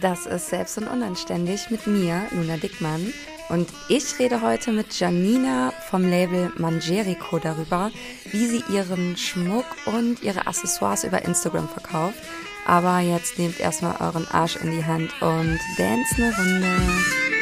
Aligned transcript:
Das 0.00 0.24
ist 0.24 0.48
Selbst 0.48 0.78
und 0.78 0.88
Unanständig 0.88 1.70
mit 1.70 1.86
mir, 1.86 2.22
Luna 2.30 2.56
Dickmann. 2.56 3.12
Und 3.50 3.68
ich 3.88 4.18
rede 4.18 4.40
heute 4.40 4.72
mit 4.72 4.98
Janina 4.98 5.72
vom 5.90 6.08
Label 6.08 6.52
Manjerico 6.56 7.38
darüber, 7.38 7.90
wie 8.30 8.46
sie 8.46 8.62
ihren 8.72 9.16
Schmuck 9.16 9.66
und 9.86 10.22
ihre 10.22 10.46
Accessoires 10.46 11.04
über 11.04 11.24
Instagram 11.24 11.68
verkauft. 11.68 12.18
Aber 12.66 13.00
jetzt 13.00 13.38
nehmt 13.38 13.60
erstmal 13.60 13.96
euren 14.00 14.26
Arsch 14.28 14.56
in 14.56 14.70
die 14.70 14.84
Hand 14.84 15.10
und 15.20 15.58
dance 15.76 16.14
eine 16.16 16.36
Runde. 16.36 17.39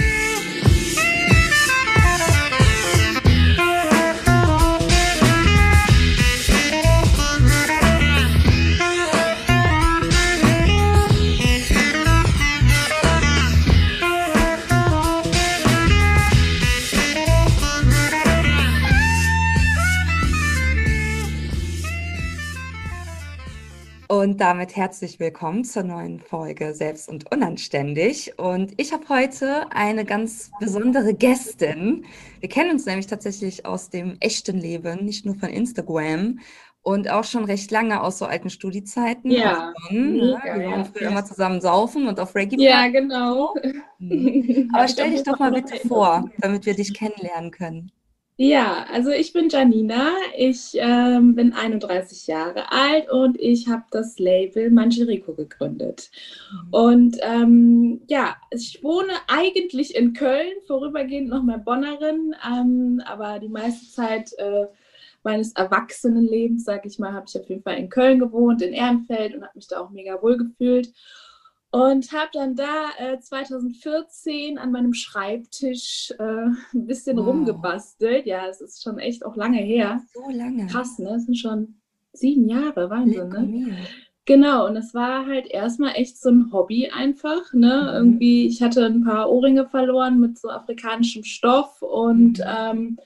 Und 24.38 24.42
damit 24.42 24.76
herzlich 24.76 25.18
willkommen 25.18 25.64
zur 25.64 25.82
neuen 25.82 26.20
Folge 26.20 26.72
Selbst 26.72 27.08
und 27.08 27.28
Unanständig. 27.32 28.38
Und 28.38 28.72
ich 28.76 28.92
habe 28.92 29.08
heute 29.08 29.66
eine 29.72 30.04
ganz 30.04 30.52
besondere 30.60 31.12
Gästin. 31.12 32.04
Wir 32.38 32.48
kennen 32.48 32.70
uns 32.70 32.86
nämlich 32.86 33.08
tatsächlich 33.08 33.66
aus 33.66 33.90
dem 33.90 34.16
echten 34.20 34.56
Leben, 34.56 35.04
nicht 35.04 35.26
nur 35.26 35.34
von 35.34 35.48
Instagram 35.48 36.38
und 36.82 37.10
auch 37.10 37.24
schon 37.24 37.46
recht 37.46 37.72
lange 37.72 38.00
aus 38.00 38.18
so 38.18 38.26
alten 38.26 38.48
Studiezeiten. 38.48 39.32
Ja. 39.32 39.72
Von, 39.88 40.12
ne? 40.12 40.40
Wir 40.44 40.70
waren 40.70 40.84
früher 40.84 41.08
immer 41.08 41.24
zusammen 41.24 41.60
saufen 41.60 42.06
und 42.06 42.20
auf 42.20 42.36
Reggae. 42.36 42.62
Ja, 42.62 42.86
genau. 42.86 43.56
Mhm. 43.98 44.70
Aber 44.72 44.86
stell 44.86 45.10
dich 45.10 45.24
doch 45.24 45.40
mal 45.40 45.50
bitte 45.50 45.76
vor, 45.88 46.30
damit 46.38 46.64
wir 46.64 46.76
dich 46.76 46.94
kennenlernen 46.94 47.50
können. 47.50 47.90
Ja, 48.40 48.86
also 48.92 49.10
ich 49.10 49.32
bin 49.32 49.48
Janina, 49.48 50.12
ich 50.36 50.70
ähm, 50.74 51.34
bin 51.34 51.52
31 51.52 52.28
Jahre 52.28 52.70
alt 52.70 53.10
und 53.10 53.36
ich 53.40 53.66
habe 53.66 53.82
das 53.90 54.20
Label 54.20 54.70
Manjerico 54.70 55.34
gegründet. 55.34 56.08
Mhm. 56.52 56.68
Und 56.70 57.18
ähm, 57.22 58.00
ja, 58.06 58.36
ich 58.52 58.84
wohne 58.84 59.10
eigentlich 59.26 59.96
in 59.96 60.12
Köln, 60.12 60.52
vorübergehend 60.68 61.30
noch 61.30 61.42
mal 61.42 61.58
Bonnerin, 61.58 62.36
ähm, 62.48 63.02
aber 63.04 63.40
die 63.40 63.48
meiste 63.48 63.90
Zeit 63.90 64.32
äh, 64.38 64.66
meines 65.24 65.52
Erwachsenenlebens, 65.54 66.64
sage 66.64 66.86
ich 66.86 67.00
mal, 67.00 67.14
habe 67.14 67.26
ich 67.28 67.36
auf 67.36 67.48
jeden 67.48 67.64
Fall 67.64 67.78
in 67.78 67.88
Köln 67.88 68.20
gewohnt, 68.20 68.62
in 68.62 68.72
Ehrenfeld 68.72 69.34
und 69.34 69.42
habe 69.42 69.56
mich 69.56 69.66
da 69.66 69.80
auch 69.80 69.90
mega 69.90 70.22
wohl 70.22 70.36
gefühlt. 70.36 70.92
Und 71.70 72.12
habe 72.12 72.30
dann 72.32 72.54
da 72.54 72.86
äh, 72.98 73.18
2014 73.20 74.56
an 74.56 74.72
meinem 74.72 74.94
Schreibtisch 74.94 76.12
äh, 76.18 76.22
ein 76.22 76.86
bisschen 76.86 77.18
wow. 77.18 77.26
rumgebastelt. 77.26 78.24
Ja, 78.26 78.46
es 78.46 78.62
ist 78.62 78.82
schon 78.82 78.98
echt 78.98 79.24
auch 79.24 79.36
lange 79.36 79.58
her. 79.58 80.00
So 80.14 80.30
lange. 80.30 80.66
Krass, 80.66 80.98
ne? 80.98 81.16
Es 81.16 81.26
sind 81.26 81.36
schon 81.36 81.80
sieben 82.12 82.48
Jahre, 82.48 82.88
Wahnsinn, 82.88 83.28
ne? 83.28 83.76
Genau, 84.24 84.66
und 84.66 84.76
es 84.76 84.92
war 84.92 85.24
halt 85.24 85.46
erstmal 85.46 85.94
echt 85.94 86.20
so 86.20 86.28
ein 86.28 86.52
Hobby 86.52 86.90
einfach, 86.90 87.52
ne? 87.54 87.80
Mhm. 87.82 87.94
Irgendwie, 87.94 88.46
ich 88.46 88.62
hatte 88.62 88.84
ein 88.84 89.02
paar 89.02 89.30
Ohrringe 89.30 89.66
verloren 89.66 90.20
mit 90.20 90.38
so 90.38 90.50
afrikanischem 90.50 91.24
Stoff 91.24 91.80
und 91.80 92.38
mhm. 92.38 92.44
ähm, 92.46 92.98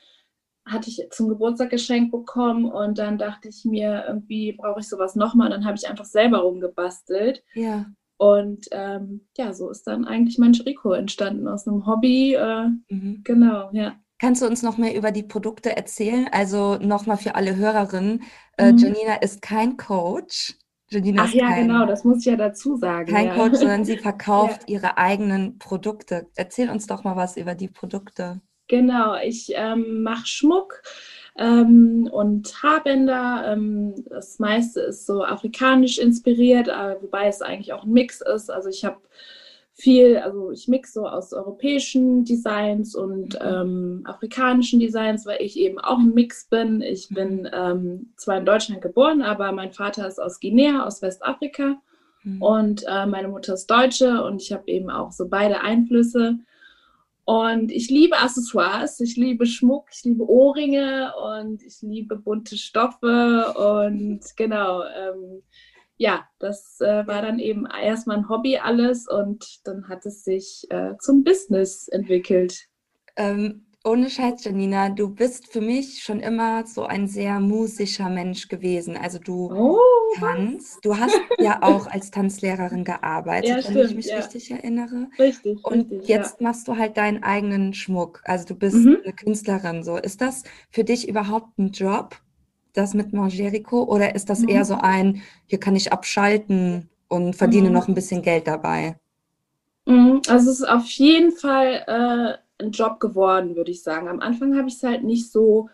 hatte 0.66 0.90
ich 0.90 1.06
zum 1.10 1.28
Geburtstag 1.28 1.70
geschenkt 1.70 2.10
bekommen 2.10 2.64
und 2.64 2.98
dann 2.98 3.18
dachte 3.18 3.48
ich 3.48 3.64
mir, 3.64 4.04
irgendwie 4.08 4.52
brauche 4.52 4.80
ich 4.80 4.88
sowas 4.88 5.14
nochmal 5.14 5.46
und 5.46 5.52
dann 5.52 5.64
habe 5.64 5.76
ich 5.76 5.88
einfach 5.88 6.04
selber 6.04 6.38
rumgebastelt. 6.38 7.42
Ja. 7.54 7.86
Und 8.22 8.68
ähm, 8.70 9.26
ja, 9.36 9.52
so 9.52 9.68
ist 9.68 9.82
dann 9.88 10.04
eigentlich 10.04 10.38
mein 10.38 10.54
Rico 10.54 10.92
entstanden 10.92 11.48
aus 11.48 11.66
einem 11.66 11.86
Hobby. 11.86 12.34
Äh, 12.34 12.68
mhm. 12.88 13.22
Genau, 13.24 13.68
ja. 13.72 13.96
Kannst 14.20 14.42
du 14.42 14.46
uns 14.46 14.62
noch 14.62 14.78
mehr 14.78 14.94
über 14.94 15.10
die 15.10 15.24
Produkte 15.24 15.76
erzählen? 15.76 16.28
Also 16.30 16.76
nochmal 16.76 17.16
für 17.16 17.34
alle 17.34 17.56
Hörerinnen, 17.56 18.22
äh, 18.58 18.70
mhm. 18.70 18.78
Janina 18.78 19.14
ist 19.16 19.42
kein 19.42 19.76
Coach. 19.76 20.54
Janina 20.88 21.24
Ach 21.24 21.34
ja, 21.34 21.48
kein, 21.48 21.66
genau, 21.66 21.84
das 21.84 22.04
muss 22.04 22.18
ich 22.20 22.26
ja 22.26 22.36
dazu 22.36 22.76
sagen. 22.76 23.12
Kein 23.12 23.26
ja. 23.26 23.34
Coach, 23.34 23.58
sondern 23.58 23.84
sie 23.86 23.96
verkauft 23.96 24.68
ja. 24.68 24.76
ihre 24.76 24.98
eigenen 24.98 25.58
Produkte. 25.58 26.28
Erzähl 26.36 26.70
uns 26.70 26.86
doch 26.86 27.02
mal 27.02 27.16
was 27.16 27.36
über 27.36 27.56
die 27.56 27.68
Produkte. 27.68 28.40
Genau, 28.68 29.16
ich 29.16 29.50
ähm, 29.56 30.04
mache 30.04 30.26
Schmuck 30.28 30.80
ähm, 31.36 32.08
und 32.10 32.62
Haarbänder. 32.62 33.44
Ähm, 33.52 33.94
das 34.08 34.38
meiste 34.38 34.80
ist 34.80 35.06
so 35.06 35.24
afrikanisch 35.24 35.98
inspiriert, 35.98 36.68
äh, 36.68 36.96
wobei 37.00 37.26
es 37.28 37.42
eigentlich 37.42 37.72
auch 37.72 37.84
ein 37.84 37.92
Mix 37.92 38.20
ist. 38.20 38.50
Also 38.50 38.68
ich 38.68 38.84
habe 38.84 38.98
viel, 39.74 40.18
also 40.18 40.50
ich 40.50 40.68
mix 40.68 40.92
so 40.92 41.08
aus 41.08 41.32
europäischen 41.32 42.24
Designs 42.24 42.94
und 42.94 43.38
ähm, 43.40 44.02
afrikanischen 44.04 44.80
Designs, 44.80 45.24
weil 45.26 45.40
ich 45.40 45.58
eben 45.58 45.78
auch 45.78 45.98
ein 45.98 46.14
Mix 46.14 46.46
bin. 46.48 46.82
Ich 46.82 47.10
mhm. 47.10 47.14
bin 47.14 47.50
ähm, 47.52 48.12
zwar 48.16 48.38
in 48.38 48.44
Deutschland 48.44 48.82
geboren, 48.82 49.22
aber 49.22 49.50
mein 49.52 49.72
Vater 49.72 50.06
ist 50.06 50.20
aus 50.20 50.40
Guinea, 50.40 50.86
aus 50.86 51.00
Westafrika. 51.00 51.80
Mhm. 52.22 52.42
Und 52.42 52.84
äh, 52.86 53.06
meine 53.06 53.28
Mutter 53.28 53.54
ist 53.54 53.66
Deutsche 53.66 54.22
und 54.22 54.42
ich 54.42 54.52
habe 54.52 54.64
eben 54.66 54.90
auch 54.90 55.10
so 55.10 55.28
beide 55.28 55.62
Einflüsse. 55.62 56.38
Und 57.32 57.72
ich 57.72 57.88
liebe 57.88 58.18
Accessoires, 58.18 59.00
ich 59.00 59.16
liebe 59.16 59.46
Schmuck, 59.46 59.88
ich 59.90 60.04
liebe 60.04 60.28
Ohrringe 60.28 61.14
und 61.16 61.62
ich 61.62 61.80
liebe 61.80 62.14
bunte 62.14 62.58
Stoffe. 62.58 63.54
Und 63.56 64.20
genau, 64.36 64.82
ähm, 64.82 65.42
ja, 65.96 66.28
das 66.40 66.78
äh, 66.82 67.06
war 67.06 67.22
dann 67.22 67.38
eben 67.38 67.64
erstmal 67.64 68.18
ein 68.18 68.28
Hobby 68.28 68.58
alles 68.58 69.08
und 69.08 69.66
dann 69.66 69.88
hat 69.88 70.04
es 70.04 70.24
sich 70.24 70.66
äh, 70.68 70.98
zum 70.98 71.24
Business 71.24 71.88
entwickelt. 71.88 72.68
Ähm, 73.16 73.64
ohne 73.84 74.10
Scheiß, 74.10 74.44
Janina, 74.44 74.90
du 74.90 75.08
bist 75.08 75.52
für 75.52 75.60
mich 75.60 76.02
schon 76.02 76.20
immer 76.20 76.64
so 76.66 76.84
ein 76.84 77.08
sehr 77.08 77.40
musischer 77.40 78.08
Mensch 78.08 78.48
gewesen. 78.48 78.96
Also 78.96 79.18
du 79.18 79.50
oh, 79.52 79.78
tanzt, 80.18 80.84
du 80.84 80.96
hast 80.96 81.18
ja 81.38 81.62
auch 81.62 81.86
als 81.88 82.10
Tanzlehrerin 82.10 82.84
gearbeitet, 82.84 83.48
ja, 83.48 83.56
wenn 83.56 83.62
stimmt, 83.62 83.90
ich 83.90 83.96
mich 83.96 84.06
ja. 84.06 84.16
richtig 84.18 84.50
erinnere. 84.50 85.08
Richtig. 85.18 85.64
Und 85.64 85.90
richtig, 85.90 86.08
jetzt 86.08 86.40
ja. 86.40 86.48
machst 86.48 86.68
du 86.68 86.76
halt 86.76 86.96
deinen 86.96 87.22
eigenen 87.24 87.74
Schmuck. 87.74 88.22
Also 88.24 88.46
du 88.46 88.54
bist 88.54 88.76
mhm. 88.76 88.98
eine 89.02 89.12
Künstlerin. 89.12 89.82
So, 89.82 89.96
ist 89.96 90.20
das 90.20 90.44
für 90.70 90.84
dich 90.84 91.08
überhaupt 91.08 91.58
ein 91.58 91.72
Job, 91.72 92.16
das 92.74 92.94
mit 92.94 93.12
Mangerico, 93.12 93.82
oder 93.82 94.14
ist 94.14 94.30
das 94.30 94.40
mhm. 94.40 94.48
eher 94.48 94.64
so 94.64 94.74
ein, 94.74 95.22
hier 95.46 95.58
kann 95.58 95.74
ich 95.74 95.92
abschalten 95.92 96.88
und 97.08 97.34
verdiene 97.34 97.68
mhm. 97.68 97.74
noch 97.74 97.88
ein 97.88 97.94
bisschen 97.94 98.22
Geld 98.22 98.46
dabei? 98.46 98.96
Mhm. 99.86 100.22
Also 100.28 100.50
es 100.50 100.60
ist 100.60 100.68
auf 100.68 100.86
jeden 100.86 101.32
Fall 101.32 101.84
äh, 101.86 102.41
ein 102.62 102.72
Job 102.72 103.00
geworden, 103.00 103.56
würde 103.56 103.70
ich 103.70 103.82
sagen. 103.82 104.08
Am 104.08 104.20
Anfang 104.20 104.56
habe 104.56 104.68
ich 104.68 104.74
es 104.74 104.82
halt 104.82 105.04
nicht 105.04 105.30
so, 105.30 105.68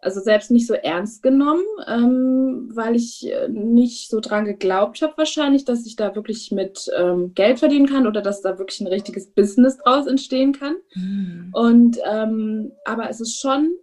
also 0.00 0.20
selbst 0.20 0.50
nicht 0.50 0.66
so 0.66 0.74
ernst 0.74 1.22
genommen, 1.22 1.64
ähm, 1.86 2.70
weil 2.72 2.96
ich 2.96 3.30
äh, 3.30 3.48
nicht 3.48 4.10
so 4.10 4.20
dran 4.20 4.44
geglaubt 4.44 5.02
habe 5.02 5.14
wahrscheinlich, 5.16 5.64
dass 5.64 5.86
ich 5.86 5.96
da 5.96 6.14
wirklich 6.14 6.52
mit 6.52 6.90
ähm, 6.96 7.34
Geld 7.34 7.58
verdienen 7.58 7.88
kann 7.88 8.06
oder 8.06 8.22
dass 8.22 8.42
da 8.42 8.58
wirklich 8.58 8.80
ein 8.80 8.86
richtiges 8.86 9.30
Business 9.30 9.78
draus 9.78 10.06
entstehen 10.06 10.52
kann. 10.52 10.76
Mhm. 10.94 11.50
Und 11.52 11.98
ähm, 12.04 12.72
aber 12.84 13.08
es 13.08 13.20
ist 13.20 13.40
schon 13.40 13.74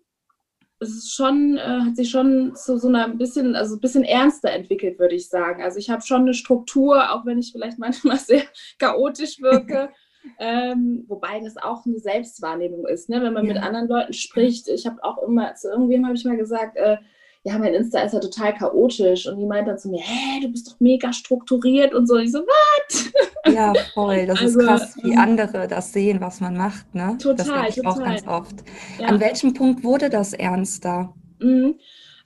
es 0.79 0.89
ist 0.89 1.15
schon, 1.15 1.57
äh, 1.57 1.61
hat 1.61 1.95
sich 1.95 2.09
schon 2.09 2.55
zu 2.55 2.77
so 2.77 2.87
einer 2.87 3.07
bisschen, 3.09 3.55
also 3.55 3.75
ein 3.75 3.81
bisschen 3.81 4.03
ernster 4.03 4.51
entwickelt, 4.51 4.99
würde 4.99 5.15
ich 5.15 5.29
sagen. 5.29 5.63
Also 5.63 5.79
ich 5.79 5.89
habe 5.89 6.01
schon 6.01 6.21
eine 6.21 6.33
Struktur, 6.33 7.11
auch 7.11 7.25
wenn 7.25 7.39
ich 7.39 7.51
vielleicht 7.51 7.79
manchmal 7.79 8.17
sehr 8.17 8.43
chaotisch 8.77 9.41
wirke. 9.41 9.89
Ähm, 10.39 11.05
wobei 11.07 11.39
das 11.39 11.57
auch 11.57 11.85
eine 11.85 11.99
Selbstwahrnehmung 11.99 12.85
ist, 12.87 13.09
ne? 13.09 13.21
wenn 13.21 13.33
man 13.33 13.45
ja. 13.45 13.53
mit 13.53 13.63
anderen 13.63 13.87
Leuten 13.87 14.13
spricht. 14.13 14.67
Ich 14.67 14.85
habe 14.85 15.03
auch 15.03 15.17
immer, 15.19 15.55
zu 15.55 15.69
irgendwem 15.69 16.05
habe 16.05 16.15
ich 16.15 16.25
mal 16.25 16.37
gesagt, 16.37 16.77
äh, 16.77 16.97
ja, 17.45 17.59
mein 17.59 17.75
Insta 17.75 17.99
ist 17.99 18.13
ja 18.13 18.19
total 18.19 18.55
chaotisch. 18.55 19.27
Und 19.27 19.37
die 19.37 19.45
meint 19.45 19.67
dann 19.67 19.77
zu 19.77 19.89
mir, 19.89 20.01
hä, 20.01 20.41
du 20.41 20.49
bist 20.49 20.67
doch 20.67 20.79
mega 20.79 21.13
strukturiert 21.13 21.93
und 21.93 22.07
so. 22.07 22.15
Und 22.15 22.23
ich 22.23 22.31
so, 22.31 22.39
was? 22.39 23.11
Ja, 23.53 23.71
voll. 23.93 24.25
Das 24.25 24.41
also, 24.41 24.59
ist 24.59 24.65
krass, 24.65 24.97
wie 25.03 25.13
ähm, 25.13 25.19
andere 25.19 25.67
das 25.67 25.93
sehen, 25.93 26.19
was 26.21 26.41
man 26.41 26.57
macht. 26.57 26.95
Ne? 26.95 27.15
Total, 27.21 27.67
das 27.67 27.77
ich 27.77 27.85
auch 27.85 27.99
ganz 27.99 28.27
oft. 28.27 28.55
Ja. 28.99 29.07
An 29.09 29.19
welchem 29.19 29.53
Punkt 29.53 29.83
wurde 29.83 30.09
das 30.09 30.33
ernster? 30.33 31.13
Mhm. 31.39 31.75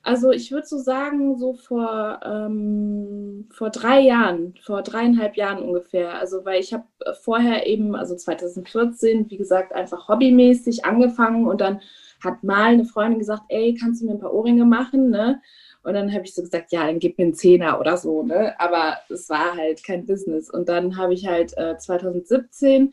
Also 0.02 0.30
ich 0.30 0.50
würde 0.50 0.66
so 0.66 0.78
sagen, 0.78 1.36
so 1.38 1.52
vor, 1.52 2.20
ähm, 2.24 3.48
vor 3.50 3.70
drei 3.70 4.00
Jahren, 4.00 4.54
vor 4.62 4.82
dreieinhalb 4.82 5.36
Jahren 5.36 5.62
ungefähr. 5.62 6.14
Also 6.14 6.44
weil 6.44 6.60
ich 6.60 6.72
habe 6.72 6.84
vorher 7.22 7.66
eben, 7.66 7.94
also 7.94 8.16
2014, 8.16 9.30
wie 9.30 9.36
gesagt, 9.36 9.72
einfach 9.74 10.08
hobbymäßig 10.08 10.84
angefangen 10.86 11.46
und 11.46 11.60
dann 11.60 11.80
hat 12.24 12.42
mal 12.42 12.72
eine 12.72 12.84
Freundin 12.84 13.18
gesagt, 13.18 13.42
ey, 13.48 13.74
kannst 13.78 14.00
du 14.02 14.06
mir 14.06 14.12
ein 14.12 14.20
paar 14.20 14.34
Ohrringe 14.34 14.64
machen, 14.64 15.10
ne? 15.10 15.40
Und 15.82 15.94
dann 15.94 16.12
habe 16.12 16.24
ich 16.24 16.34
so 16.34 16.42
gesagt, 16.42 16.72
ja, 16.72 16.86
dann 16.86 16.98
gib 16.98 17.16
mir 17.16 17.24
einen 17.24 17.34
Zehner 17.34 17.80
oder 17.80 17.96
so, 17.96 18.22
ne? 18.22 18.54
Aber 18.60 18.98
es 19.08 19.30
war 19.30 19.56
halt 19.56 19.82
kein 19.84 20.04
Business. 20.06 20.50
Und 20.50 20.68
dann 20.68 20.96
habe 20.98 21.14
ich 21.14 21.26
halt 21.26 21.56
äh, 21.56 21.78
2017 21.78 22.92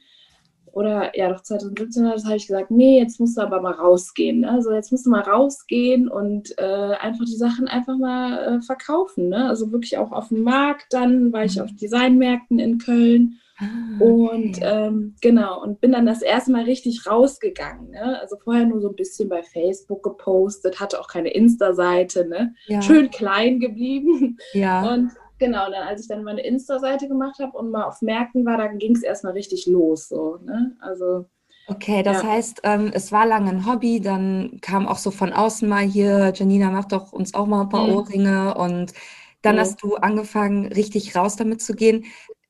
oder 0.78 1.18
ja 1.18 1.30
doch 1.30 1.42
2017 1.42 2.04
das 2.04 2.26
habe 2.26 2.36
ich 2.36 2.46
gesagt, 2.46 2.70
nee, 2.70 3.00
jetzt 3.00 3.20
musst 3.20 3.36
du 3.36 3.42
aber 3.42 3.62
mal 3.62 3.74
rausgehen. 3.74 4.42
Ne? 4.42 4.52
Also 4.52 4.72
jetzt 4.72 4.92
musst 4.92 5.08
du 5.08 5.10
mal 5.10 5.24
rausgehen 5.24 6.08
und 6.08 6.54
äh, 6.60 6.94
einfach 7.02 7.26
die 7.26 7.36
Sachen 7.36 7.68
einfach 7.68 7.98
mal 7.98 8.58
äh, 8.58 8.62
verkaufen. 8.62 9.30
Ne? 9.30 9.50
Also 9.50 9.72
wirklich 9.72 9.98
auch 9.98 10.12
auf 10.12 10.28
dem 10.28 10.44
Markt. 10.44 10.94
Dann 10.94 11.34
war 11.34 11.46
ich 11.46 11.56
mhm. 11.56 11.64
auf 11.64 11.72
Designmärkten 11.74 12.60
in 12.60 12.78
Köln. 12.78 13.40
Ah, 13.58 13.66
okay. 14.00 14.04
Und 14.04 14.60
ähm, 14.62 15.16
genau, 15.20 15.64
und 15.64 15.82
bin 15.82 15.94
dann 15.94 16.06
das 16.06 16.22
erste 16.22 16.52
Mal 16.52 16.66
richtig 16.66 17.08
rausgegangen. 17.08 17.90
Ne? 17.90 18.20
Also 18.22 18.38
vorher 18.38 18.68
nur 18.68 18.80
so 18.80 18.90
ein 18.90 18.96
bisschen 18.96 19.30
bei 19.30 19.42
Facebook 19.42 20.04
gepostet, 20.04 20.80
hatte 20.80 21.02
auch 21.02 21.08
keine 21.08 21.30
Insta-Seite, 21.30 22.28
ne? 22.28 22.54
Ja. 22.68 22.84
Schön 22.84 23.10
klein 23.10 23.60
geblieben. 23.60 24.38
Ja. 24.54 24.94
Und 24.94 25.12
Genau, 25.40 25.70
dann 25.70 25.88
als 25.88 26.02
ich 26.02 26.08
dann 26.08 26.24
meine 26.24 26.42
Insta-Seite 26.42 27.08
gemacht 27.08 27.40
habe 27.40 27.58
und 27.58 27.70
mal 27.70 27.84
auf 27.84 28.02
Märkten 28.02 28.46
war, 28.46 28.58
dann 28.58 28.78
ging 28.80 28.96
es 28.96 29.04
erstmal 29.04 29.34
richtig 29.34 29.68
los. 29.68 30.10
So, 30.10 30.38
ne? 30.44 30.76
Also 30.80 31.26
Okay, 31.70 32.02
das 32.02 32.24
ja. 32.24 32.30
heißt, 32.30 32.62
ähm, 32.64 32.92
es 32.94 33.12
war 33.12 33.26
lange 33.26 33.50
ein 33.50 33.66
Hobby, 33.66 34.00
dann 34.00 34.60
kam 34.62 34.88
auch 34.88 34.98
so 34.98 35.12
von 35.12 35.34
außen 35.34 35.68
mal 35.68 35.84
hier, 35.84 36.32
Janina 36.34 36.72
macht 36.72 36.94
doch 36.94 37.12
uns 37.12 37.34
auch 37.34 37.46
mal 37.46 37.64
ein 37.64 37.70
paar 37.70 37.88
mhm. 37.88 37.94
Ohrringe 37.94 38.56
und 38.56 38.94
dann 39.42 39.56
mhm. 39.56 39.60
hast 39.60 39.84
du 39.84 39.96
angefangen, 39.96 40.72
richtig 40.72 41.14
raus 41.16 41.36
damit 41.36 41.62
zu 41.62 41.74
gehen. 41.74 42.06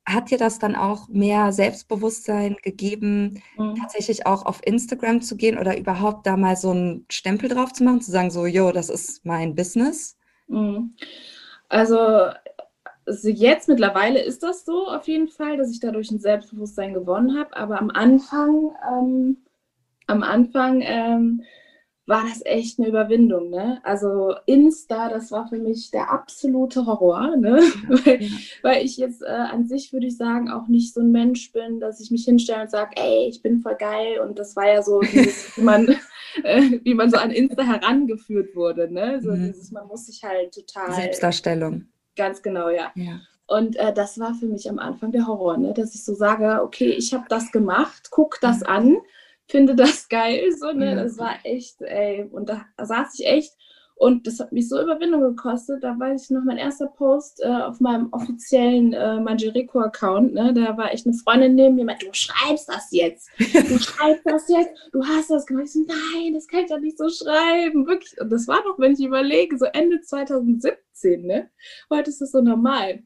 Hat 0.05 0.29
dir 0.29 0.37
das 0.37 0.59
dann 0.59 0.75
auch 0.75 1.07
mehr 1.09 1.51
Selbstbewusstsein 1.51 2.57
gegeben, 2.61 3.41
mhm. 3.57 3.75
tatsächlich 3.75 4.27
auch 4.27 4.45
auf 4.45 4.61
Instagram 4.63 5.21
zu 5.21 5.35
gehen 5.35 5.57
oder 5.57 5.77
überhaupt 5.77 6.27
da 6.27 6.37
mal 6.37 6.55
so 6.55 6.69
einen 6.69 7.05
Stempel 7.09 7.49
drauf 7.49 7.73
zu 7.73 7.83
machen, 7.83 8.01
zu 8.01 8.11
sagen, 8.11 8.29
so, 8.29 8.45
yo, 8.45 8.71
das 8.71 8.89
ist 8.89 9.25
mein 9.25 9.55
Business? 9.55 10.15
Mhm. 10.47 10.93
Also 11.69 12.29
also 13.07 13.29
jetzt 13.29 13.69
mittlerweile 13.69 14.21
ist 14.21 14.43
das 14.43 14.65
so 14.65 14.87
auf 14.87 15.07
jeden 15.07 15.29
Fall, 15.29 15.57
dass 15.57 15.71
ich 15.71 15.79
dadurch 15.79 16.11
ein 16.11 16.19
Selbstbewusstsein 16.19 16.93
gewonnen 16.93 17.39
habe. 17.39 17.55
Aber 17.55 17.79
am 17.79 17.89
Anfang, 17.89 18.75
ähm, 18.91 19.37
am 20.07 20.23
Anfang 20.23 20.81
ähm, 20.83 21.43
war 22.05 22.23
das 22.23 22.41
echt 22.45 22.79
eine 22.79 22.89
Überwindung. 22.89 23.49
Ne? 23.49 23.79
Also 23.83 24.35
Insta, 24.45 25.09
das 25.09 25.31
war 25.31 25.47
für 25.47 25.57
mich 25.57 25.89
der 25.91 26.11
absolute 26.11 26.85
Horror, 26.85 27.37
ne? 27.37 27.61
weil, 27.87 28.29
weil, 28.61 28.85
ich 28.85 28.97
jetzt 28.97 29.21
äh, 29.21 29.25
an 29.25 29.67
sich 29.67 29.93
würde 29.93 30.07
ich 30.07 30.17
sagen 30.17 30.49
auch 30.49 30.67
nicht 30.67 30.93
so 30.93 31.01
ein 31.01 31.11
Mensch 31.11 31.51
bin, 31.53 31.79
dass 31.79 32.01
ich 32.01 32.11
mich 32.11 32.25
hinstelle 32.25 32.63
und 32.63 32.71
sage, 32.71 32.91
ey, 32.95 33.27
ich 33.29 33.41
bin 33.41 33.59
voll 33.59 33.75
geil. 33.75 34.19
Und 34.19 34.37
das 34.37 34.55
war 34.55 34.67
ja 34.67 34.81
so, 34.81 34.99
dieses, 35.13 35.57
wie, 35.57 35.61
man, 35.61 35.87
äh, 36.43 36.79
wie 36.83 36.93
man 36.93 37.09
so 37.09 37.17
an 37.17 37.31
Insta 37.31 37.63
herangeführt 37.63 38.53
wurde. 38.53 38.91
Ne? 38.91 39.21
So 39.21 39.31
mhm. 39.31 39.47
dieses, 39.47 39.71
man 39.71 39.87
muss 39.87 40.07
sich 40.07 40.23
halt 40.23 40.53
total 40.53 40.93
Selbstdarstellung 40.93 41.87
Ganz 42.17 42.41
genau, 42.41 42.69
ja. 42.69 42.91
ja. 42.95 43.21
Und 43.47 43.77
äh, 43.77 43.93
das 43.93 44.19
war 44.19 44.33
für 44.33 44.47
mich 44.47 44.69
am 44.69 44.79
Anfang 44.79 45.11
der 45.13 45.25
Horror, 45.25 45.57
ne? 45.57 45.73
dass 45.73 45.95
ich 45.95 46.03
so 46.03 46.13
sage, 46.13 46.61
okay, 46.61 46.89
ich 46.89 47.13
habe 47.13 47.25
das 47.29 47.51
gemacht, 47.51 48.09
guck 48.11 48.39
das 48.41 48.61
an, 48.63 48.97
finde 49.47 49.75
das 49.75 50.09
geil, 50.09 50.51
so, 50.59 50.73
ne? 50.73 50.95
Das 50.95 51.17
war 51.17 51.35
echt, 51.43 51.81
ey, 51.81 52.27
und 52.29 52.49
da 52.49 52.65
saß 52.77 53.17
ich 53.17 53.25
echt 53.25 53.53
und 53.99 54.27
das 54.27 54.39
hat 54.39 54.51
mich 54.51 54.69
so 54.69 54.79
Überwindung 54.79 55.21
gekostet. 55.21 55.83
Da 55.83 55.99
weiß 55.99 56.25
ich 56.25 56.29
noch, 56.29 56.43
mein 56.43 56.57
erster 56.57 56.85
Post 56.85 57.41
äh, 57.43 57.47
auf 57.47 57.79
meinem 57.79 58.09
offiziellen 58.11 58.93
äh, 58.93 59.19
Manjerico-Account, 59.19 60.35
ne? 60.35 60.53
da 60.53 60.77
war 60.77 60.93
echt 60.93 61.07
eine 61.07 61.15
Freundin 61.15 61.55
neben 61.55 61.75
mir, 61.75 61.85
meinte, 61.85 62.05
du 62.05 62.13
schreibst 62.13 62.69
das 62.69 62.89
jetzt. 62.91 63.29
Du 63.39 63.43
schreibst 63.79 64.23
das 64.25 64.47
jetzt. 64.49 64.71
Du 64.91 65.03
hast 65.03 65.31
das 65.31 65.47
gemacht. 65.47 65.65
Ich 65.65 65.71
so, 65.73 65.79
nein, 65.79 66.35
das 66.35 66.47
kann 66.47 66.61
ich 66.61 66.69
doch 66.69 66.79
nicht 66.79 66.97
so 66.97 67.09
schreiben. 67.09 67.87
Wirklich. 67.87 68.21
Und 68.21 68.31
das 68.31 68.47
war 68.47 68.61
doch, 68.63 68.77
wenn 68.77 68.93
ich 68.93 69.03
überlege, 69.03 69.57
so 69.57 69.65
Ende 69.65 69.99
2017. 69.99 71.25
Ne? 71.25 71.49
Heute 71.89 72.11
ist 72.11 72.21
das 72.21 72.31
so 72.31 72.41
normal. 72.41 73.03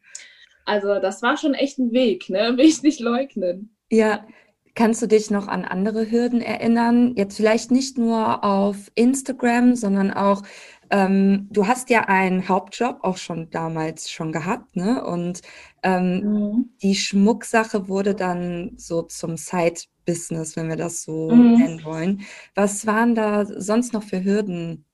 Also 0.66 1.00
das 1.00 1.22
war 1.22 1.38
schon 1.38 1.54
echt 1.54 1.80
ein 1.80 1.94
Weg, 1.94 2.30
ne? 2.30 2.58
will 2.58 2.66
ich 2.66 2.84
nicht 2.84 3.00
leugnen. 3.00 3.76
Ja, 3.90 4.26
Kannst 4.74 5.02
du 5.02 5.08
dich 5.08 5.30
noch 5.30 5.50
an 5.50 5.66
andere 5.66 6.10
Hürden 6.10 6.40
erinnern? 6.40 7.14
Jetzt 7.18 7.36
vielleicht 7.36 7.72
nicht 7.72 7.98
nur 7.98 8.44
auf 8.46 8.90
Instagram, 8.96 9.76
sondern 9.76 10.12
auch 10.12 10.44
ähm, 10.92 11.48
du 11.50 11.68
hast 11.68 11.90
ja 11.90 12.02
einen 12.02 12.50
Hauptjob 12.50 13.00
auch 13.02 13.16
schon 13.16 13.50
damals 13.50 14.12
schon 14.12 14.34
gehabt, 14.34 14.76
ne? 14.76 15.04
Und 15.04 15.42
ähm, 15.84 16.20
mhm. 16.20 16.70
die 16.82 16.96
Schmucksache 16.96 17.88
wurde 17.88 18.14
dann 18.14 18.74
so 18.76 19.02
zum 19.04 19.38
Side-Business, 19.38 20.58
wenn 20.58 20.68
wir 20.68 20.76
das 20.76 21.04
so 21.04 21.32
mhm. 21.32 21.58
nennen 21.58 21.84
wollen. 21.86 22.22
Was 22.56 22.86
waren 22.86 23.16
da 23.16 23.46
sonst 23.46 23.94
noch 23.94 24.04
für 24.04 24.24
Hürden, 24.24 24.86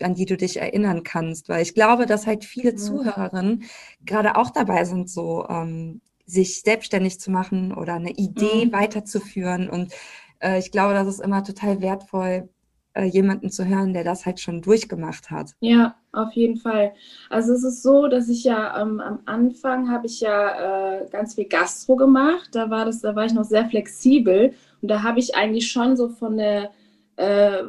an 0.00 0.14
die 0.14 0.26
du 0.26 0.36
dich 0.36 0.60
erinnern 0.60 1.04
kannst? 1.04 1.48
Weil 1.48 1.62
ich 1.62 1.74
glaube, 1.74 2.06
dass 2.06 2.26
halt 2.26 2.44
viele 2.44 2.72
mhm. 2.72 2.78
Zuhörerinnen 2.78 3.62
gerade 4.04 4.36
auch 4.36 4.50
dabei 4.50 4.84
sind, 4.84 5.08
so 5.08 5.46
ähm, 5.48 6.00
sich 6.26 6.62
selbstständig 6.62 7.20
zu 7.20 7.30
machen 7.30 7.72
oder 7.72 7.94
eine 7.94 8.10
Idee 8.10 8.66
mhm. 8.66 8.72
weiterzuführen. 8.72 9.70
Und 9.70 9.92
äh, 10.40 10.58
ich 10.58 10.72
glaube, 10.72 10.94
das 10.94 11.06
ist 11.06 11.20
immer 11.20 11.44
total 11.44 11.80
wertvoll, 11.80 12.48
äh, 12.94 13.04
jemanden 13.04 13.50
zu 13.50 13.66
hören, 13.66 13.92
der 13.92 14.04
das 14.04 14.24
halt 14.24 14.40
schon 14.40 14.62
durchgemacht 14.62 15.30
hat. 15.30 15.52
Ja, 15.60 15.96
auf 16.12 16.32
jeden 16.32 16.56
Fall. 16.56 16.94
Also 17.28 17.52
es 17.52 17.64
ist 17.64 17.82
so, 17.82 18.06
dass 18.06 18.28
ich 18.28 18.44
ja 18.44 18.80
ähm, 18.80 19.00
am 19.00 19.20
Anfang 19.26 19.90
habe 19.90 20.06
ich 20.06 20.20
ja 20.20 21.00
äh, 21.00 21.08
ganz 21.10 21.34
viel 21.34 21.46
Gastro 21.46 21.96
gemacht. 21.96 22.50
Da 22.52 22.70
war 22.70 22.84
das, 22.84 23.00
da 23.00 23.14
war 23.16 23.26
ich 23.26 23.34
noch 23.34 23.44
sehr 23.44 23.68
flexibel 23.68 24.54
und 24.80 24.88
da 24.88 25.02
habe 25.02 25.18
ich 25.18 25.34
eigentlich 25.34 25.70
schon 25.70 25.96
so 25.96 26.08
von 26.08 26.36
der 26.36 26.70
äh, 27.16 27.64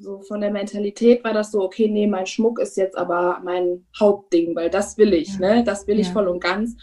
so 0.00 0.20
von 0.22 0.40
der 0.40 0.50
Mentalität 0.50 1.22
war 1.24 1.32
das 1.32 1.52
so, 1.52 1.62
okay, 1.62 1.88
nee, 1.88 2.06
mein 2.06 2.26
Schmuck 2.26 2.58
ist 2.58 2.76
jetzt 2.76 2.96
aber 2.96 3.40
mein 3.44 3.86
Hauptding, 3.98 4.54
weil 4.56 4.70
das 4.70 4.98
will 4.98 5.14
ich, 5.14 5.38
ja. 5.38 5.56
ne? 5.56 5.64
Das 5.64 5.86
will 5.86 6.00
ich 6.00 6.08
voll 6.08 6.26
und 6.26 6.40
ganz. 6.40 6.76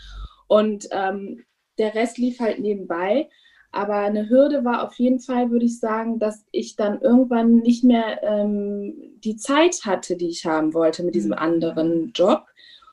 Und 0.48 0.88
ähm, 0.92 1.44
der 1.78 1.94
Rest 1.94 2.18
lief 2.18 2.40
halt 2.40 2.60
nebenbei. 2.60 3.30
Aber 3.76 3.96
eine 3.96 4.30
Hürde 4.30 4.64
war 4.64 4.86
auf 4.86 4.94
jeden 4.94 5.20
Fall, 5.20 5.52
würde 5.52 5.66
ich 5.66 5.82
sagen, 5.82 6.18
dass 6.18 6.46
ich 6.52 6.78
dann 6.78 7.02
irgendwann 7.02 7.58
nicht 7.58 7.84
mehr 7.84 8.24
ähm, 8.24 8.94
die 9.22 9.36
Zeit 9.36 9.82
hatte, 9.84 10.16
die 10.16 10.30
ich 10.30 10.46
haben 10.46 10.74
wollte 10.74 11.04
mit 11.04 11.14
diesem 11.14 11.32
mhm. 11.32 11.40
anderen 11.40 12.12
Job. 12.16 12.46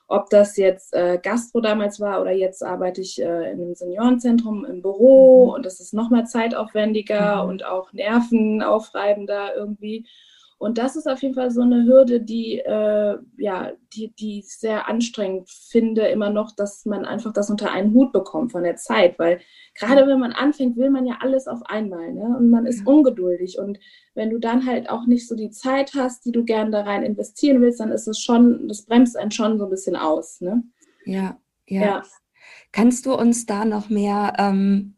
Ob 0.09 0.29
das 0.29 0.57
jetzt 0.57 0.93
äh, 0.93 1.19
Gastro 1.23 1.61
damals 1.61 2.01
war 2.01 2.19
oder 2.19 2.31
jetzt 2.31 2.61
arbeite 2.65 2.99
ich 2.99 3.21
äh, 3.21 3.51
in 3.53 3.61
einem 3.61 3.75
Seniorenzentrum 3.75 4.65
im 4.65 4.81
Büro 4.81 5.45
mhm. 5.45 5.53
und 5.53 5.65
das 5.65 5.79
ist 5.79 5.93
nochmal 5.93 6.25
zeitaufwendiger 6.25 7.45
mhm. 7.45 7.49
und 7.49 7.65
auch 7.65 7.93
nervenaufreibender 7.93 9.55
irgendwie. 9.55 10.05
Und 10.63 10.77
das 10.77 10.95
ist 10.95 11.07
auf 11.07 11.21
jeden 11.21 11.35
Fall 11.35 11.51
so 11.51 11.61
eine 11.61 11.85
Hürde, 11.85 12.21
die, 12.21 12.59
äh, 12.59 13.17
ja, 13.37 13.71
die, 13.93 14.13
die 14.15 14.39
ich 14.39 14.57
sehr 14.57 14.87
anstrengend 14.87 15.49
finde, 15.49 16.07
immer 16.07 16.29
noch, 16.29 16.55
dass 16.55 16.85
man 16.85 17.05
einfach 17.05 17.33
das 17.33 17.49
unter 17.49 17.71
einen 17.71 17.93
Hut 17.93 18.13
bekommt 18.13 18.53
von 18.53 18.63
der 18.63 18.77
Zeit. 18.77 19.19
Weil 19.19 19.41
gerade 19.75 20.07
wenn 20.07 20.19
man 20.19 20.31
anfängt, 20.31 20.77
will 20.77 20.89
man 20.89 21.05
ja 21.05 21.17
alles 21.19 21.47
auf 21.47 21.61
einmal. 21.65 22.13
Ne? 22.13 22.35
Und 22.37 22.49
man 22.49 22.65
ist 22.65 22.87
ungeduldig. 22.87 23.59
Und 23.59 23.77
wenn 24.15 24.29
du 24.29 24.39
dann 24.39 24.65
halt 24.65 24.89
auch 24.89 25.05
nicht 25.05 25.27
so 25.27 25.35
die 25.35 25.51
Zeit 25.51 25.93
hast, 25.95 26.25
die 26.25 26.31
du 26.31 26.45
gerne 26.45 26.71
da 26.71 26.81
rein 26.81 27.03
investieren 27.03 27.61
willst, 27.61 27.79
dann 27.79 27.91
ist 27.91 28.07
es 28.07 28.19
schon, 28.19 28.67
das 28.67 28.85
bremst 28.85 29.17
einen 29.17 29.31
schon 29.31 29.59
so 29.59 29.65
ein 29.65 29.69
bisschen 29.69 29.95
aus. 29.95 30.39
Ne? 30.39 30.63
Ja, 31.05 31.37
ja. 31.67 31.81
ja. 31.81 32.03
Kannst 32.71 33.05
du 33.05 33.13
uns 33.13 33.45
da 33.45 33.65
noch 33.65 33.89
mehr 33.89 34.33
ähm, 34.39 34.95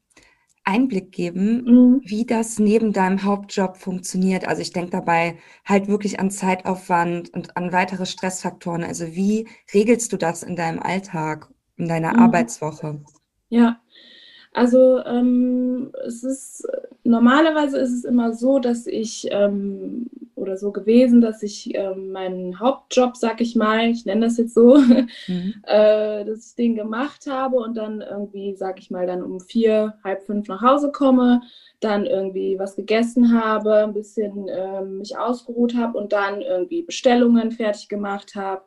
Einblick 0.65 1.11
geben, 1.11 1.63
mhm. 1.63 2.01
wie 2.03 2.25
das 2.25 2.59
neben 2.59 2.91
deinem 2.91 3.23
Hauptjob 3.23 3.77
funktioniert. 3.77 4.47
Also 4.47 4.61
ich 4.61 4.73
denke 4.73 4.91
dabei 4.91 5.37
halt 5.63 5.87
wirklich 5.87 6.19
an 6.19 6.31
Zeitaufwand 6.31 7.33
und 7.33 7.55
an 7.55 7.71
weitere 7.71 8.05
Stressfaktoren. 8.05 8.83
Also 8.83 9.15
wie 9.15 9.47
regelst 9.73 10.11
du 10.11 10.17
das 10.17 10.43
in 10.43 10.55
deinem 10.55 10.79
Alltag, 10.79 11.49
in 11.77 11.87
deiner 11.87 12.13
mhm. 12.13 12.19
Arbeitswoche? 12.19 13.01
Ja, 13.49 13.79
also 14.55 15.03
ähm, 15.03 15.91
es 16.05 16.23
ist 16.23 16.67
normalerweise 17.03 17.77
ist 17.77 17.91
es 17.91 18.05
immer 18.05 18.33
so, 18.33 18.59
dass 18.59 18.87
ich 18.87 19.27
ähm, 19.31 20.09
oder 20.35 20.57
so 20.57 20.71
gewesen, 20.71 21.21
dass 21.21 21.43
ich 21.43 21.75
ähm, 21.75 22.11
meinen 22.11 22.59
Hauptjob, 22.59 23.17
sag 23.17 23.41
ich 23.41 23.55
mal, 23.55 23.89
ich 23.89 24.05
nenne 24.05 24.25
das 24.25 24.37
jetzt 24.37 24.53
so, 24.53 24.77
mhm. 25.27 25.55
äh, 25.63 26.23
dass 26.23 26.47
ich 26.47 26.55
den 26.55 26.75
gemacht 26.75 27.27
habe 27.27 27.57
und 27.57 27.75
dann 27.75 28.01
irgendwie, 28.01 28.55
sag 28.55 28.79
ich 28.79 28.91
mal, 28.91 29.07
dann 29.07 29.23
um 29.23 29.39
vier, 29.39 29.95
halb 30.03 30.23
fünf 30.23 30.47
nach 30.47 30.61
Hause 30.61 30.91
komme, 30.91 31.41
dann 31.79 32.05
irgendwie 32.05 32.57
was 32.57 32.75
gegessen 32.75 33.39
habe, 33.39 33.83
ein 33.83 33.93
bisschen 33.93 34.47
ähm, 34.49 34.99
mich 34.99 35.17
ausgeruht 35.17 35.75
habe 35.75 35.97
und 35.97 36.13
dann 36.13 36.41
irgendwie 36.41 36.81
Bestellungen 36.81 37.51
fertig 37.51 37.89
gemacht 37.89 38.35
habe 38.35 38.63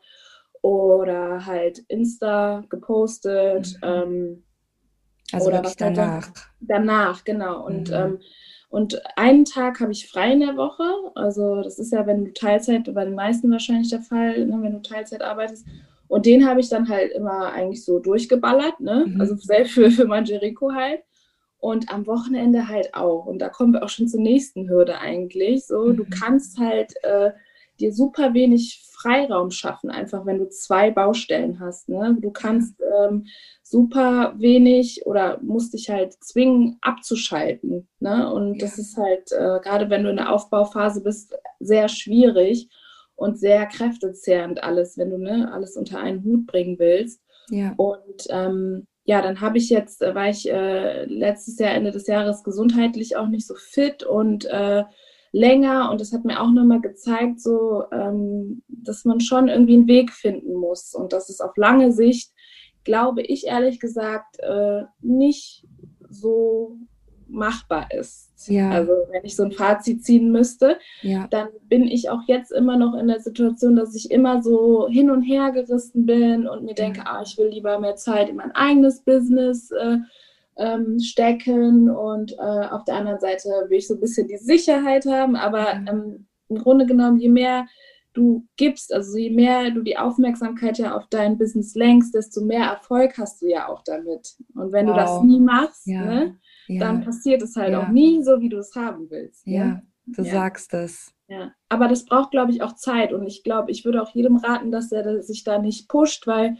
oder 0.61 1.47
halt 1.47 1.79
Insta 1.89 2.65
gepostet. 2.69 3.77
Mhm 3.83 3.89
ähm, 3.89 4.43
also 5.33 5.49
oder 5.49 5.65
was 5.65 5.77
danach. 5.77 6.31
danach, 6.61 7.25
genau. 7.25 7.65
Und, 7.67 7.91
mhm. 7.91 7.95
ähm, 7.95 8.19
und 8.71 9.01
einen 9.17 9.45
Tag 9.45 9.81
habe 9.81 9.93
ich 9.93 10.09
frei 10.09 10.33
in 10.33 10.41
der 10.41 10.57
Woche. 10.57 10.85
Also 11.15 11.63
das 11.63 11.79
ist 11.79 11.93
ja, 11.93 12.07
wenn 12.07 12.27
du 12.27 12.33
Teilzeit, 12.33 12.93
bei 12.93 13.05
den 13.05 13.15
meisten 13.15 13.51
wahrscheinlich 13.51 13.91
der 13.91 14.03
Fall, 14.03 14.47
ne, 14.47 14.59
wenn 14.61 14.73
du 14.73 14.83
Teilzeit 14.83 15.23
arbeitest. 15.23 15.67
Und 16.07 16.25
den 16.25 16.49
habe 16.49 16.61
ich 16.61 16.71
dann 16.71 16.89
halt 16.89 17.13
immer 17.13 17.53
eigentlich 17.53 17.85
so 17.85 17.99
durchgeballert, 17.99 18.81
ne? 18.81 19.05
Mhm. 19.07 19.21
Also 19.21 19.37
selbst 19.37 19.75
für, 19.75 19.91
für 19.91 20.07
Manjerico 20.07 20.73
halt. 20.73 21.03
Und 21.61 21.93
am 21.93 22.07
Wochenende 22.07 22.69
halt 22.69 22.95
auch. 22.95 23.27
Und 23.27 23.41
da 23.41 23.49
kommen 23.49 23.73
wir 23.73 23.83
auch 23.83 23.89
schon 23.89 24.09
zur 24.09 24.21
nächsten 24.21 24.71
Hürde 24.71 24.99
eigentlich. 24.99 25.67
So, 25.67 25.87
mhm. 25.87 25.97
du 25.97 26.07
kannst 26.09 26.59
halt 26.59 26.95
äh, 27.03 27.33
dir 27.81 27.93
super 27.93 28.35
wenig 28.35 28.85
Freiraum 28.93 29.51
schaffen, 29.51 29.91
einfach 29.91 30.27
wenn 30.27 30.39
du 30.39 30.49
zwei 30.49 30.91
Baustellen 30.91 31.61
hast. 31.61 31.89
Ne? 31.89 32.17
Du 32.21 32.31
kannst 32.31 32.75
ähm, 33.01 33.27
super 33.63 34.35
wenig 34.39 35.07
oder 35.07 35.39
musst 35.41 35.75
dich 35.75 35.89
halt 35.89 36.15
zwingen, 36.23 36.79
abzuschalten. 36.81 37.89
Ne? 38.01 38.33
Und 38.33 38.55
ja. 38.55 38.67
das 38.67 38.79
ist 38.79 38.97
halt, 38.97 39.31
äh, 39.33 39.61
gerade 39.63 39.89
wenn 39.91 40.03
du 40.03 40.11
in 40.11 40.17
der 40.17 40.33
Aufbauphase 40.33 41.03
bist, 41.03 41.37
sehr 41.61 41.89
schwierig 41.89 42.69
und 43.15 43.39
sehr 43.39 43.67
kräftezehrend 43.67 44.63
alles, 44.63 44.99
wenn 44.99 45.11
du 45.11 45.19
ne, 45.19 45.51
alles 45.53 45.77
unter 45.77 46.01
einen 46.01 46.25
Hut 46.25 46.47
bringen 46.47 46.79
willst. 46.79 47.21
Ja. 47.51 47.75
Und 47.77 48.27
ähm, 48.31 48.87
ja, 49.05 49.23
dann 49.23 49.41
habe 49.41 49.59
ich 49.59 49.71
jetzt, 49.71 50.03
äh, 50.03 50.15
war 50.15 50.29
ich 50.29 50.51
äh, 50.51 51.05
letztes 51.05 51.59
Jahr, 51.59 51.73
Ende 51.73 51.93
des 51.93 52.07
Jahres 52.07 52.43
gesundheitlich 52.43 53.17
auch 53.17 53.29
nicht 53.29 53.47
so 53.47 53.55
fit 53.55 54.03
und 54.03 54.45
äh, 54.47 54.85
länger 55.33 55.91
und 55.91 56.01
das 56.01 56.13
hat 56.13 56.25
mir 56.25 56.41
auch 56.41 56.51
nochmal 56.51 56.81
gezeigt, 56.81 57.41
so, 57.41 57.85
ähm, 57.93 58.63
dass 58.69 59.05
man 59.05 59.21
schon 59.21 59.49
irgendwie 59.49 59.75
einen 59.75 59.89
Weg 59.89 60.13
finden 60.13 60.55
muss 60.55 60.95
und 60.95 61.13
dass 61.13 61.29
es 61.29 61.41
auf 61.41 61.57
lange 61.57 61.93
Sicht, 61.93 62.33
glaube 62.85 63.23
ich 63.23 63.47
ehrlich 63.47 63.81
gesagt, 63.81 64.39
äh, 64.41 64.83
nicht 65.01 65.67
so 66.09 66.79
machbar 67.29 67.89
ist. 67.93 68.49
Ja. 68.49 68.71
Also 68.71 68.93
wenn 69.11 69.25
ich 69.25 69.37
so 69.37 69.45
ein 69.45 69.53
Fazit 69.53 70.05
ziehen 70.05 70.33
müsste, 70.33 70.79
ja. 71.03 71.27
dann 71.31 71.49
bin 71.69 71.87
ich 71.87 72.09
auch 72.11 72.23
jetzt 72.27 72.53
immer 72.53 72.77
noch 72.77 72.95
in 72.95 73.09
der 73.09 73.21
Situation, 73.21 73.77
dass 73.77 73.95
ich 73.95 74.11
immer 74.11 74.43
so 74.43 74.89
hin 74.89 75.11
und 75.11 75.23
her 75.23 75.51
gerissen 75.53 76.07
bin 76.07 76.49
und 76.49 76.65
mir 76.65 76.75
denke, 76.75 77.03
ah, 77.05 77.23
ich 77.23 77.37
will 77.37 77.49
lieber 77.49 77.79
mehr 77.79 77.97
Zeit 77.97 78.31
in 78.31 78.37
mein 78.37 78.53
eigenes 78.53 79.03
Business 79.03 79.71
äh, 79.71 79.99
ähm, 80.59 80.99
stecken 81.01 81.89
und 81.91 82.33
äh, 82.33 82.67
auf 82.71 82.85
der 82.85 82.97
anderen 82.97 83.21
Seite 83.21 83.49
will 83.69 83.79
ich 83.79 83.89
so 83.89 83.95
ein 83.95 84.01
bisschen 84.01 84.29
die 84.29 84.37
Sicherheit 84.37 85.07
haben, 85.07 85.37
aber 85.37 85.75
ähm, 85.75 86.27
im 86.49 86.57
Grunde 86.59 86.87
genommen, 86.87 87.19
je 87.19 87.29
mehr 87.29 87.67
du 88.15 88.47
gibst, 88.57 88.93
also 88.93 89.17
je 89.17 89.31
mehr 89.31 89.71
du 89.71 89.83
die 89.83 89.97
Aufmerksamkeit 89.97 90.79
ja 90.79 90.97
auf 90.97 91.07
dein 91.11 91.39
Business 91.39 91.75
lenkst, 91.75 92.15
desto 92.15 92.41
mehr 92.41 92.65
Erfolg 92.65 93.17
hast 93.17 93.43
du 93.43 93.47
ja 93.47 93.69
auch 93.69 93.83
damit. 93.85 94.35
Und 94.55 94.73
wenn 94.73 94.87
wow. 94.87 94.95
du 94.95 95.01
das 95.01 95.23
nie 95.23 95.41
machst, 95.41 95.87
ja. 95.87 96.05
ne, 96.05 96.39
ja. 96.67 96.81
dann 96.81 97.05
passiert 97.05 97.43
es 97.43 97.55
halt 97.55 97.73
ja. 97.73 97.83
auch 97.83 97.89
nie 97.89 98.23
so, 98.23 98.41
wie 98.41 98.49
du 98.49 98.59
es 98.59 98.75
haben 98.75 99.09
willst. 99.11 99.47
Ja, 99.47 99.65
ne? 99.65 99.83
du 100.07 100.25
sagst 100.25 100.75
es. 100.75 101.13
Ja, 101.29 101.53
aber 101.69 101.89
das 101.89 102.07
braucht, 102.07 102.31
glaube 102.31 102.51
ich, 102.51 102.63
auch 102.63 102.75
Zeit. 102.75 103.13
Und 103.13 103.27
ich 103.27 103.45
glaube, 103.45 103.71
ich 103.71 103.85
würde 103.85 104.03
auch 104.03 104.15
jedem 104.15 104.37
raten, 104.37 104.73
dass 104.73 104.91
er 104.91 105.23
sich 105.23 105.45
da 105.45 105.59
nicht 105.59 105.89
pusht, 105.89 106.27
weil 106.27 106.57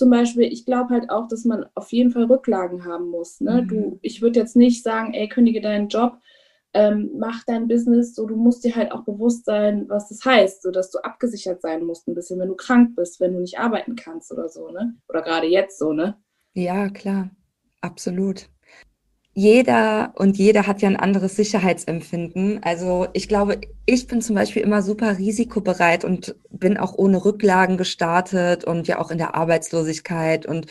zum 0.00 0.08
Beispiel, 0.08 0.44
ich 0.44 0.64
glaube 0.64 0.94
halt 0.94 1.10
auch, 1.10 1.28
dass 1.28 1.44
man 1.44 1.66
auf 1.74 1.92
jeden 1.92 2.10
Fall 2.10 2.24
Rücklagen 2.24 2.86
haben 2.86 3.10
muss. 3.10 3.42
Ne? 3.42 3.60
Mhm. 3.60 3.68
Du, 3.68 3.98
ich 4.00 4.22
würde 4.22 4.40
jetzt 4.40 4.56
nicht 4.56 4.82
sagen, 4.82 5.12
ey, 5.12 5.28
kündige 5.28 5.60
deinen 5.60 5.88
Job, 5.88 6.16
ähm, 6.72 7.10
mach 7.18 7.44
dein 7.44 7.68
Business, 7.68 8.14
so 8.14 8.24
du 8.24 8.34
musst 8.34 8.64
dir 8.64 8.74
halt 8.74 8.92
auch 8.92 9.04
bewusst 9.04 9.44
sein, 9.44 9.84
was 9.90 10.08
das 10.08 10.24
heißt, 10.24 10.62
so 10.62 10.70
dass 10.70 10.90
du 10.90 11.00
abgesichert 11.00 11.60
sein 11.60 11.84
musst, 11.84 12.08
ein 12.08 12.14
bisschen, 12.14 12.40
wenn 12.40 12.48
du 12.48 12.54
krank 12.54 12.96
bist, 12.96 13.20
wenn 13.20 13.34
du 13.34 13.40
nicht 13.40 13.58
arbeiten 13.58 13.94
kannst 13.94 14.32
oder 14.32 14.48
so, 14.48 14.70
ne? 14.70 14.94
Oder 15.06 15.20
gerade 15.20 15.48
jetzt 15.48 15.78
so, 15.78 15.92
ne? 15.92 16.16
Ja, 16.54 16.88
klar, 16.88 17.28
absolut 17.82 18.48
jeder 19.32 20.12
und 20.16 20.38
jeder 20.38 20.66
hat 20.66 20.82
ja 20.82 20.88
ein 20.88 20.96
anderes 20.96 21.36
Sicherheitsempfinden. 21.36 22.62
Also 22.62 23.06
ich 23.12 23.28
glaube, 23.28 23.60
ich 23.86 24.06
bin 24.06 24.22
zum 24.22 24.34
Beispiel 24.34 24.62
immer 24.62 24.82
super 24.82 25.18
risikobereit 25.18 26.04
und 26.04 26.34
bin 26.50 26.76
auch 26.76 26.94
ohne 26.96 27.24
Rücklagen 27.24 27.76
gestartet 27.76 28.64
und 28.64 28.88
ja 28.88 28.98
auch 28.98 29.10
in 29.10 29.18
der 29.18 29.34
Arbeitslosigkeit. 29.36 30.46
Und 30.46 30.66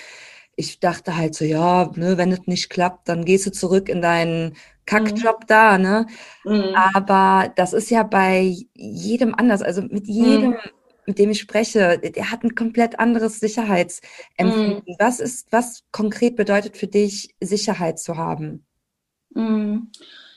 ich 0.58 0.82
dachte 0.82 1.16
halt 1.16 1.36
so, 1.36 1.46
ja, 1.46 1.90
ne, 1.96 2.18
wenn 2.18 2.34
es 2.34 2.48
nicht 2.48 2.70
klappt, 2.70 3.08
dann 3.08 3.24
gehst 3.24 3.46
du 3.46 3.52
zurück 3.52 3.88
in 3.88 4.02
deinen 4.02 4.56
Kackjob 4.86 5.42
mhm. 5.42 5.48
da, 5.48 5.78
ne? 5.78 6.08
Mhm. 6.44 6.76
Aber 6.94 7.52
das 7.56 7.74
ist 7.74 7.90
ja 7.90 8.04
bei 8.04 8.56
jedem 8.74 9.36
anders. 9.36 9.62
Also 9.62 9.84
mit 9.84 10.08
jedem, 10.08 10.52
mhm. 10.52 10.58
Mit 11.10 11.18
dem 11.18 11.32
ich 11.32 11.40
spreche, 11.40 11.98
der 11.98 12.30
hat 12.30 12.44
ein 12.44 12.54
komplett 12.54 13.00
anderes 13.00 13.40
Sicherheitsempfinden. 13.40 14.84
Mhm. 14.86 14.96
Was 15.00 15.20
ist, 15.20 15.52
was 15.52 15.84
konkret 15.92 16.36
bedeutet 16.36 16.78
für 16.78 16.86
dich, 16.86 17.34
Sicherheit 17.42 17.98
zu 17.98 18.16
haben? 18.16 18.64
Mhm. 19.34 19.90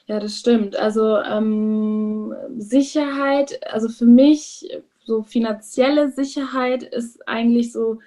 Ja, 0.07 0.19
das 0.19 0.39
stimmt. 0.39 0.75
Also 0.75 1.19
ähm, 1.19 2.35
Sicherheit, 2.57 3.61
also 3.71 3.91
für 3.91 4.07
mich 4.07 4.67
so 5.05 5.23
finanzielle 5.23 6.11
Sicherheit 6.11 6.83
ist 6.85 7.29
eigentlich 7.29 7.71
so, 7.71 7.99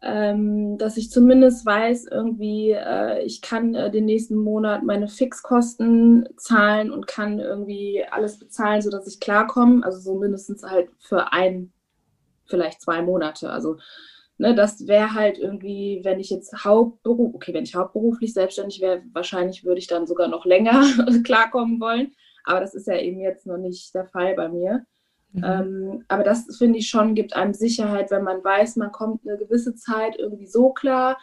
ähm, 0.00 0.78
dass 0.78 0.96
ich 0.96 1.10
zumindest 1.10 1.66
weiß, 1.66 2.06
irgendwie, 2.06 2.70
äh, 2.70 3.24
ich 3.24 3.42
kann 3.42 3.74
äh, 3.74 3.90
den 3.90 4.04
nächsten 4.04 4.36
Monat 4.36 4.84
meine 4.84 5.08
Fixkosten 5.08 6.28
zahlen 6.36 6.92
und 6.92 7.08
kann 7.08 7.40
irgendwie 7.40 8.04
alles 8.08 8.38
bezahlen, 8.38 8.80
sodass 8.80 9.08
ich 9.08 9.18
klarkomme. 9.18 9.84
Also 9.84 9.98
so 9.98 10.14
mindestens 10.14 10.62
halt 10.62 10.88
für 11.00 11.32
ein, 11.32 11.72
vielleicht 12.50 12.82
zwei 12.82 13.02
Monate. 13.02 13.50
Also 13.50 13.76
Ne, 14.40 14.54
das 14.54 14.86
wäre 14.88 15.12
halt 15.12 15.36
irgendwie, 15.36 16.00
wenn 16.02 16.18
ich 16.18 16.30
jetzt 16.30 16.64
Hauptberuf, 16.64 17.34
okay, 17.34 17.52
wenn 17.52 17.64
ich 17.64 17.74
hauptberuflich 17.74 18.32
selbstständig 18.32 18.80
wäre, 18.80 19.02
wahrscheinlich 19.12 19.66
würde 19.66 19.80
ich 19.80 19.86
dann 19.86 20.06
sogar 20.06 20.28
noch 20.28 20.46
länger 20.46 20.82
klarkommen 21.24 21.78
wollen. 21.78 22.12
Aber 22.44 22.60
das 22.60 22.74
ist 22.74 22.86
ja 22.86 22.96
eben 22.96 23.20
jetzt 23.20 23.46
noch 23.46 23.58
nicht 23.58 23.94
der 23.94 24.06
Fall 24.06 24.34
bei 24.36 24.48
mir. 24.48 24.86
Mhm. 25.32 25.44
Ähm, 25.44 26.04
aber 26.08 26.22
das 26.22 26.56
finde 26.56 26.78
ich 26.78 26.88
schon, 26.88 27.14
gibt 27.14 27.36
einem 27.36 27.52
Sicherheit, 27.52 28.10
wenn 28.10 28.24
man 28.24 28.42
weiß, 28.42 28.76
man 28.76 28.92
kommt 28.92 29.28
eine 29.28 29.36
gewisse 29.36 29.74
Zeit 29.74 30.16
irgendwie 30.18 30.46
so 30.46 30.70
klar, 30.70 31.18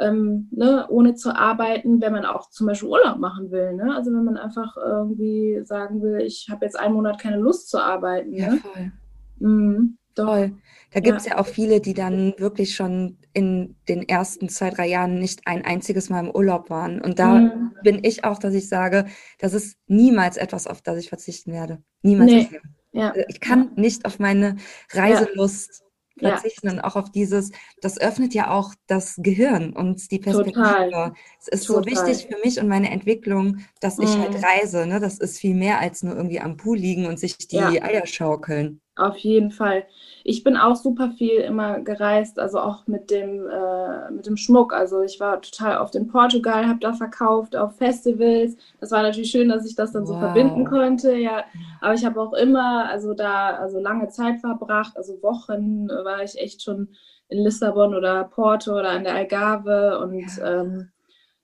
ähm, 0.00 0.48
ne, 0.50 0.86
ohne 0.88 1.14
zu 1.14 1.36
arbeiten, 1.36 2.00
wenn 2.00 2.12
man 2.12 2.24
auch 2.24 2.48
zum 2.48 2.68
Beispiel 2.68 2.88
Urlaub 2.88 3.18
machen 3.18 3.50
will. 3.50 3.74
Ne? 3.74 3.94
Also 3.94 4.10
wenn 4.12 4.24
man 4.24 4.38
einfach 4.38 4.78
irgendwie 4.78 5.60
sagen 5.64 6.00
will, 6.00 6.22
ich 6.22 6.48
habe 6.50 6.64
jetzt 6.64 6.80
einen 6.80 6.94
Monat 6.94 7.20
keine 7.20 7.36
Lust 7.36 7.68
zu 7.68 7.78
arbeiten. 7.78 8.32
Ja, 8.32 8.52
ne? 8.52 8.56
voll. 8.56 8.92
Mhm. 9.40 9.98
Toll. 10.14 10.52
Da 10.92 11.00
gibt 11.00 11.18
es 11.18 11.26
ja. 11.26 11.32
ja. 11.32 11.38
auch 11.38 11.46
viele, 11.46 11.80
die 11.80 11.94
dann 11.94 12.34
wirklich 12.36 12.74
schon 12.74 13.16
in 13.32 13.76
den 13.88 14.06
ersten 14.08 14.48
zwei, 14.48 14.70
drei 14.70 14.86
Jahren 14.86 15.18
nicht 15.18 15.46
ein 15.46 15.64
einziges 15.64 16.10
Mal 16.10 16.20
im 16.20 16.30
Urlaub 16.30 16.68
waren. 16.68 17.00
Und 17.00 17.18
da 17.18 17.34
mhm. 17.34 17.72
bin 17.82 18.00
ich 18.02 18.24
auch, 18.24 18.38
dass 18.38 18.54
ich 18.54 18.68
sage, 18.68 19.06
das 19.38 19.54
ist 19.54 19.78
niemals 19.86 20.36
etwas, 20.36 20.66
auf 20.66 20.82
das 20.82 20.98
ich 20.98 21.08
verzichten 21.08 21.52
werde. 21.52 21.82
Niemals. 22.02 22.30
Nee. 22.30 22.48
Ja. 22.92 23.10
Also 23.10 23.22
ich 23.28 23.40
kann 23.40 23.70
ja. 23.74 23.80
nicht 23.80 24.04
auf 24.04 24.18
meine 24.18 24.56
Reiselust 24.92 25.82
verzichten 26.18 26.68
und 26.68 26.80
auch 26.80 26.94
auf 26.94 27.10
dieses, 27.10 27.52
das 27.80 27.98
öffnet 27.98 28.34
ja 28.34 28.50
auch 28.50 28.74
das 28.86 29.16
Gehirn 29.16 29.72
und 29.72 30.10
die 30.10 30.18
Perspektive. 30.18 30.62
Total. 30.62 31.14
Es 31.40 31.48
ist 31.48 31.66
Total. 31.66 31.84
so 31.84 31.90
wichtig 31.90 32.26
für 32.30 32.38
mich 32.44 32.60
und 32.60 32.68
meine 32.68 32.90
Entwicklung, 32.90 33.60
dass 33.80 33.98
ich 33.98 34.10
halt 34.10 34.30
mhm. 34.30 34.42
halt 34.42 34.44
reise. 34.44 34.86
Ne? 34.86 35.00
Das 35.00 35.18
ist 35.18 35.38
viel 35.38 35.54
mehr 35.54 35.80
als 35.80 36.02
nur 36.02 36.14
irgendwie 36.14 36.40
am 36.40 36.58
Pool 36.58 36.76
liegen 36.76 37.06
und 37.06 37.18
sich 37.18 37.38
die 37.38 37.58
Eier 37.58 38.06
schaukeln. 38.06 38.81
Auf 38.94 39.16
jeden 39.16 39.50
Fall. 39.50 39.84
Ich 40.22 40.44
bin 40.44 40.58
auch 40.58 40.76
super 40.76 41.12
viel 41.12 41.36
immer 41.36 41.80
gereist, 41.80 42.38
also 42.38 42.60
auch 42.60 42.86
mit 42.86 43.10
dem, 43.10 43.48
äh, 43.48 44.10
mit 44.10 44.26
dem 44.26 44.36
Schmuck. 44.36 44.74
Also 44.74 45.00
ich 45.00 45.18
war 45.18 45.40
total 45.40 45.78
oft 45.78 45.94
in 45.94 46.08
Portugal, 46.08 46.68
habe 46.68 46.78
da 46.78 46.92
verkauft, 46.92 47.56
auf 47.56 47.76
Festivals. 47.76 48.54
Das 48.80 48.90
war 48.90 49.02
natürlich 49.02 49.30
schön, 49.30 49.48
dass 49.48 49.66
ich 49.66 49.74
das 49.74 49.92
dann 49.92 50.02
wow. 50.02 50.08
so 50.08 50.18
verbinden 50.18 50.66
konnte. 50.66 51.16
Ja, 51.16 51.44
aber 51.80 51.94
ich 51.94 52.04
habe 52.04 52.20
auch 52.20 52.34
immer, 52.34 52.86
also 52.86 53.14
da, 53.14 53.56
also 53.56 53.80
lange 53.80 54.08
Zeit 54.08 54.40
verbracht, 54.40 54.94
also 54.96 55.22
Wochen 55.22 55.88
war 55.88 56.22
ich 56.22 56.38
echt 56.38 56.62
schon 56.62 56.88
in 57.28 57.38
Lissabon 57.38 57.94
oder 57.94 58.24
Porto 58.24 58.72
oder 58.78 58.90
an 58.90 59.04
der 59.04 59.14
Algarve 59.14 60.00
und 60.00 60.36
ja. 60.36 60.60
ähm, 60.60 60.90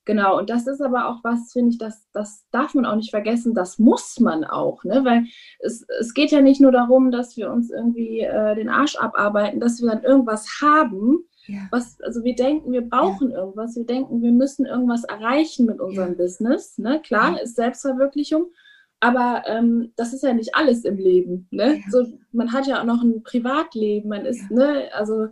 Genau, 0.09 0.39
und 0.39 0.49
das 0.49 0.67
ist 0.67 0.81
aber 0.81 1.07
auch 1.07 1.23
was, 1.23 1.53
finde 1.53 1.69
ich, 1.69 1.77
das, 1.77 2.09
das 2.15 2.47
darf 2.51 2.73
man 2.73 2.87
auch 2.87 2.97
nicht 2.97 3.11
vergessen, 3.11 3.53
das 3.53 3.79
muss 3.79 4.19
man 4.21 4.43
auch, 4.43 4.83
ne? 4.83 5.05
weil 5.05 5.27
es, 5.59 5.87
es 6.01 6.15
geht 6.15 6.31
ja 6.31 6.41
nicht 6.41 6.63
nur 6.63 6.73
darum, 6.73 7.11
dass 7.11 7.37
wir 7.37 7.53
uns 7.53 7.71
irgendwie 7.71 8.21
äh, 8.21 8.55
den 8.55 8.71
Arsch 8.71 8.97
abarbeiten, 8.97 9.61
dass 9.61 9.83
wir 9.83 9.91
dann 9.91 10.03
irgendwas 10.03 10.63
haben, 10.63 11.19
ja. 11.45 11.59
was, 11.71 12.01
also 12.01 12.25
wir 12.25 12.35
denken, 12.35 12.73
wir 12.73 12.89
brauchen 12.89 13.33
ja. 13.33 13.37
irgendwas, 13.37 13.77
wir 13.77 13.85
denken, 13.85 14.23
wir 14.23 14.33
müssen 14.33 14.65
irgendwas 14.65 15.05
erreichen 15.05 15.67
mit 15.67 15.79
unserem 15.79 16.13
ja. 16.13 16.25
Business, 16.25 16.79
ne? 16.79 17.03
klar, 17.03 17.39
ist 17.43 17.57
Selbstverwirklichung, 17.57 18.47
aber 19.01 19.43
ähm, 19.45 19.93
das 19.97 20.15
ist 20.15 20.23
ja 20.23 20.33
nicht 20.33 20.55
alles 20.55 20.87
im 20.87 20.97
Leben, 20.97 21.49
ne? 21.51 21.83
So, 21.91 22.07
man 22.33 22.55
hat 22.55 22.67
ja 22.67 22.81
auch 22.81 22.87
noch 22.87 23.03
ein 23.03 23.23
Privatleben, 23.23 24.09
man 24.09 24.25
ist, 24.25 24.51
ne, 24.51 24.85
also 24.95 25.29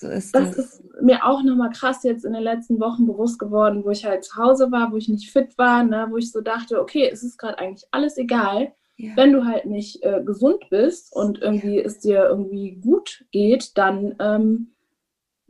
so 0.00 0.08
ist 0.08 0.34
das. 0.34 0.56
Das 0.56 0.58
ist 0.58 1.02
mir 1.02 1.26
auch 1.26 1.42
nochmal 1.42 1.70
krass 1.70 2.02
jetzt 2.04 2.24
in 2.24 2.32
den 2.32 2.42
letzten 2.42 2.80
Wochen 2.80 3.06
bewusst 3.06 3.38
geworden, 3.38 3.84
wo 3.84 3.90
ich 3.90 4.06
halt 4.06 4.24
zu 4.24 4.36
Hause 4.36 4.72
war, 4.72 4.92
wo 4.92 4.96
ich 4.96 5.08
nicht 5.08 5.30
fit 5.30 5.56
war, 5.58 5.84
ne, 5.84 6.06
wo 6.10 6.16
ich 6.16 6.32
so 6.32 6.40
dachte, 6.40 6.80
okay, 6.80 7.08
es 7.12 7.22
ist 7.22 7.38
gerade 7.38 7.58
eigentlich 7.58 7.86
alles 7.90 8.16
egal. 8.16 8.72
Ja. 8.96 9.12
Wenn 9.16 9.32
du 9.32 9.44
halt 9.44 9.66
nicht 9.66 10.02
äh, 10.02 10.22
gesund 10.24 10.68
bist 10.70 11.14
und 11.14 11.40
irgendwie 11.40 11.76
ja. 11.76 11.84
es 11.84 12.00
dir 12.00 12.24
irgendwie 12.24 12.76
gut 12.76 13.24
geht, 13.30 13.76
dann 13.76 14.14
ähm, 14.20 14.72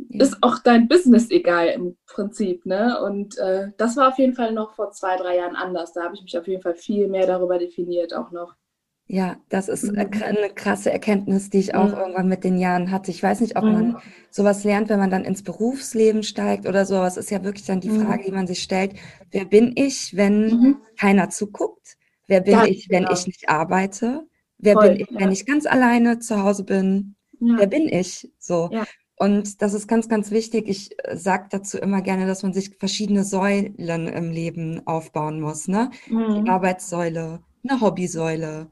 ja. 0.08 0.22
ist 0.22 0.38
auch 0.40 0.58
dein 0.58 0.88
Business 0.88 1.30
egal 1.30 1.68
im 1.68 1.96
Prinzip. 2.06 2.66
Ne? 2.66 3.00
Und 3.02 3.38
äh, 3.38 3.68
das 3.76 3.96
war 3.96 4.08
auf 4.08 4.18
jeden 4.18 4.34
Fall 4.34 4.52
noch 4.52 4.74
vor 4.74 4.90
zwei, 4.92 5.16
drei 5.16 5.36
Jahren 5.36 5.56
anders. 5.56 5.92
Da 5.92 6.02
habe 6.04 6.14
ich 6.14 6.22
mich 6.22 6.36
auf 6.38 6.46
jeden 6.46 6.62
Fall 6.62 6.74
viel 6.74 7.08
mehr 7.08 7.26
darüber 7.26 7.58
definiert, 7.58 8.14
auch 8.14 8.30
noch. 8.30 8.54
Ja, 9.12 9.40
das 9.48 9.68
ist 9.68 9.90
mhm. 9.90 9.98
eine 9.98 10.50
krasse 10.54 10.92
Erkenntnis, 10.92 11.50
die 11.50 11.58
ich 11.58 11.74
auch 11.74 11.88
mhm. 11.88 11.94
irgendwann 11.94 12.28
mit 12.28 12.44
den 12.44 12.56
Jahren 12.58 12.92
hatte. 12.92 13.10
Ich 13.10 13.20
weiß 13.20 13.40
nicht, 13.40 13.56
ob 13.56 13.64
man 13.64 13.88
mhm. 13.88 13.96
sowas 14.30 14.62
lernt, 14.62 14.88
wenn 14.88 15.00
man 15.00 15.10
dann 15.10 15.24
ins 15.24 15.42
Berufsleben 15.42 16.22
steigt 16.22 16.64
oder 16.64 16.86
so. 16.86 16.94
Aber 16.94 17.08
es 17.08 17.16
ist 17.16 17.28
ja 17.28 17.42
wirklich 17.42 17.66
dann 17.66 17.80
die 17.80 17.90
Frage, 17.90 18.22
die 18.26 18.30
man 18.30 18.46
sich 18.46 18.62
stellt. 18.62 18.94
Wer 19.32 19.46
bin 19.46 19.72
ich, 19.74 20.16
wenn 20.16 20.76
keiner 20.96 21.28
zuguckt? 21.28 21.96
Wer 22.28 22.40
bin 22.40 22.52
ja, 22.52 22.64
ich, 22.66 22.88
wenn 22.88 23.02
genau. 23.02 23.14
ich 23.14 23.26
nicht 23.26 23.48
arbeite? 23.48 24.28
Wer 24.58 24.74
Voll, 24.74 24.90
bin 24.90 25.00
ich, 25.00 25.08
wenn 25.10 25.26
ja. 25.26 25.32
ich 25.32 25.44
ganz 25.44 25.66
alleine 25.66 26.20
zu 26.20 26.40
Hause 26.40 26.62
bin? 26.62 27.16
Wer 27.40 27.62
Ja, 27.62 27.66
bin 27.66 27.88
ich? 27.88 28.30
So. 28.38 28.70
Und 29.16 29.60
das 29.60 29.74
ist 29.74 29.88
ganz, 29.88 30.08
ganz 30.08 30.30
wichtig. 30.30 30.68
Ich 30.68 30.90
sage 31.14 31.48
dazu 31.50 31.78
immer 31.78 32.00
gerne, 32.00 32.28
dass 32.28 32.44
man 32.44 32.52
sich 32.52 32.76
verschiedene 32.78 33.24
Säulen 33.24 33.74
im 34.06 34.30
Leben 34.30 34.86
aufbauen 34.86 35.40
muss, 35.40 35.66
ne? 35.66 35.90
Die 36.06 36.14
Mhm. 36.14 36.48
Arbeitssäule, 36.48 37.40
eine 37.68 37.80
Hobbysäule. 37.80 38.68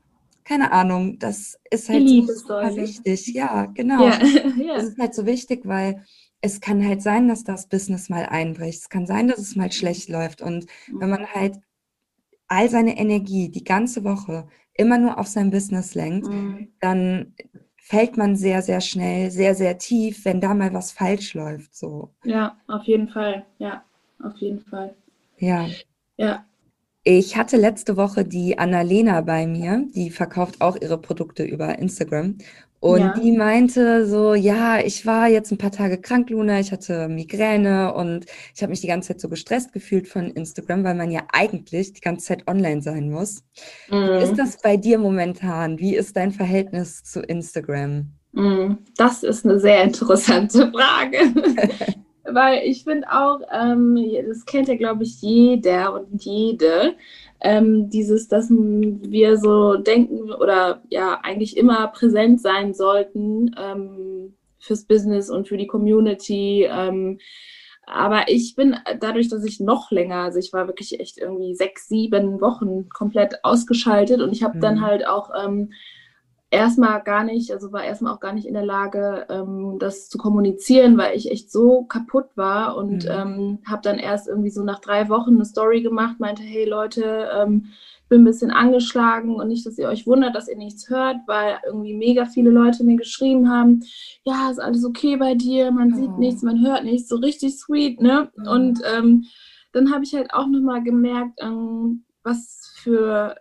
Keine 0.48 0.72
Ahnung, 0.72 1.18
das 1.18 1.58
ist 1.70 1.88
halt 1.88 2.08
so 2.08 2.16
Liebessäule. 2.16 2.76
wichtig. 2.76 3.32
Ja, 3.34 3.66
genau. 3.66 4.04
Ja, 4.04 4.18
Das 4.74 4.84
ja. 4.84 4.88
ist 4.88 4.98
halt 4.98 5.14
so 5.14 5.26
wichtig, 5.26 5.62
weil 5.66 6.04
es 6.40 6.60
kann 6.60 6.86
halt 6.86 7.02
sein, 7.02 7.28
dass 7.28 7.44
das 7.44 7.68
Business 7.68 8.08
mal 8.08 8.26
einbricht. 8.26 8.80
Es 8.82 8.88
kann 8.88 9.06
sein, 9.06 9.28
dass 9.28 9.40
es 9.40 9.56
mal 9.56 9.72
schlecht 9.72 10.08
läuft. 10.08 10.40
Und 10.42 10.66
wenn 10.98 11.10
man 11.10 11.26
halt 11.34 11.58
all 12.48 12.68
seine 12.70 12.98
Energie 12.98 13.50
die 13.50 13.64
ganze 13.64 14.04
Woche 14.04 14.48
immer 14.74 14.98
nur 14.98 15.18
auf 15.18 15.26
sein 15.28 15.50
Business 15.50 15.94
lenkt, 15.94 16.28
Mhm. 16.28 16.68
dann 16.80 17.34
fällt 17.76 18.16
man 18.16 18.36
sehr, 18.36 18.62
sehr 18.62 18.80
schnell, 18.80 19.30
sehr, 19.30 19.54
sehr 19.54 19.78
tief, 19.78 20.24
wenn 20.24 20.40
da 20.40 20.54
mal 20.54 20.72
was 20.74 20.92
falsch 20.92 21.34
läuft. 21.34 21.74
So, 21.74 22.14
Ja, 22.22 22.56
auf 22.68 22.84
jeden 22.84 23.08
Fall. 23.08 23.44
Ja, 23.58 23.84
auf 24.22 24.36
jeden 24.38 24.60
Fall. 24.60 24.94
ja. 25.38 25.78
Ja. 26.16 26.44
Ich 27.04 27.36
hatte 27.36 27.56
letzte 27.56 27.96
Woche 27.96 28.24
die 28.24 28.58
Annalena 28.58 29.20
bei 29.22 29.46
mir, 29.46 29.86
die 29.94 30.10
verkauft 30.10 30.60
auch 30.60 30.76
ihre 30.80 30.98
Produkte 30.98 31.44
über 31.44 31.78
Instagram. 31.78 32.36
Und 32.80 33.00
Ja. 33.00 33.12
die 33.14 33.32
meinte 33.32 34.06
so, 34.06 34.34
ja, 34.34 34.78
ich 34.78 35.04
war 35.06 35.28
jetzt 35.28 35.50
ein 35.50 35.58
paar 35.58 35.72
Tage 35.72 35.98
krank, 35.98 36.30
Luna, 36.30 36.60
ich 36.60 36.70
hatte 36.70 37.08
Migräne 37.08 37.92
und 37.94 38.26
ich 38.54 38.62
habe 38.62 38.70
mich 38.70 38.80
die 38.82 38.86
ganze 38.86 39.08
Zeit 39.08 39.20
so 39.20 39.28
gestresst 39.28 39.72
gefühlt 39.72 40.06
von 40.06 40.30
Instagram, 40.30 40.84
weil 40.84 40.94
man 40.94 41.10
ja 41.10 41.22
eigentlich 41.32 41.92
die 41.92 42.00
ganze 42.00 42.26
Zeit 42.26 42.46
online 42.46 42.82
sein 42.82 43.10
muss. 43.10 43.42
Wie 43.88 44.22
ist 44.22 44.32
Mhm. 44.32 44.36
das 44.36 44.58
bei 44.62 44.76
dir 44.76 44.98
momentan? 44.98 45.78
Wie 45.78 45.96
ist 45.96 46.16
dein 46.16 46.30
Verhältnis 46.30 47.02
zu 47.02 47.20
Instagram? 47.20 48.12
Mhm. 48.32 48.78
Das 48.96 49.22
ist 49.24 49.44
eine 49.44 49.58
sehr 49.58 49.82
interessante 49.82 50.70
Frage. 50.70 51.18
Weil 52.32 52.62
ich 52.66 52.84
finde 52.84 53.08
auch, 53.10 53.40
ähm, 53.52 53.98
das 54.26 54.44
kennt 54.44 54.68
ja, 54.68 54.76
glaube 54.76 55.04
ich, 55.04 55.20
jeder 55.22 55.94
und 55.94 56.24
jede, 56.24 56.94
ähm, 57.40 57.88
dieses, 57.90 58.28
dass 58.28 58.50
wir 58.50 59.36
so 59.38 59.76
denken 59.76 60.32
oder 60.32 60.82
ja 60.90 61.20
eigentlich 61.22 61.56
immer 61.56 61.88
präsent 61.88 62.40
sein 62.40 62.74
sollten 62.74 63.54
ähm, 63.58 64.34
fürs 64.58 64.84
Business 64.86 65.30
und 65.30 65.48
für 65.48 65.56
die 65.56 65.66
Community. 65.66 66.66
Ähm, 66.70 67.18
aber 67.86 68.28
ich 68.28 68.54
bin 68.54 68.76
dadurch, 69.00 69.28
dass 69.28 69.44
ich 69.44 69.60
noch 69.60 69.90
länger, 69.90 70.24
also 70.24 70.38
ich 70.38 70.52
war 70.52 70.66
wirklich 70.66 71.00
echt 71.00 71.18
irgendwie 71.18 71.54
sechs, 71.54 71.88
sieben 71.88 72.40
Wochen 72.40 72.88
komplett 72.90 73.44
ausgeschaltet 73.44 74.20
und 74.20 74.32
ich 74.32 74.42
habe 74.42 74.56
dann 74.60 74.76
Mhm. 74.76 74.82
halt 74.82 75.06
auch 75.06 75.30
ähm, 75.42 75.72
erstmal 76.50 77.02
gar 77.02 77.24
nicht, 77.24 77.52
also 77.52 77.72
war 77.72 77.84
erstmal 77.84 78.14
auch 78.14 78.20
gar 78.20 78.32
nicht 78.32 78.46
in 78.46 78.54
der 78.54 78.64
Lage, 78.64 79.26
ähm, 79.28 79.76
das 79.78 80.08
zu 80.08 80.16
kommunizieren, 80.18 80.96
weil 80.96 81.16
ich 81.16 81.30
echt 81.30 81.50
so 81.52 81.82
kaputt 81.84 82.26
war 82.36 82.76
und 82.76 83.04
Mhm. 83.04 83.10
ähm, 83.10 83.58
habe 83.66 83.82
dann 83.82 83.98
erst 83.98 84.28
irgendwie 84.28 84.50
so 84.50 84.64
nach 84.64 84.78
drei 84.80 85.08
Wochen 85.08 85.34
eine 85.34 85.44
Story 85.44 85.82
gemacht, 85.82 86.20
meinte, 86.20 86.42
hey 86.42 86.64
Leute, 86.64 87.28
ähm, 87.36 87.66
bin 88.08 88.22
ein 88.22 88.24
bisschen 88.24 88.50
angeschlagen 88.50 89.34
und 89.36 89.48
nicht, 89.48 89.66
dass 89.66 89.76
ihr 89.76 89.88
euch 89.88 90.06
wundert, 90.06 90.34
dass 90.34 90.48
ihr 90.48 90.56
nichts 90.56 90.88
hört, 90.88 91.16
weil 91.26 91.58
irgendwie 91.66 91.92
mega 91.92 92.24
viele 92.24 92.48
Leute 92.48 92.82
mir 92.82 92.96
geschrieben 92.96 93.50
haben, 93.50 93.80
ja, 94.24 94.50
ist 94.50 94.58
alles 94.60 94.82
okay 94.86 95.16
bei 95.16 95.34
dir, 95.34 95.70
man 95.70 95.94
sieht 95.94 96.12
Oh. 96.16 96.18
nichts, 96.18 96.42
man 96.42 96.64
hört 96.66 96.84
nichts, 96.84 97.10
so 97.10 97.16
richtig 97.16 97.58
sweet, 97.58 98.00
ne? 98.00 98.30
Mhm. 98.36 98.46
Und 98.48 98.80
ähm, 98.96 99.24
dann 99.72 99.92
habe 99.92 100.04
ich 100.04 100.14
halt 100.14 100.32
auch 100.32 100.46
nochmal 100.46 100.82
gemerkt, 100.82 101.38
ähm, 101.42 102.04
was 102.22 102.72
für 102.76 103.34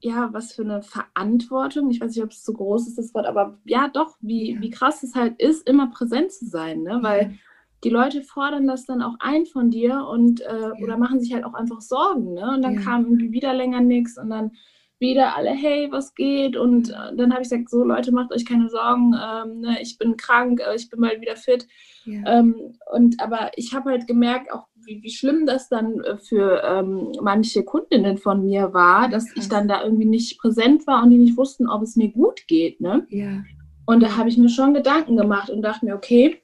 ja, 0.00 0.28
was 0.32 0.52
für 0.52 0.62
eine 0.62 0.82
Verantwortung, 0.82 1.90
ich 1.90 2.00
weiß 2.00 2.14
nicht, 2.14 2.24
ob 2.24 2.30
es 2.30 2.44
so 2.44 2.52
groß 2.52 2.86
ist, 2.88 2.98
das 2.98 3.14
Wort, 3.14 3.26
aber 3.26 3.58
ja, 3.64 3.88
doch, 3.88 4.16
wie, 4.20 4.52
Ja. 4.54 4.60
wie 4.60 4.70
krass 4.70 5.02
es 5.02 5.14
halt 5.14 5.40
ist, 5.40 5.68
immer 5.68 5.88
präsent 5.88 6.32
zu 6.32 6.46
sein, 6.46 6.82
ne? 6.82 6.98
Weil 7.02 7.38
die 7.84 7.90
Leute 7.90 8.22
fordern 8.22 8.66
das 8.66 8.84
dann 8.86 9.02
auch 9.02 9.16
ein 9.20 9.46
von 9.46 9.70
dir 9.70 10.06
und 10.10 10.40
äh, 10.40 10.70
oder 10.82 10.96
machen 10.96 11.20
sich 11.20 11.32
halt 11.34 11.44
auch 11.44 11.54
einfach 11.54 11.80
Sorgen, 11.80 12.34
ne? 12.34 12.52
Und 12.54 12.62
dann 12.62 12.74
Ja. 12.74 12.80
kam 12.80 13.04
irgendwie 13.04 13.32
wieder 13.32 13.54
länger 13.54 13.80
nichts 13.80 14.18
und 14.18 14.30
dann 14.30 14.52
wieder 14.98 15.36
alle, 15.36 15.50
hey, 15.50 15.88
was 15.90 16.14
geht? 16.14 16.56
Und 16.56 16.88
äh, 16.90 17.14
dann 17.16 17.32
habe 17.32 17.42
ich 17.42 17.50
gesagt, 17.50 17.68
so 17.68 17.84
Leute, 17.84 18.12
macht 18.12 18.32
euch 18.32 18.46
keine 18.46 18.70
Sorgen, 18.70 19.14
ähm, 19.14 19.60
ne? 19.60 19.78
ich 19.82 19.98
bin 19.98 20.16
krank, 20.16 20.60
äh, 20.60 20.74
ich 20.74 20.88
bin 20.88 21.00
mal 21.00 21.20
wieder 21.20 21.36
fit. 21.36 21.66
Ja. 22.06 22.38
Ähm, 22.38 22.78
und 22.92 23.20
aber 23.20 23.50
ich 23.56 23.74
habe 23.74 23.90
halt 23.90 24.06
gemerkt, 24.06 24.50
auch 24.52 24.66
wie, 24.86 25.02
wie 25.02 25.10
schlimm 25.10 25.46
das 25.46 25.68
dann 25.68 26.00
äh, 26.00 26.16
für 26.16 26.62
ähm, 26.64 27.12
manche 27.20 27.64
Kundinnen 27.64 28.16
von 28.16 28.44
mir 28.44 28.72
war, 28.72 29.08
dass 29.08 29.26
ich 29.36 29.48
dann 29.48 29.68
da 29.68 29.82
irgendwie 29.82 30.06
nicht 30.06 30.38
präsent 30.38 30.86
war 30.86 31.02
und 31.02 31.10
die 31.10 31.18
nicht 31.18 31.36
wussten, 31.36 31.68
ob 31.68 31.82
es 31.82 31.96
mir 31.96 32.08
gut 32.08 32.46
geht. 32.46 32.80
Ne? 32.80 33.06
Ja. 33.10 33.42
Und 33.86 34.02
da 34.02 34.16
habe 34.16 34.28
ich 34.28 34.38
mir 34.38 34.48
schon 34.48 34.74
Gedanken 34.74 35.16
gemacht 35.16 35.50
und 35.50 35.62
dachte 35.62 35.84
mir, 35.84 35.94
okay, 35.94 36.42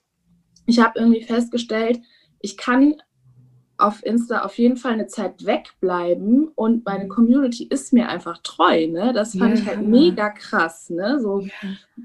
ich 0.67 0.79
habe 0.79 0.99
irgendwie 0.99 1.23
festgestellt, 1.23 2.01
ich 2.41 2.57
kann 2.57 2.97
auf 3.83 4.05
Insta 4.05 4.43
auf 4.43 4.59
jeden 4.59 4.77
Fall 4.77 4.93
eine 4.93 5.07
Zeit 5.07 5.45
wegbleiben 5.47 6.49
und 6.55 6.85
meine 6.87 7.05
Mhm. 7.05 7.09
Community 7.09 7.65
ist 7.69 7.93
mir 7.93 8.09
einfach 8.09 8.39
treu, 8.43 8.87
ne? 8.89 9.13
Das 9.13 9.35
fand 9.37 9.59
Ja, 9.59 9.63
ich 9.63 9.67
halt 9.67 9.81
mega 9.83 10.31
krass, 10.31 10.91
ne? 10.91 11.21
So, 11.21 11.41
Ja. 11.41 11.51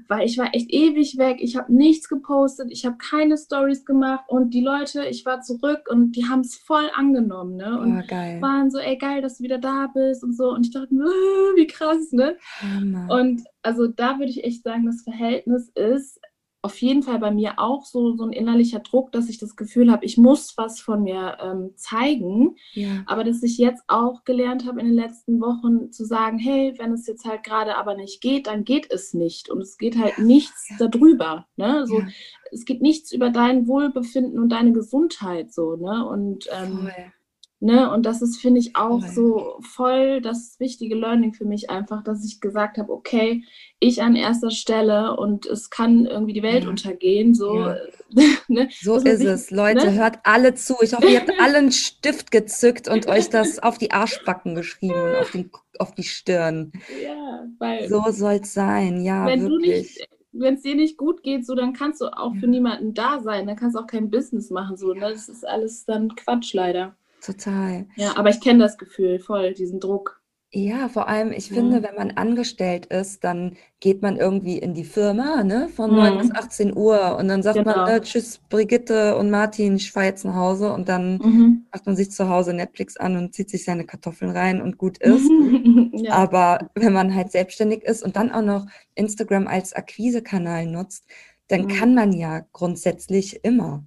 weil 0.08 0.26
ich 0.26 0.38
war 0.38 0.54
echt 0.54 0.70
ewig 0.70 1.18
weg, 1.18 1.38
ich 1.40 1.56
habe 1.56 1.72
nichts 1.74 2.08
gepostet, 2.08 2.68
ich 2.70 2.84
habe 2.86 2.96
keine 2.98 3.36
Stories 3.38 3.84
gemacht 3.84 4.24
und 4.28 4.50
die 4.54 4.62
Leute, 4.62 5.06
ich 5.06 5.24
war 5.26 5.40
zurück 5.40 5.88
und 5.90 6.12
die 6.12 6.26
haben 6.26 6.40
es 6.40 6.56
voll 6.56 6.90
angenommen, 6.94 7.56
ne? 7.56 7.80
Und 7.80 7.90
Oh, 7.90 8.40
waren 8.40 8.70
so, 8.70 8.78
ey 8.78 8.96
geil, 8.98 9.22
dass 9.22 9.38
du 9.38 9.44
wieder 9.44 9.58
da 9.58 9.88
bist 9.92 10.22
und 10.24 10.34
so 10.36 10.50
und 10.52 10.66
ich 10.66 10.72
dachte 10.72 10.90
wie 11.56 11.66
krass, 11.66 12.12
ne? 12.12 12.36
Hammer. 12.60 13.08
Und 13.08 13.42
also 13.62 13.86
da 13.88 14.18
würde 14.18 14.30
ich 14.30 14.44
echt 14.44 14.62
sagen, 14.64 14.86
das 14.86 15.02
Verhältnis 15.02 15.70
ist 15.74 16.20
auf 16.60 16.80
jeden 16.80 17.02
Fall 17.02 17.18
bei 17.18 17.30
mir 17.30 17.58
auch 17.58 17.84
so, 17.84 18.16
so 18.16 18.24
ein 18.24 18.32
innerlicher 18.32 18.80
Druck, 18.80 19.12
dass 19.12 19.28
ich 19.28 19.38
das 19.38 19.54
Gefühl 19.54 19.92
habe, 19.92 20.04
ich 20.04 20.18
muss 20.18 20.56
was 20.56 20.80
von 20.80 21.04
mir 21.04 21.38
ähm, 21.40 21.70
zeigen. 21.76 22.56
Ja. 22.72 23.04
Aber 23.06 23.22
dass 23.22 23.42
ich 23.42 23.58
jetzt 23.58 23.84
auch 23.86 24.24
gelernt 24.24 24.66
habe 24.66 24.80
in 24.80 24.86
den 24.86 24.94
letzten 24.94 25.40
Wochen 25.40 25.92
zu 25.92 26.04
sagen, 26.04 26.38
hey, 26.38 26.74
wenn 26.78 26.92
es 26.92 27.06
jetzt 27.06 27.24
halt 27.24 27.44
gerade 27.44 27.76
aber 27.76 27.94
nicht 27.94 28.20
geht, 28.20 28.48
dann 28.48 28.64
geht 28.64 28.90
es 28.90 29.14
nicht. 29.14 29.50
Und 29.50 29.60
es 29.60 29.78
geht 29.78 29.96
halt 29.96 30.18
nichts 30.18 30.68
ja. 30.70 30.88
darüber. 30.88 31.46
Ne? 31.56 31.86
So, 31.86 32.00
Ja. 32.00 32.08
Es 32.50 32.64
geht 32.64 32.80
nichts 32.80 33.12
über 33.12 33.28
dein 33.28 33.66
Wohlbefinden 33.66 34.38
und 34.38 34.48
deine 34.48 34.72
Gesundheit 34.72 35.52
so, 35.52 35.76
ne? 35.76 36.08
Und 36.08 36.48
ähm, 36.50 36.78
Voll. 36.78 37.12
Ne, 37.60 37.90
und 37.92 38.06
das 38.06 38.22
ist, 38.22 38.36
finde 38.40 38.60
ich, 38.60 38.76
auch 38.76 39.00
Voll. 39.00 39.08
so 39.10 39.56
voll 39.62 40.20
das 40.20 40.60
wichtige 40.60 40.94
Learning 40.94 41.34
für 41.34 41.44
mich 41.44 41.70
einfach, 41.70 42.04
dass 42.04 42.24
ich 42.24 42.40
gesagt 42.40 42.78
habe, 42.78 42.92
okay, 42.92 43.42
ich 43.80 44.00
an 44.00 44.14
erster 44.14 44.52
Stelle 44.52 45.16
und 45.16 45.44
es 45.46 45.68
kann 45.68 46.06
irgendwie 46.06 46.34
die 46.34 46.44
Welt 46.44 46.62
Ja. 46.62 46.70
untergehen, 46.70 47.34
so, 47.34 47.58
Ja. 47.58 47.76
ne, 48.48 48.68
So 48.80 48.94
ist 48.98 49.18
sich- 49.18 49.26
es. 49.26 49.50
Leute, 49.50 49.86
ne? 49.86 49.94
hört 49.94 50.20
alle 50.22 50.54
zu. 50.54 50.76
Ich 50.82 50.94
hoffe, 50.94 51.08
ihr 51.08 51.18
habt 51.18 51.32
alle 51.40 51.58
einen 51.58 51.72
Stift 51.72 52.30
gezückt 52.30 52.86
und 52.88 53.08
euch 53.08 53.28
das 53.28 53.58
auf 53.58 53.76
die 53.76 53.90
Arschbacken 53.90 54.54
geschrieben 54.54 55.16
auf, 55.20 55.32
den, 55.32 55.50
auf 55.80 55.92
die 55.96 56.04
Stirn. 56.04 56.70
Ja, 57.04 57.44
weil 57.58 57.88
So 57.88 58.04
soll's 58.10 58.54
sein. 58.54 59.02
Ja, 59.02 59.26
wenn 59.26 59.40
du 59.40 59.48
wirklich. 59.50 59.96
nicht, 59.98 60.08
wenn 60.30 60.54
es 60.54 60.62
dir 60.62 60.76
nicht 60.76 60.96
gut 60.96 61.24
geht, 61.24 61.44
so, 61.44 61.56
dann 61.56 61.72
kannst 61.72 62.00
du 62.02 62.06
auch 62.16 62.36
für 62.36 62.46
niemanden 62.46 62.94
da 62.94 63.18
sein, 63.18 63.48
dann 63.48 63.56
kannst 63.56 63.74
du 63.74 63.80
auch 63.80 63.88
kein 63.88 64.10
Business 64.10 64.50
machen, 64.50 64.76
so, 64.76 64.94
ne, 64.94 65.00
das 65.10 65.28
ist 65.28 65.44
alles 65.44 65.84
dann 65.86 66.14
Quatsch 66.14 66.54
leider. 66.54 66.94
Total. 67.20 67.86
Ja, 67.96 68.16
aber 68.16 68.30
ich 68.30 68.40
kenne 68.40 68.60
das 68.60 68.78
Gefühl 68.78 69.18
voll, 69.18 69.52
diesen 69.54 69.78
Druck. 69.80 70.22
Ja, 70.50 70.88
vor 70.88 71.08
allem, 71.08 71.30
ich 71.32 71.48
Ja. 71.48 71.54
finde, 71.54 71.82
wenn 71.82 71.94
man 71.94 72.12
angestellt 72.12 72.86
ist, 72.86 73.22
dann 73.22 73.56
geht 73.80 74.00
man 74.00 74.16
irgendwie 74.16 74.56
in 74.58 74.72
die 74.72 74.84
Firma, 74.84 75.44
ne, 75.44 75.68
von 75.68 75.92
9 75.94 76.16
bis 76.16 76.30
Mhm. 76.30 76.36
18 76.36 76.74
Uhr 76.76 77.16
und 77.18 77.28
dann 77.28 77.42
sagt 77.42 77.66
man, 77.66 77.74
Genau. 77.74 77.84
ne, 77.84 78.00
tschüss, 78.00 78.38
Brigitte 78.48 79.16
und 79.16 79.28
Martin, 79.30 79.76
ich 79.76 79.92
fahre 79.92 80.06
jetzt 80.06 80.24
nach 80.24 80.34
Hause 80.36 80.72
und 80.72 80.88
dann 80.88 81.18
Mhm. 81.18 81.66
macht 81.70 81.84
man 81.84 81.96
sich 81.96 82.10
zu 82.10 82.30
Hause 82.30 82.54
Netflix 82.54 82.96
an 82.96 83.16
und 83.18 83.34
zieht 83.34 83.50
sich 83.50 83.64
seine 83.64 83.84
Kartoffeln 83.84 84.30
rein 84.30 84.62
und 84.62 84.78
gut 84.78 84.96
ist. 85.02 85.34
ja. 85.92 86.12
Aber 86.12 86.70
wenn 86.74 86.94
man 86.94 87.14
halt 87.14 87.30
selbstständig 87.30 87.82
ist 87.84 88.02
und 88.02 88.16
dann 88.16 88.32
auch 88.32 88.42
noch 88.42 88.66
Instagram 88.94 89.46
als 89.48 89.74
Akquisekanal 89.74 90.64
nutzt, 90.66 91.04
dann 91.48 91.66
Mhm. 91.66 91.68
kann 91.68 91.94
man 91.94 92.12
ja 92.12 92.40
grundsätzlich 92.52 93.44
immer 93.44 93.84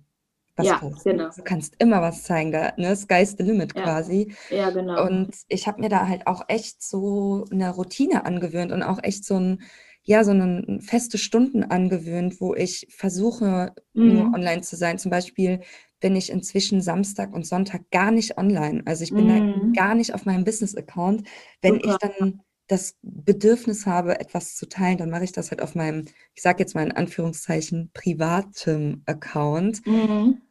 was 0.62 0.68
Ja, 0.68 0.80
posten. 0.80 1.18
genau. 1.18 1.30
Du 1.36 1.44
kannst 1.44 1.76
immer 1.80 2.02
was 2.02 2.24
zeigen, 2.24 2.52
da, 2.52 2.74
ne? 2.78 2.96
Sky's 2.96 3.36
the 3.38 3.44
limit 3.44 3.74
Ja. 3.76 3.84
quasi. 3.84 4.34
ja, 4.50 4.70
genau. 4.70 5.06
Und 5.06 5.36
ich 5.48 5.68
habe 5.68 5.82
mir 5.82 5.90
da 5.90 6.08
halt 6.08 6.28
auch 6.28 6.44
echt 6.48 6.82
so 6.84 7.46
eine 7.52 7.70
Routine 7.72 8.26
angewöhnt 8.26 8.72
und 8.72 8.84
auch 8.84 9.00
echt 9.04 9.26
so 9.26 9.38
ein, 9.40 9.62
ja, 10.04 10.24
so 10.24 10.32
eine 10.32 10.80
feste 10.82 11.18
Stunden 11.18 11.64
angewöhnt, 11.64 12.42
wo 12.42 12.56
ich 12.56 12.88
versuche, 12.90 13.74
nur 13.94 14.26
Mhm. 14.26 14.34
online 14.34 14.62
zu 14.62 14.76
sein. 14.76 14.98
Zum 14.98 15.12
Beispiel 15.12 15.62
bin 16.00 16.16
ich 16.16 16.30
inzwischen 16.32 16.82
Samstag 16.82 17.34
und 17.34 17.46
Sonntag 17.46 17.90
gar 17.92 18.12
nicht 18.12 18.38
online. 18.38 18.82
Also 18.86 19.04
ich 19.04 19.16
bin 19.16 19.28
Mhm. 19.28 19.74
da 19.74 19.82
gar 19.84 19.96
nicht 19.96 20.14
auf 20.14 20.26
meinem 20.26 20.44
Business-Account. 20.44 21.28
Wenn 21.62 21.76
ich 21.76 21.98
Super. 21.98 22.00
dann 22.00 22.42
das 22.68 22.96
Bedürfnis 23.04 23.86
habe, 23.86 24.20
etwas 24.20 24.56
zu 24.56 24.68
teilen, 24.68 24.98
dann 24.98 25.10
mache 25.10 25.26
ich 25.26 25.32
das 25.34 25.52
halt 25.52 25.62
auf 25.62 25.76
meinem, 25.76 26.06
ich 26.34 26.42
sage 26.42 26.60
jetzt 26.60 26.74
mal 26.76 26.84
in 26.86 26.92
Anführungszeichen, 26.94 27.92
privatem 27.94 29.04
Account. 29.06 29.82
Mhm. 29.86 30.42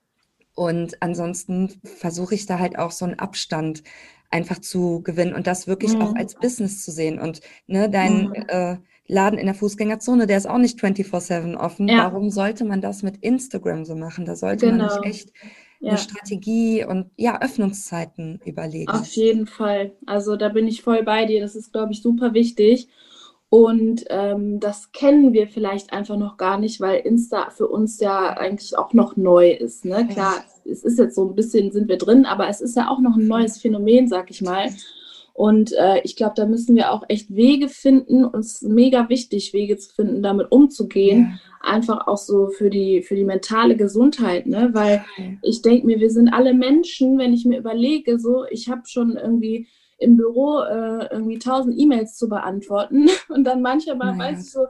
Und 0.60 1.02
ansonsten 1.02 1.70
versuche 1.84 2.34
ich 2.34 2.44
da 2.44 2.58
halt 2.58 2.78
auch 2.78 2.90
so 2.90 3.06
einen 3.06 3.18
Abstand 3.18 3.82
einfach 4.30 4.58
zu 4.58 5.00
gewinnen 5.02 5.32
und 5.32 5.46
das 5.46 5.66
wirklich 5.66 5.96
auch 5.96 6.10
Mhm. 6.10 6.18
als 6.18 6.34
Business 6.34 6.84
zu 6.84 6.90
sehen. 6.90 7.18
Und 7.18 7.40
ne, 7.66 7.88
dein 7.88 8.24
Mhm. 8.28 8.34
äh, 8.48 8.76
Laden 9.06 9.38
in 9.38 9.46
der 9.46 9.54
Fußgängerzone, 9.54 10.26
der 10.26 10.36
ist 10.36 10.46
auch 10.46 10.58
nicht 10.58 10.78
24-7 10.78 11.56
offen. 11.56 11.88
Ja. 11.88 12.12
Warum 12.12 12.28
sollte 12.28 12.66
man 12.66 12.82
das 12.82 13.02
mit 13.02 13.16
Instagram 13.22 13.86
so 13.86 13.96
machen? 13.96 14.26
Da 14.26 14.36
sollte 14.36 14.66
genau. 14.66 14.84
man 14.84 15.02
sich 15.02 15.10
echt 15.10 15.32
ja. 15.80 15.88
eine 15.92 15.98
Strategie 15.98 16.84
und 16.84 17.10
ja, 17.16 17.40
Öffnungszeiten 17.40 18.38
überlegen. 18.44 18.92
Auf 18.92 19.06
jeden 19.12 19.46
Fall. 19.46 19.94
Also 20.04 20.36
da 20.36 20.50
bin 20.50 20.68
ich 20.68 20.82
voll 20.82 21.02
bei 21.04 21.24
dir. 21.24 21.40
Das 21.40 21.56
ist, 21.56 21.72
glaube 21.72 21.92
ich, 21.92 22.02
super 22.02 22.34
wichtig. 22.34 22.88
Und 23.50 24.04
ähm, 24.10 24.60
das 24.60 24.92
kennen 24.92 25.32
wir 25.32 25.48
vielleicht 25.48 25.92
einfach 25.92 26.16
noch 26.16 26.36
gar 26.36 26.56
nicht, 26.56 26.80
weil 26.80 27.00
Insta 27.00 27.50
für 27.50 27.66
uns 27.66 27.98
ja 27.98 28.36
eigentlich 28.36 28.78
auch 28.78 28.92
noch 28.92 29.16
neu 29.16 29.50
ist. 29.50 29.84
Ne? 29.84 30.06
Klar, 30.06 30.44
es 30.64 30.84
ist 30.84 31.00
jetzt 31.00 31.16
so 31.16 31.28
ein 31.28 31.34
bisschen, 31.34 31.72
sind 31.72 31.88
wir 31.88 31.98
drin, 31.98 32.26
aber 32.26 32.48
es 32.48 32.60
ist 32.60 32.76
ja 32.76 32.88
auch 32.88 33.00
noch 33.00 33.16
ein 33.16 33.26
neues 33.26 33.58
Phänomen, 33.58 34.06
sag 34.06 34.30
ich 34.30 34.40
mal. 34.40 34.70
Und 35.32 35.72
äh, 35.72 36.00
ich 36.04 36.14
glaube, 36.14 36.34
da 36.36 36.46
müssen 36.46 36.76
wir 36.76 36.92
auch 36.92 37.02
echt 37.08 37.34
Wege 37.34 37.68
finden. 37.68 38.24
Uns 38.24 38.62
mega 38.62 39.08
wichtig, 39.08 39.52
Wege 39.52 39.76
zu 39.78 39.92
finden, 39.94 40.22
damit 40.22 40.52
umzugehen. 40.52 41.40
Ja. 41.62 41.72
Einfach 41.72 42.06
auch 42.06 42.18
so 42.18 42.48
für 42.48 42.70
die, 42.70 43.02
für 43.02 43.16
die 43.16 43.24
mentale 43.24 43.76
Gesundheit, 43.76 44.46
ne? 44.46 44.70
Weil 44.72 45.04
ich 45.42 45.62
denke 45.62 45.86
mir, 45.86 45.98
wir 45.98 46.10
sind 46.10 46.28
alle 46.28 46.54
Menschen, 46.54 47.18
wenn 47.18 47.32
ich 47.32 47.44
mir 47.44 47.58
überlege, 47.58 48.18
so, 48.18 48.44
ich 48.50 48.68
habe 48.68 48.82
schon 48.84 49.16
irgendwie 49.16 49.66
im 50.00 50.16
Büro 50.16 50.60
äh, 50.62 51.06
irgendwie 51.12 51.38
tausend 51.38 51.78
E-Mails 51.78 52.16
zu 52.16 52.28
beantworten. 52.28 53.08
Und 53.28 53.44
dann 53.44 53.62
manchmal 53.62 53.96
naja. 53.96 54.18
weiß 54.18 54.46
ich 54.46 54.52
so, 54.52 54.66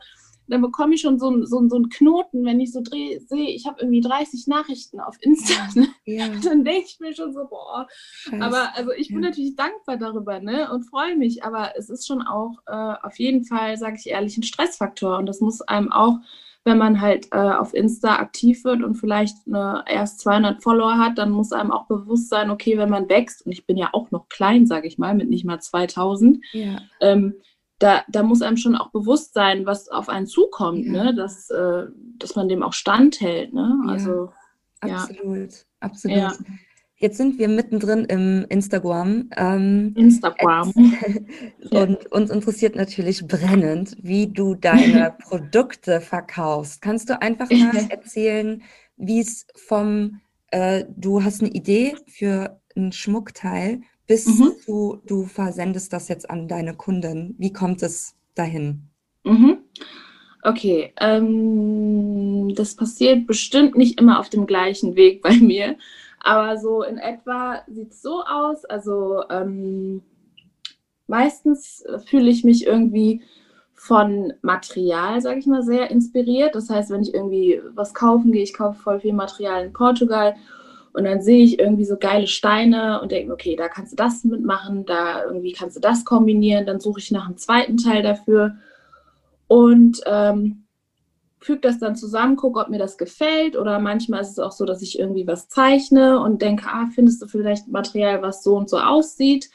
dann 0.51 0.63
bekomme 0.63 0.97
ich 0.97 1.01
schon 1.01 1.19
so, 1.19 1.45
so, 1.45 1.69
so 1.69 1.77
einen 1.77 1.89
Knoten, 1.89 2.45
wenn 2.45 2.59
ich 2.59 2.73
so 2.73 2.83
sehe, 2.83 3.49
ich 3.51 3.67
habe 3.67 3.81
irgendwie 3.81 4.01
30 4.01 4.49
Nachrichten 4.49 5.01
auf 5.01 5.17
Insta. 5.21 5.55
Ne? 5.75 5.87
Ja. 6.05 6.27
Dann 6.43 6.65
denke 6.65 6.87
ich 6.87 6.99
mir 6.99 7.15
schon 7.15 7.33
so, 7.33 7.47
boah. 7.49 7.87
Scheiße. 7.91 8.45
Aber 8.45 8.75
also 8.75 8.91
ich 8.91 9.09
bin 9.09 9.23
ja. 9.23 9.29
natürlich 9.29 9.55
dankbar 9.55 9.97
darüber 9.97 10.41
ne? 10.41 10.73
und 10.73 10.83
freue 10.83 11.17
mich, 11.17 11.45
aber 11.45 11.77
es 11.77 11.89
ist 11.89 12.09
schon 12.09 12.23
auch 12.23 12.59
äh, 12.67 12.95
auf 13.03 13.19
jeden 13.21 13.45
Fall, 13.45 13.77
sage 13.79 13.97
ich 13.99 14.09
ehrlich, 14.09 14.37
ein 14.37 14.43
Stressfaktor. 14.43 15.19
Und 15.19 15.27
das 15.27 15.41
muss 15.41 15.61
einem 15.61 15.93
auch, 15.93 16.19
wenn 16.65 16.79
man 16.79 17.01
halt 17.01 17.29
äh, 17.33 17.39
auf 17.39 17.73
Insta 17.75 18.17
aktiv 18.17 18.65
wird 18.65 18.83
und 18.83 18.95
vielleicht 18.95 19.37
eine, 19.47 19.85
erst 19.87 20.21
200 20.21 20.63
Follower 20.63 20.99
hat, 20.99 21.17
dann 21.17 21.31
muss 21.31 21.53
einem 21.53 21.71
auch 21.71 21.87
bewusst 21.87 22.29
sein, 22.29 22.51
okay, 22.51 22.77
wenn 22.77 22.91
man 22.91 23.09
wächst, 23.09 23.47
und 23.47 23.53
ich 23.53 23.67
bin 23.67 23.77
ja 23.77 23.91
auch 23.93 24.11
noch 24.11 24.29
klein, 24.29 24.67
sage 24.67 24.87
ich 24.87 24.99
mal, 24.99 25.15
mit 25.15 25.31
nicht 25.31 25.45
mal 25.45 25.61
2000, 25.61 26.45
ja. 26.53 26.79
ähm, 27.01 27.35
da, 27.79 28.03
da 28.09 28.23
muss 28.23 28.43
einem 28.43 28.59
schon 28.59 28.77
auch 28.77 28.91
bewusst 28.91 29.33
sein, 29.33 29.65
was 29.65 29.89
auf 29.89 30.11
einen 30.11 30.27
zukommt, 30.27 30.85
ja. 30.85 31.05
ne? 31.05 31.15
dass, 31.15 31.49
äh, 31.49 31.87
dass 32.19 32.37
man 32.37 32.49
dem 32.49 32.63
auch 32.63 32.75
standhält. 32.75 33.55
Ne? 33.55 33.83
Also, 33.89 34.31
ja, 34.85 34.97
absolut, 34.97 35.65
absolut. 35.81 36.17
Jetzt 37.03 37.17
sind 37.17 37.39
wir 37.39 37.49
mittendrin 37.49 38.05
im 38.05 38.45
Instagram. 38.51 39.31
Ähm, 39.35 39.95
Instagram. 39.97 40.71
und 41.71 42.13
uns 42.13 42.31
interessiert 42.31 42.77
natürlich 42.77 43.27
brennend, 43.27 43.97
wie 44.03 44.27
du 44.27 44.55
deine 44.55 45.17
Produkte 45.23 46.03
verkaufst. 46.03 46.83
Kannst 46.83 47.09
du 47.09 47.21
einfach 47.21 47.51
mal 47.51 47.87
erzählen, 47.89 48.63
wie 48.99 49.21
es 49.21 49.47
vom, 49.57 50.21
äh, 50.51 50.85
du 50.95 51.25
hast 51.25 51.41
eine 51.41 51.51
Idee 51.53 51.97
für 52.07 52.61
ein 52.77 52.93
Schmuckteil 52.93 53.81
bis 54.07 54.27
mhm. 54.27 54.53
zu, 54.63 55.01
du 55.07 55.25
versendest 55.25 55.95
das 55.95 56.09
jetzt 56.09 56.29
an 56.29 56.49
deine 56.49 56.75
Kunden. 56.75 57.35
Wie 57.39 57.53
kommt 57.53 57.83
es 57.83 58.15
dahin? 58.35 58.83
Mhm. 59.25 59.57
Okay, 60.43 60.93
ähm, 61.01 62.55
das 62.55 62.77
passiert 62.77 63.27
bestimmt 63.27 63.77
nicht 63.77 63.99
immer 63.99 64.19
auf 64.19 64.29
dem 64.29 64.47
gleichen 64.47 64.97
Weg 64.97 65.23
bei 65.23 65.37
mir, 65.37 65.77
aber 66.21 66.59
so 66.59 66.83
in 66.83 66.99
etwa 66.99 67.63
sieht 67.67 67.93
es 67.93 68.03
so 68.03 68.23
aus. 68.23 68.65
Also 68.65 69.25
ähm, 69.31 70.03
meistens 71.07 71.85
fühle 72.07 72.31
ich 72.31 72.45
mich 72.45 72.67
irgendwie 72.67 73.23
von 73.75 74.35
Material, 74.43 75.21
sage 75.23 75.39
ich 75.39 75.47
mal, 75.47 75.63
sehr 75.63 75.91
inspiriert. 75.91 76.55
Das 76.55 76.69
heißt, 76.69 76.91
wenn 76.91 77.03
ich 77.03 77.15
irgendwie 77.15 77.63
was 77.75 77.95
kaufen 77.95 78.31
gehe, 78.31 78.43
ich 78.43 78.53
kaufe 78.53 78.79
voll 78.79 79.01
viel 79.01 79.15
Material 79.15 79.65
in 79.65 79.73
Portugal 79.73 80.37
und 80.93 81.05
dann 81.05 81.23
sehe 81.23 81.45
ich 81.45 81.59
irgendwie 81.59 81.85
so 81.85 81.97
geile 81.97 82.27
Steine 82.27 83.01
und 83.01 83.11
denke, 83.11 83.33
okay, 83.33 83.57
da 83.57 83.69
kannst 83.69 83.93
du 83.93 83.97
das 83.97 84.23
mitmachen, 84.25 84.85
da 84.85 85.25
irgendwie 85.25 85.53
kannst 85.53 85.77
du 85.77 85.81
das 85.81 86.05
kombinieren. 86.05 86.67
Dann 86.67 86.81
suche 86.81 87.01
ich 87.01 87.11
nach 87.11 87.27
einem 87.27 87.39
zweiten 87.39 87.79
Teil 87.79 88.03
dafür 88.03 88.57
und 89.47 90.01
ähm, 90.07 90.60
füge 91.41 91.61
das 91.61 91.79
dann 91.79 91.97
zusammen, 91.97 92.37
gucke, 92.37 92.61
ob 92.61 92.69
mir 92.69 92.79
das 92.79 92.99
gefällt. 92.99 93.57
Oder 93.57 93.79
manchmal 93.79 94.21
ist 94.21 94.31
es 94.31 94.39
auch 94.39 94.53
so, 94.53 94.65
dass 94.65 94.83
ich 94.83 94.99
irgendwie 94.99 95.27
was 95.27 95.49
zeichne 95.49 96.21
und 96.21 96.43
denke, 96.43 96.67
ah, 96.69 96.89
findest 96.95 97.23
du 97.23 97.27
vielleicht 97.27 97.69
Material, 97.69 98.23
was 98.23 98.43
so 98.43 98.57
und 98.57 98.69
so 98.69 98.79
aussieht. 98.79 99.51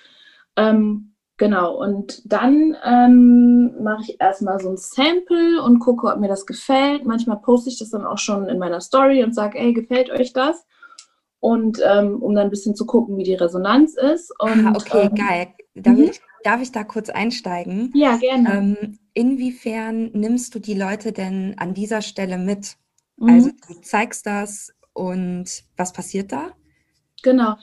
Ähm, 0.55 1.13
genau, 1.37 1.75
und 1.75 2.21
dann 2.31 2.75
ähm, 2.83 3.83
mache 3.83 4.03
ich 4.03 4.19
erstmal 4.19 4.59
so 4.59 4.69
ein 4.69 4.77
Sample 4.77 5.61
und 5.63 5.79
gucke, 5.79 6.07
ob 6.07 6.19
mir 6.19 6.29
das 6.29 6.45
gefällt. 6.45 7.05
Manchmal 7.05 7.37
poste 7.37 7.69
ich 7.69 7.79
das 7.79 7.91
dann 7.91 8.05
auch 8.05 8.17
schon 8.17 8.47
in 8.47 8.59
meiner 8.59 8.81
Story 8.81 9.23
und 9.23 9.33
sage, 9.33 9.59
ey, 9.59 9.73
gefällt 9.73 10.09
euch 10.09 10.33
das? 10.33 10.65
und 11.45 11.79
ähm, 11.85 12.23
um 12.23 12.33
dann 12.33 12.45
ein 12.45 12.49
bisschen 12.49 12.75
zu 12.75 12.87
gucken, 12.87 13.17
wie 13.17 13.23
die 13.23 13.35
Resonanz 13.35 13.95
ist. 13.95 14.33
Und, 14.39 14.65
ah, 14.65 14.73
okay, 14.75 15.09
ähm, 15.11 15.13
geil. 15.13 15.47
Darf, 15.75 15.95
mhm. 15.95 16.03
ich, 16.05 16.21
darf 16.45 16.62
ich 16.62 16.71
da 16.71 16.84
kurz 16.84 17.10
einsteigen? 17.10 17.91
Ja, 17.95 18.17
gerne. 18.17 18.53
Ähm, 18.53 18.99
inwiefern 19.13 20.12
nimmst 20.13 20.53
du 20.53 20.60
die 20.60 20.75
Leute 20.75 21.12
denn 21.12 21.55
an 21.58 21.73
dieser 21.73 22.01
Stelle 22.01 22.38
mit? 22.38 22.75
Mhm. 23.17 23.29
Also 23.29 23.49
du 23.67 23.81
zeigst 23.81 24.25
das 24.25 24.73
und 24.93 25.45
was 25.75 25.93
passiert 25.93 26.31
da? 26.31 26.51
Genau. 27.23 27.55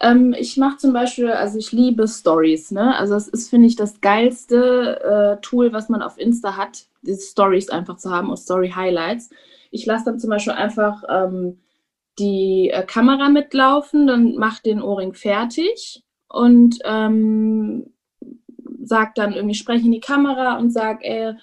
Ähm, 0.00 0.34
ich 0.38 0.56
mache 0.56 0.76
zum 0.76 0.92
Beispiel, 0.92 1.30
also 1.30 1.58
ich 1.58 1.72
liebe 1.72 2.06
Stories. 2.06 2.70
Ne? 2.70 2.96
Also 2.96 3.16
es 3.16 3.26
ist, 3.26 3.50
finde 3.50 3.66
ich, 3.66 3.74
das 3.74 4.00
geilste 4.00 5.00
äh, 5.38 5.40
Tool, 5.40 5.72
was 5.72 5.88
man 5.88 6.00
auf 6.00 6.16
Insta 6.16 6.56
hat, 6.56 6.86
diese 7.02 7.22
Stories 7.22 7.70
einfach 7.70 7.96
zu 7.96 8.10
haben 8.10 8.30
und 8.30 8.36
Story 8.36 8.70
Highlights. 8.70 9.30
Ich 9.72 9.84
lasse 9.86 10.04
dann 10.04 10.20
zum 10.20 10.30
Beispiel 10.30 10.52
einfach 10.52 11.02
ähm, 11.08 11.58
die 12.20 12.70
äh, 12.72 12.84
Kamera 12.84 13.28
mitlaufen, 13.28 14.06
dann 14.06 14.36
macht 14.36 14.66
den 14.66 14.80
Ohrring 14.80 15.14
fertig 15.14 16.04
und 16.28 16.78
ähm, 16.84 17.92
sagt 18.82 19.18
dann 19.18 19.32
irgendwie, 19.32 19.54
spreche 19.54 19.86
in 19.86 19.92
die 19.92 20.00
Kamera 20.00 20.58
und 20.58 20.70
sag, 20.70 21.04
ey, 21.04 21.34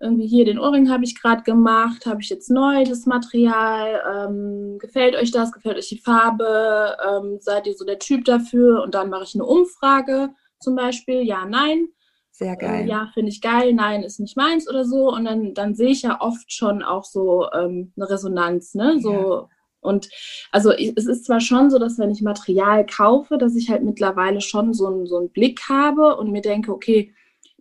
irgendwie 0.00 0.26
hier 0.26 0.44
den 0.44 0.58
Ohrring 0.58 0.90
habe 0.90 1.04
ich 1.04 1.20
gerade 1.20 1.42
gemacht, 1.42 2.04
habe 2.06 2.20
ich 2.20 2.28
jetzt 2.28 2.50
neu 2.50 2.84
das 2.84 3.06
Material, 3.06 4.02
ähm, 4.14 4.78
gefällt 4.78 5.14
euch 5.16 5.30
das, 5.30 5.52
gefällt 5.52 5.78
euch 5.78 5.88
die 5.88 5.98
Farbe, 5.98 6.96
ähm, 7.08 7.38
seid 7.40 7.66
ihr 7.66 7.74
so 7.74 7.84
der 7.84 7.98
Typ 7.98 8.24
dafür 8.24 8.82
und 8.82 8.94
dann 8.94 9.08
mache 9.08 9.24
ich 9.24 9.34
eine 9.34 9.44
Umfrage 9.46 10.30
zum 10.60 10.74
Beispiel, 10.74 11.22
ja, 11.22 11.46
nein. 11.46 11.88
Sehr 12.32 12.56
geil. 12.56 12.84
Äh, 12.84 12.88
ja, 12.88 13.10
finde 13.14 13.30
ich 13.30 13.40
geil, 13.40 13.72
nein, 13.72 14.02
ist 14.02 14.18
nicht 14.18 14.36
meins 14.36 14.68
oder 14.68 14.84
so. 14.84 15.12
Und 15.12 15.24
dann, 15.24 15.54
dann 15.54 15.74
sehe 15.74 15.90
ich 15.90 16.02
ja 16.02 16.20
oft 16.20 16.52
schon 16.52 16.82
auch 16.82 17.04
so 17.04 17.48
ähm, 17.52 17.92
eine 17.96 18.10
Resonanz, 18.10 18.74
ne? 18.74 18.98
So, 19.00 19.12
ja. 19.12 19.48
Und 19.84 20.08
also 20.50 20.72
es 20.72 21.06
ist 21.06 21.26
zwar 21.26 21.40
schon 21.40 21.70
so, 21.70 21.78
dass 21.78 21.98
wenn 21.98 22.10
ich 22.10 22.22
Material 22.22 22.86
kaufe, 22.86 23.38
dass 23.38 23.54
ich 23.54 23.70
halt 23.70 23.84
mittlerweile 23.84 24.40
schon 24.40 24.72
so, 24.72 24.88
ein, 24.88 25.06
so 25.06 25.18
einen 25.18 25.30
Blick 25.30 25.60
habe 25.68 26.16
und 26.16 26.32
mir 26.32 26.42
denke, 26.42 26.72
okay, 26.72 27.14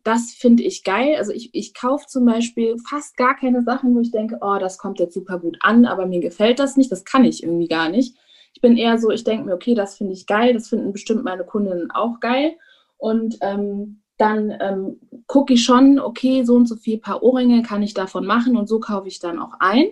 das 0.03 0.31
finde 0.31 0.63
ich 0.63 0.83
geil. 0.83 1.15
Also 1.17 1.31
ich, 1.31 1.49
ich 1.53 1.73
kaufe 1.73 2.05
zum 2.07 2.25
Beispiel 2.25 2.75
fast 2.89 3.15
gar 3.17 3.35
keine 3.35 3.61
Sachen, 3.63 3.95
wo 3.95 3.99
ich 3.99 4.11
denke, 4.11 4.37
oh, 4.41 4.57
das 4.59 4.77
kommt 4.77 4.99
jetzt 4.99 5.13
super 5.13 5.39
gut 5.39 5.57
an, 5.61 5.85
aber 5.85 6.05
mir 6.05 6.19
gefällt 6.19 6.59
das 6.59 6.77
nicht. 6.77 6.91
Das 6.91 7.05
kann 7.05 7.23
ich 7.23 7.43
irgendwie 7.43 7.67
gar 7.67 7.89
nicht. 7.89 8.17
Ich 8.53 8.61
bin 8.61 8.77
eher 8.77 8.97
so, 8.97 9.09
ich 9.09 9.23
denke 9.23 9.45
mir, 9.45 9.55
okay, 9.55 9.75
das 9.75 9.95
finde 9.97 10.13
ich 10.13 10.27
geil, 10.27 10.53
das 10.53 10.69
finden 10.69 10.91
bestimmt 10.91 11.23
meine 11.23 11.43
Kundinnen 11.43 11.89
auch 11.91 12.19
geil. 12.19 12.55
Und 12.97 13.37
ähm, 13.41 14.01
dann 14.17 14.55
ähm, 14.61 14.99
gucke 15.27 15.53
ich 15.53 15.63
schon, 15.63 15.99
okay, 15.99 16.43
so 16.43 16.55
und 16.55 16.67
so 16.67 16.75
viel 16.75 16.99
paar 16.99 17.23
Ohrringe 17.23 17.63
kann 17.63 17.81
ich 17.81 17.93
davon 17.93 18.25
machen 18.25 18.55
und 18.55 18.67
so 18.67 18.79
kaufe 18.79 19.07
ich 19.07 19.19
dann 19.19 19.39
auch 19.39 19.53
ein. 19.59 19.85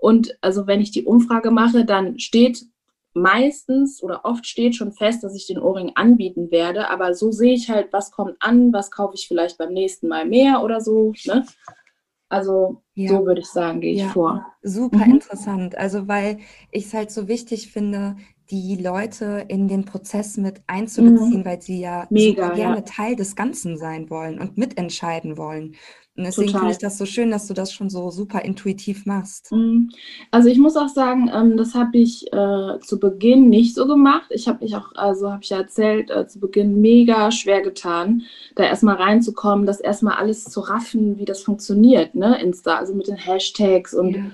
Und 0.00 0.36
also 0.40 0.66
wenn 0.66 0.80
ich 0.80 0.90
die 0.90 1.04
Umfrage 1.04 1.50
mache, 1.50 1.84
dann 1.84 2.18
steht 2.18 2.64
meistens 3.12 4.02
oder 4.02 4.24
oft 4.24 4.46
steht 4.46 4.76
schon 4.76 4.92
fest, 4.92 5.22
dass 5.24 5.34
ich 5.34 5.46
den 5.46 5.58
Ohrring 5.58 5.92
anbieten 5.94 6.50
werde. 6.50 6.88
Aber 6.90 7.14
so 7.14 7.32
sehe 7.32 7.54
ich 7.54 7.68
halt, 7.70 7.92
was 7.92 8.10
kommt 8.10 8.36
an, 8.40 8.72
was 8.72 8.90
kaufe 8.90 9.14
ich 9.14 9.28
vielleicht 9.28 9.58
beim 9.58 9.72
nächsten 9.72 10.08
Mal 10.08 10.26
mehr 10.26 10.62
oder 10.62 10.80
so. 10.80 11.12
Ne? 11.26 11.44
Also 12.28 12.82
ja. 12.94 13.10
so 13.10 13.26
würde 13.26 13.40
ich 13.40 13.48
sagen, 13.48 13.80
gehe 13.80 13.92
ich 13.92 14.02
ja. 14.02 14.08
vor. 14.08 14.46
Super 14.62 15.04
mhm. 15.04 15.14
interessant. 15.14 15.76
Also 15.76 16.08
weil 16.08 16.38
ich 16.70 16.86
es 16.86 16.94
halt 16.94 17.10
so 17.10 17.28
wichtig 17.28 17.72
finde, 17.72 18.16
die 18.50 18.76
Leute 18.76 19.44
in 19.48 19.68
den 19.68 19.84
Prozess 19.84 20.36
mit 20.36 20.62
einzubeziehen, 20.66 21.40
mhm. 21.40 21.44
weil 21.44 21.62
sie 21.62 21.80
ja 21.80 22.06
Mega, 22.10 22.50
gerne 22.50 22.76
ja. 22.76 22.82
Teil 22.82 23.16
des 23.16 23.36
Ganzen 23.36 23.76
sein 23.78 24.10
wollen 24.10 24.38
und 24.40 24.58
mitentscheiden 24.58 25.36
wollen. 25.36 25.76
Und 26.16 26.24
deswegen 26.24 26.50
finde 26.50 26.72
ich 26.72 26.78
das 26.78 26.98
so 26.98 27.06
schön, 27.06 27.30
dass 27.30 27.46
du 27.46 27.54
das 27.54 27.72
schon 27.72 27.88
so 27.88 28.10
super 28.10 28.42
intuitiv 28.42 29.06
machst. 29.06 29.52
Mhm. 29.52 29.90
Also 30.30 30.48
ich 30.48 30.58
muss 30.58 30.76
auch 30.76 30.88
sagen, 30.88 31.30
ähm, 31.34 31.56
das 31.56 31.74
habe 31.74 31.96
ich 31.96 32.26
äh, 32.32 32.78
zu 32.80 32.98
Beginn 32.98 33.48
nicht 33.48 33.74
so 33.74 33.86
gemacht. 33.86 34.26
Ich 34.30 34.48
habe 34.48 34.62
mich 34.62 34.76
auch, 34.76 34.92
also 34.96 35.30
habe 35.30 35.42
ich 35.42 35.50
ja 35.50 35.58
erzählt, 35.58 36.10
äh, 36.10 36.26
zu 36.26 36.40
Beginn 36.40 36.80
mega 36.80 37.30
schwer 37.30 37.62
getan, 37.62 38.22
da 38.56 38.64
erstmal 38.64 38.96
reinzukommen, 38.96 39.64
das 39.64 39.80
erstmal 39.80 40.16
alles 40.16 40.44
zu 40.44 40.60
raffen, 40.60 41.18
wie 41.18 41.24
das 41.24 41.42
funktioniert, 41.42 42.14
ne, 42.14 42.38
Insta, 42.42 42.76
also 42.76 42.94
mit 42.94 43.06
den 43.06 43.16
Hashtags 43.16 43.94
und 43.94 44.16
ja. 44.16 44.24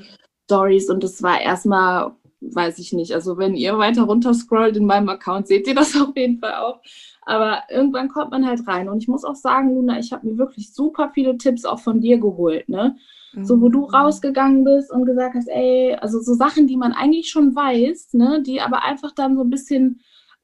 Stories. 0.47 0.89
Und 0.91 1.05
das 1.05 1.23
war 1.23 1.41
erstmal 1.41 2.13
weiß 2.41 2.79
ich 2.79 2.93
nicht. 2.93 3.13
Also 3.13 3.39
wenn 3.39 3.55
ihr 3.55 3.79
weiter 3.79 4.03
runter 4.03 4.35
scrollt 4.35 4.77
in 4.77 4.87
meinem 4.87 5.09
Account, 5.09 5.47
seht 5.47 5.67
ihr 5.67 5.75
das 5.75 5.97
auf 6.01 6.17
jeden 6.17 6.39
Fall 6.39 6.55
auch. 6.55 6.81
Aber 7.23 7.63
irgendwann 7.71 8.09
kommt 8.09 8.31
man 8.31 8.47
halt 8.47 8.67
rein. 8.69 8.89
Und 8.89 9.03
ich 9.03 9.09
muss 9.09 9.25
auch 9.25 9.35
sagen, 9.35 9.75
Luna, 9.75 9.99
ich 9.99 10.13
habe 10.13 10.27
mir 10.27 10.39
wirklich 10.39 10.73
super 10.73 11.11
viele 11.13 11.37
Tipps 11.39 11.65
auch 11.65 11.81
von 11.81 12.01
dir 12.01 12.19
geholt, 12.19 12.69
ne? 12.69 12.97
So, 13.43 13.61
wo 13.61 13.69
du 13.69 13.81
mhm. 13.81 13.95
rausgegangen 13.95 14.65
bist 14.65 14.91
und 14.91 15.05
gesagt 15.05 15.35
hast, 15.35 15.49
ey, 15.49 15.95
also 16.01 16.21
so 16.21 16.33
Sachen, 16.33 16.67
die 16.67 16.79
man 16.79 16.93
eigentlich 16.93 17.29
schon 17.29 17.55
weiß, 17.55 18.15
ne, 18.15 18.43
die 18.43 18.63
aber 18.63 18.83
einfach 18.83 19.13
dann 19.13 19.37
so 19.37 19.43
ein 19.43 19.51
bisschen 19.51 20.01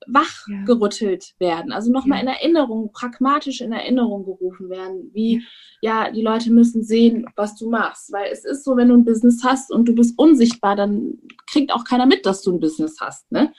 wachgerüttelt 0.07 1.35
ja. 1.38 1.49
werden. 1.49 1.73
Also 1.73 1.91
nochmal 1.91 2.19
ja. 2.19 2.23
in 2.23 2.29
Erinnerung, 2.29 2.93
pragmatisch 2.93 3.61
in 3.61 3.73
Erinnerung 3.73 4.25
gerufen 4.25 4.71
werden, 4.71 5.11
wie, 5.12 5.43
ja. 5.81 6.07
ja, 6.07 6.11
die 6.11 6.23
Leute 6.23 6.53
müssen 6.53 6.83
sehen, 6.83 7.27
was 7.37 7.57
du 7.57 7.71
machst. 7.71 8.12
Weil 8.12 8.31
es 8.33 8.45
ist 8.45 8.65
so, 8.65 8.77
wenn 8.77 8.88
du 8.88 8.95
ein 8.95 9.05
Business 9.05 9.43
hast 9.45 9.71
und 9.71 9.87
du 9.87 9.95
bist 9.95 10.19
unsichtbar, 10.19 10.77
dann 10.77 11.19
kriegt 11.51 11.73
auch 11.73 11.85
keiner 11.85 12.07
mit, 12.07 12.27
dass 12.27 12.43
du 12.43 12.53
ein 12.53 12.61
Business 12.61 12.97
hast. 13.01 13.31
Ne? 13.31 13.53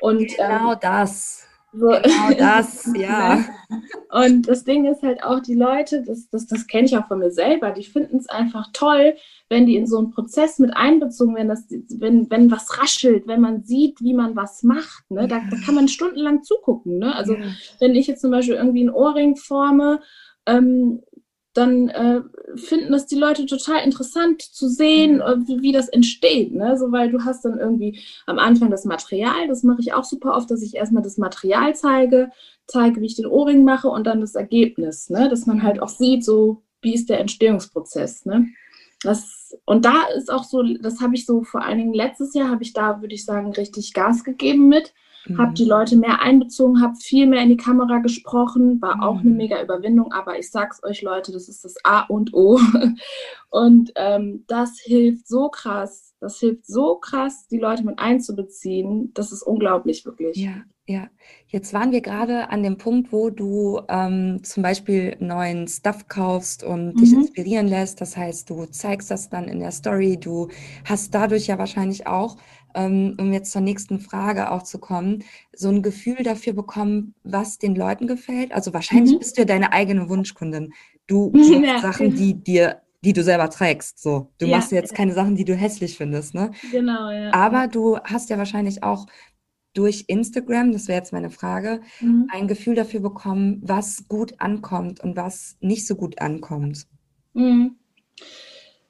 Und, 0.00 0.28
genau 0.28 0.72
ähm, 0.72 0.78
das. 0.80 1.47
So. 1.72 1.88
Genau 1.88 2.30
das, 2.36 2.90
ja. 2.96 3.44
Und 4.10 4.48
das 4.48 4.64
Ding 4.64 4.86
ist 4.86 5.02
halt 5.02 5.22
auch, 5.22 5.40
die 5.40 5.54
Leute, 5.54 6.02
das, 6.02 6.28
das, 6.30 6.46
das 6.46 6.66
kenne 6.66 6.86
ich 6.86 6.96
auch 6.96 7.06
von 7.06 7.18
mir 7.18 7.30
selber, 7.30 7.72
die 7.72 7.84
finden 7.84 8.16
es 8.16 8.28
einfach 8.28 8.68
toll, 8.72 9.16
wenn 9.50 9.66
die 9.66 9.76
in 9.76 9.86
so 9.86 9.98
einen 9.98 10.10
Prozess 10.10 10.58
mit 10.58 10.74
einbezogen 10.74 11.34
werden, 11.34 11.48
dass, 11.48 11.66
wenn, 11.98 12.30
wenn 12.30 12.50
was 12.50 12.78
raschelt, 12.80 13.26
wenn 13.26 13.42
man 13.42 13.64
sieht, 13.64 14.00
wie 14.00 14.14
man 14.14 14.34
was 14.34 14.62
macht. 14.62 15.10
Ne? 15.10 15.28
Da, 15.28 15.40
da 15.50 15.56
kann 15.64 15.74
man 15.74 15.88
stundenlang 15.88 16.42
zugucken. 16.42 16.98
Ne? 16.98 17.14
Also 17.14 17.34
ja. 17.34 17.44
wenn 17.80 17.94
ich 17.94 18.06
jetzt 18.06 18.22
zum 18.22 18.30
Beispiel 18.30 18.56
irgendwie 18.56 18.80
einen 18.80 18.90
Ohrring 18.90 19.36
forme, 19.36 20.00
ähm, 20.46 21.02
dann 21.54 21.88
äh, 21.88 22.20
finden 22.56 22.92
das 22.92 23.06
die 23.06 23.16
Leute 23.16 23.46
total 23.46 23.84
interessant 23.84 24.42
zu 24.42 24.68
sehen, 24.68 25.20
äh, 25.20 25.36
wie, 25.46 25.62
wie, 25.62 25.72
das 25.72 25.88
entsteht. 25.88 26.54
Ne? 26.54 26.76
So, 26.78 26.92
weil 26.92 27.10
du 27.10 27.24
hast 27.24 27.44
dann 27.44 27.58
irgendwie 27.58 28.00
am 28.26 28.38
Anfang 28.38 28.70
das 28.70 28.84
Material, 28.84 29.48
das 29.48 29.62
mache 29.62 29.80
ich 29.80 29.92
auch 29.92 30.04
super 30.04 30.34
oft, 30.34 30.50
dass 30.50 30.62
ich 30.62 30.76
erstmal 30.76 31.02
das 31.02 31.18
Material 31.18 31.74
zeige, 31.74 32.30
zeige, 32.66 33.00
wie 33.00 33.06
ich 33.06 33.16
den 33.16 33.26
Ohrring 33.26 33.64
mache 33.64 33.88
und 33.88 34.06
dann 34.06 34.20
das 34.20 34.34
Ergebnis, 34.34 35.10
ne? 35.10 35.28
dass 35.28 35.46
man 35.46 35.62
halt 35.62 35.82
auch 35.82 35.88
sieht, 35.88 36.24
so 36.24 36.62
wie 36.80 36.94
ist 36.94 37.08
der 37.08 37.20
Entstehungsprozess. 37.20 38.24
Ne? 38.24 38.48
Das, 39.02 39.56
und 39.64 39.84
da 39.84 40.04
ist 40.16 40.30
auch 40.30 40.44
so, 40.44 40.62
das 40.62 41.00
habe 41.00 41.14
ich 41.14 41.26
so 41.26 41.42
vor 41.44 41.64
allen 41.64 41.78
Dingen 41.78 41.94
letztes 41.94 42.34
Jahr, 42.34 42.50
habe 42.50 42.62
ich 42.62 42.72
da, 42.72 43.00
würde 43.00 43.14
ich 43.14 43.24
sagen, 43.24 43.52
richtig 43.52 43.94
Gas 43.94 44.22
gegeben 44.22 44.68
mit 44.68 44.92
mhm. 45.28 45.38
habe 45.38 45.54
die 45.54 45.64
Leute 45.64 45.96
mehr 45.96 46.20
einbezogen, 46.22 46.82
habe 46.82 46.96
viel 46.96 47.26
mehr 47.26 47.42
in 47.42 47.50
die 47.50 47.56
Kamera 47.56 47.98
gesprochen, 47.98 48.80
war 48.80 48.96
mhm. 48.96 49.02
auch 49.02 49.20
eine 49.20 49.30
mega 49.30 49.62
Überwindung, 49.62 50.12
aber 50.12 50.38
ich 50.38 50.50
sag's 50.50 50.82
euch 50.82 51.02
Leute, 51.02 51.32
das 51.32 51.48
ist 51.48 51.64
das 51.64 51.74
A 51.84 52.02
und 52.02 52.34
O. 52.34 52.58
Und 53.50 53.92
ähm, 53.96 54.44
das 54.46 54.78
hilft 54.78 55.26
so 55.26 55.48
krass, 55.48 56.14
das 56.20 56.38
hilft 56.38 56.66
so 56.66 56.96
krass, 56.96 57.46
die 57.48 57.58
Leute 57.58 57.84
mit 57.84 57.98
einzubeziehen. 57.98 59.12
Das 59.14 59.32
ist 59.32 59.42
unglaublich, 59.42 60.04
wirklich. 60.04 60.36
Ja, 60.36 60.64
ja. 60.86 61.08
Jetzt 61.46 61.72
waren 61.72 61.90
wir 61.90 62.02
gerade 62.02 62.50
an 62.50 62.62
dem 62.62 62.76
Punkt, 62.76 63.10
wo 63.10 63.30
du 63.30 63.80
ähm, 63.88 64.40
zum 64.42 64.62
Beispiel 64.62 65.16
neuen 65.18 65.66
Stuff 65.66 66.08
kaufst 66.08 66.62
und 66.62 66.94
mhm. 66.94 66.96
dich 66.96 67.12
inspirieren 67.12 67.68
lässt. 67.68 68.02
Das 68.02 68.18
heißt, 68.18 68.50
du 68.50 68.66
zeigst 68.66 69.10
das 69.10 69.30
dann 69.30 69.48
in 69.48 69.60
der 69.60 69.70
Story. 69.70 70.18
Du 70.18 70.48
hast 70.84 71.14
dadurch 71.14 71.46
ja 71.46 71.58
wahrscheinlich 71.58 72.06
auch 72.06 72.36
um 72.74 73.32
jetzt 73.32 73.52
zur 73.52 73.62
nächsten 73.62 74.00
Frage 74.00 74.50
auch 74.50 74.62
zu 74.62 74.78
kommen, 74.78 75.24
so 75.54 75.68
ein 75.68 75.82
Gefühl 75.82 76.22
dafür 76.22 76.52
bekommen, 76.52 77.14
was 77.24 77.58
den 77.58 77.74
Leuten 77.74 78.06
gefällt? 78.06 78.52
Also 78.52 78.72
wahrscheinlich 78.72 79.14
mhm. 79.14 79.18
bist 79.18 79.36
du 79.36 79.42
ja 79.42 79.46
deine 79.46 79.72
eigene 79.72 80.08
Wunschkundin. 80.08 80.72
Du 81.06 81.32
ja. 81.34 81.78
Sachen, 81.80 82.14
die 82.14 82.34
dir 82.34 82.82
die 83.04 83.12
du 83.12 83.22
selber 83.22 83.48
trägst. 83.48 84.02
So, 84.02 84.32
du 84.38 84.46
ja. 84.46 84.56
machst 84.56 84.72
jetzt 84.72 84.94
keine 84.94 85.12
Sachen, 85.12 85.36
die 85.36 85.44
du 85.44 85.54
hässlich 85.54 85.96
findest, 85.96 86.34
ne? 86.34 86.50
Genau, 86.72 87.10
ja. 87.10 87.32
Aber 87.32 87.68
du 87.68 87.98
hast 87.98 88.28
ja 88.28 88.38
wahrscheinlich 88.38 88.82
auch 88.82 89.06
durch 89.74 90.06
Instagram, 90.08 90.72
das 90.72 90.88
wäre 90.88 90.98
jetzt 90.98 91.12
meine 91.12 91.30
Frage, 91.30 91.80
mhm. 92.00 92.26
ein 92.32 92.48
Gefühl 92.48 92.74
dafür 92.74 93.00
bekommen, 93.00 93.60
was 93.62 94.08
gut 94.08 94.40
ankommt 94.40 95.00
und 95.00 95.16
was 95.16 95.56
nicht 95.60 95.86
so 95.86 95.94
gut 95.94 96.20
ankommt. 96.20 96.86
Mhm. 97.34 97.76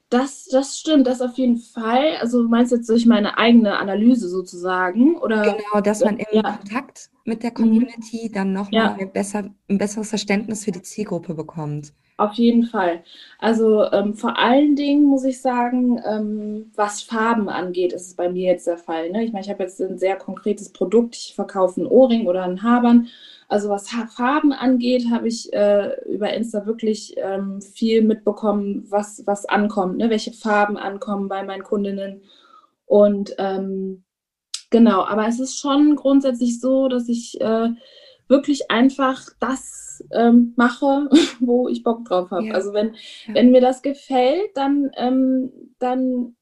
Das, 0.09 0.45
das 0.45 0.79
stimmt, 0.79 1.05
das 1.05 1.21
auf 1.21 1.37
jeden 1.37 1.57
Fall. 1.57 2.17
Also 2.19 2.47
meinst 2.47 2.71
du 2.71 2.77
jetzt 2.77 2.89
durch 2.89 3.05
meine 3.05 3.37
eigene 3.37 3.77
Analyse 3.77 4.27
sozusagen? 4.27 5.15
Oder? 5.17 5.43
Genau, 5.43 5.81
dass 5.81 6.03
man 6.03 6.17
im 6.17 6.25
ja. 6.31 6.41
Kontakt 6.41 7.11
mit 7.25 7.43
der 7.43 7.51
mhm. 7.51 7.55
Community 7.55 8.31
dann 8.33 8.51
nochmal 8.51 8.97
ja. 8.99 9.05
besser, 9.05 9.51
ein 9.69 9.77
besseres 9.77 10.09
Verständnis 10.09 10.65
für 10.65 10.71
die 10.71 10.81
Zielgruppe 10.81 11.35
bekommt. 11.35 11.93
Auf 12.19 12.33
jeden 12.33 12.63
Fall. 12.63 13.03
Also 13.39 13.89
ähm, 13.91 14.13
vor 14.13 14.37
allen 14.37 14.75
Dingen 14.75 15.05
muss 15.05 15.23
ich 15.23 15.41
sagen, 15.41 16.01
ähm, 16.05 16.71
was 16.75 17.01
Farben 17.01 17.49
angeht, 17.49 17.93
ist 17.93 18.07
es 18.07 18.13
bei 18.15 18.29
mir 18.29 18.51
jetzt 18.51 18.67
der 18.67 18.77
Fall. 18.77 19.09
Ne? 19.11 19.23
Ich 19.23 19.31
meine, 19.31 19.45
ich 19.45 19.49
habe 19.49 19.63
jetzt 19.63 19.79
ein 19.79 19.97
sehr 19.97 20.17
konkretes 20.17 20.71
Produkt. 20.71 21.15
Ich 21.15 21.33
verkaufe 21.35 21.79
einen 21.79 21.89
Ohrring 21.89 22.27
oder 22.27 22.43
einen 22.43 22.63
Habern 22.63 23.07
also 23.49 23.69
was 23.69 23.89
Farben 23.89 24.53
angeht, 24.53 25.09
habe 25.09 25.27
ich 25.27 25.51
äh, 25.53 25.99
über 26.05 26.31
Insta 26.31 26.67
wirklich 26.67 27.15
ähm, 27.17 27.61
viel 27.61 28.03
mitbekommen, 28.03 28.85
was, 28.89 29.23
was 29.25 29.45
ankommt, 29.45 29.97
ne? 29.97 30.11
welche 30.11 30.31
Farben 30.31 30.77
ankommen 30.77 31.27
bei 31.27 31.43
meinen 31.43 31.63
Kundinnen. 31.63 32.21
Und 32.85 33.33
ähm, 33.39 34.03
genau, 34.69 35.03
aber 35.03 35.27
es 35.27 35.39
ist 35.39 35.59
schon 35.59 35.95
grundsätzlich 35.95 36.59
so, 36.61 36.89
dass 36.89 37.09
ich 37.09 37.41
äh, 37.41 37.69
wirklich 38.29 38.71
einfach 38.71 39.21
das 39.39 40.03
ähm, 40.13 40.53
mache, 40.55 41.09
wo 41.39 41.67
ich 41.67 41.83
Bock 41.83 42.05
drauf 42.05 42.31
habe. 42.31 42.47
Ja. 42.47 42.53
Also 42.53 42.73
wenn, 42.73 42.95
ja. 43.27 43.33
wenn 43.33 43.51
mir 43.51 43.61
das 43.61 43.81
gefällt, 43.81 44.51
dann, 44.55 44.91
ähm, 44.95 45.51
dann 45.79 46.35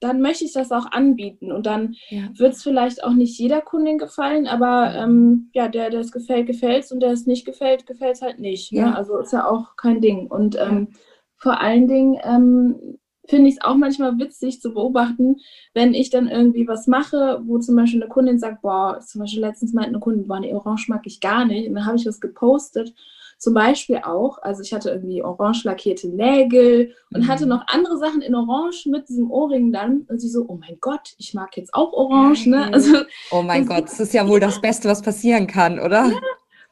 dann 0.00 0.22
möchte 0.22 0.44
ich 0.44 0.52
das 0.52 0.72
auch 0.72 0.90
anbieten. 0.90 1.52
Und 1.52 1.66
dann 1.66 1.94
ja. 2.08 2.28
wird 2.34 2.54
es 2.54 2.62
vielleicht 2.62 3.04
auch 3.04 3.12
nicht 3.12 3.38
jeder 3.38 3.60
Kundin 3.60 3.98
gefallen, 3.98 4.46
aber 4.46 4.94
ähm, 4.94 5.50
ja, 5.52 5.68
der, 5.68 5.90
der 5.90 6.00
es 6.00 6.10
gefällt, 6.10 6.46
gefällt 6.46 6.84
es 6.84 6.92
und 6.92 7.00
der 7.00 7.10
es 7.10 7.26
nicht 7.26 7.44
gefällt, 7.44 7.86
gefällt 7.86 8.16
es 8.16 8.22
halt 8.22 8.40
nicht. 8.40 8.72
Ne? 8.72 8.80
Ja. 8.80 8.94
Also 8.94 9.18
ist 9.18 9.32
ja 9.32 9.46
auch 9.46 9.76
kein 9.76 10.00
Ding. 10.00 10.26
Und 10.26 10.56
ähm, 10.58 10.88
vor 11.36 11.60
allen 11.60 11.86
Dingen 11.86 12.18
ähm, 12.24 12.98
finde 13.26 13.48
ich 13.48 13.56
es 13.56 13.62
auch 13.62 13.76
manchmal 13.76 14.18
witzig 14.18 14.60
zu 14.60 14.72
beobachten, 14.72 15.36
wenn 15.74 15.94
ich 15.94 16.10
dann 16.10 16.28
irgendwie 16.28 16.66
was 16.66 16.86
mache, 16.86 17.42
wo 17.44 17.58
zum 17.58 17.76
Beispiel 17.76 18.02
eine 18.02 18.10
Kundin 18.10 18.38
sagt, 18.38 18.62
boah, 18.62 19.00
zum 19.00 19.20
Beispiel 19.20 19.40
letztens 19.40 19.72
meinte 19.72 19.90
eine 19.90 20.00
Kundin, 20.00 20.26
boah, 20.26 20.40
nee, 20.40 20.54
Orange 20.54 20.86
mag 20.88 21.02
ich 21.04 21.20
gar 21.20 21.44
nicht. 21.44 21.68
Und 21.68 21.74
dann 21.74 21.86
habe 21.86 21.96
ich 21.96 22.06
was 22.06 22.20
gepostet 22.20 22.94
zum 23.40 23.54
Beispiel 23.54 24.02
auch, 24.04 24.36
also 24.42 24.62
ich 24.62 24.74
hatte 24.74 24.90
irgendwie 24.90 25.22
orange 25.22 25.64
lackierte 25.64 26.08
Nägel 26.08 26.94
und 27.10 27.22
mhm. 27.22 27.28
hatte 27.28 27.46
noch 27.46 27.64
andere 27.68 27.96
Sachen 27.96 28.20
in 28.20 28.34
Orange 28.34 28.86
mit 28.90 29.08
diesem 29.08 29.30
Ohrring 29.30 29.72
dann. 29.72 30.02
Und 30.10 30.20
sie 30.20 30.28
so, 30.28 30.44
oh 30.46 30.58
mein 30.60 30.76
Gott, 30.78 31.14
ich 31.16 31.32
mag 31.32 31.56
jetzt 31.56 31.72
auch 31.72 31.90
Orange. 31.94 32.46
Ne? 32.50 32.70
Also, 32.70 32.98
oh 33.30 33.40
mein 33.40 33.64
Gott, 33.64 33.84
das 33.84 33.98
ist 33.98 34.12
ja 34.12 34.28
wohl 34.28 34.40
das 34.40 34.60
Beste, 34.60 34.90
was 34.90 35.00
passieren 35.00 35.46
kann, 35.46 35.78
oder? 35.78 36.10
Ja, 36.10 36.20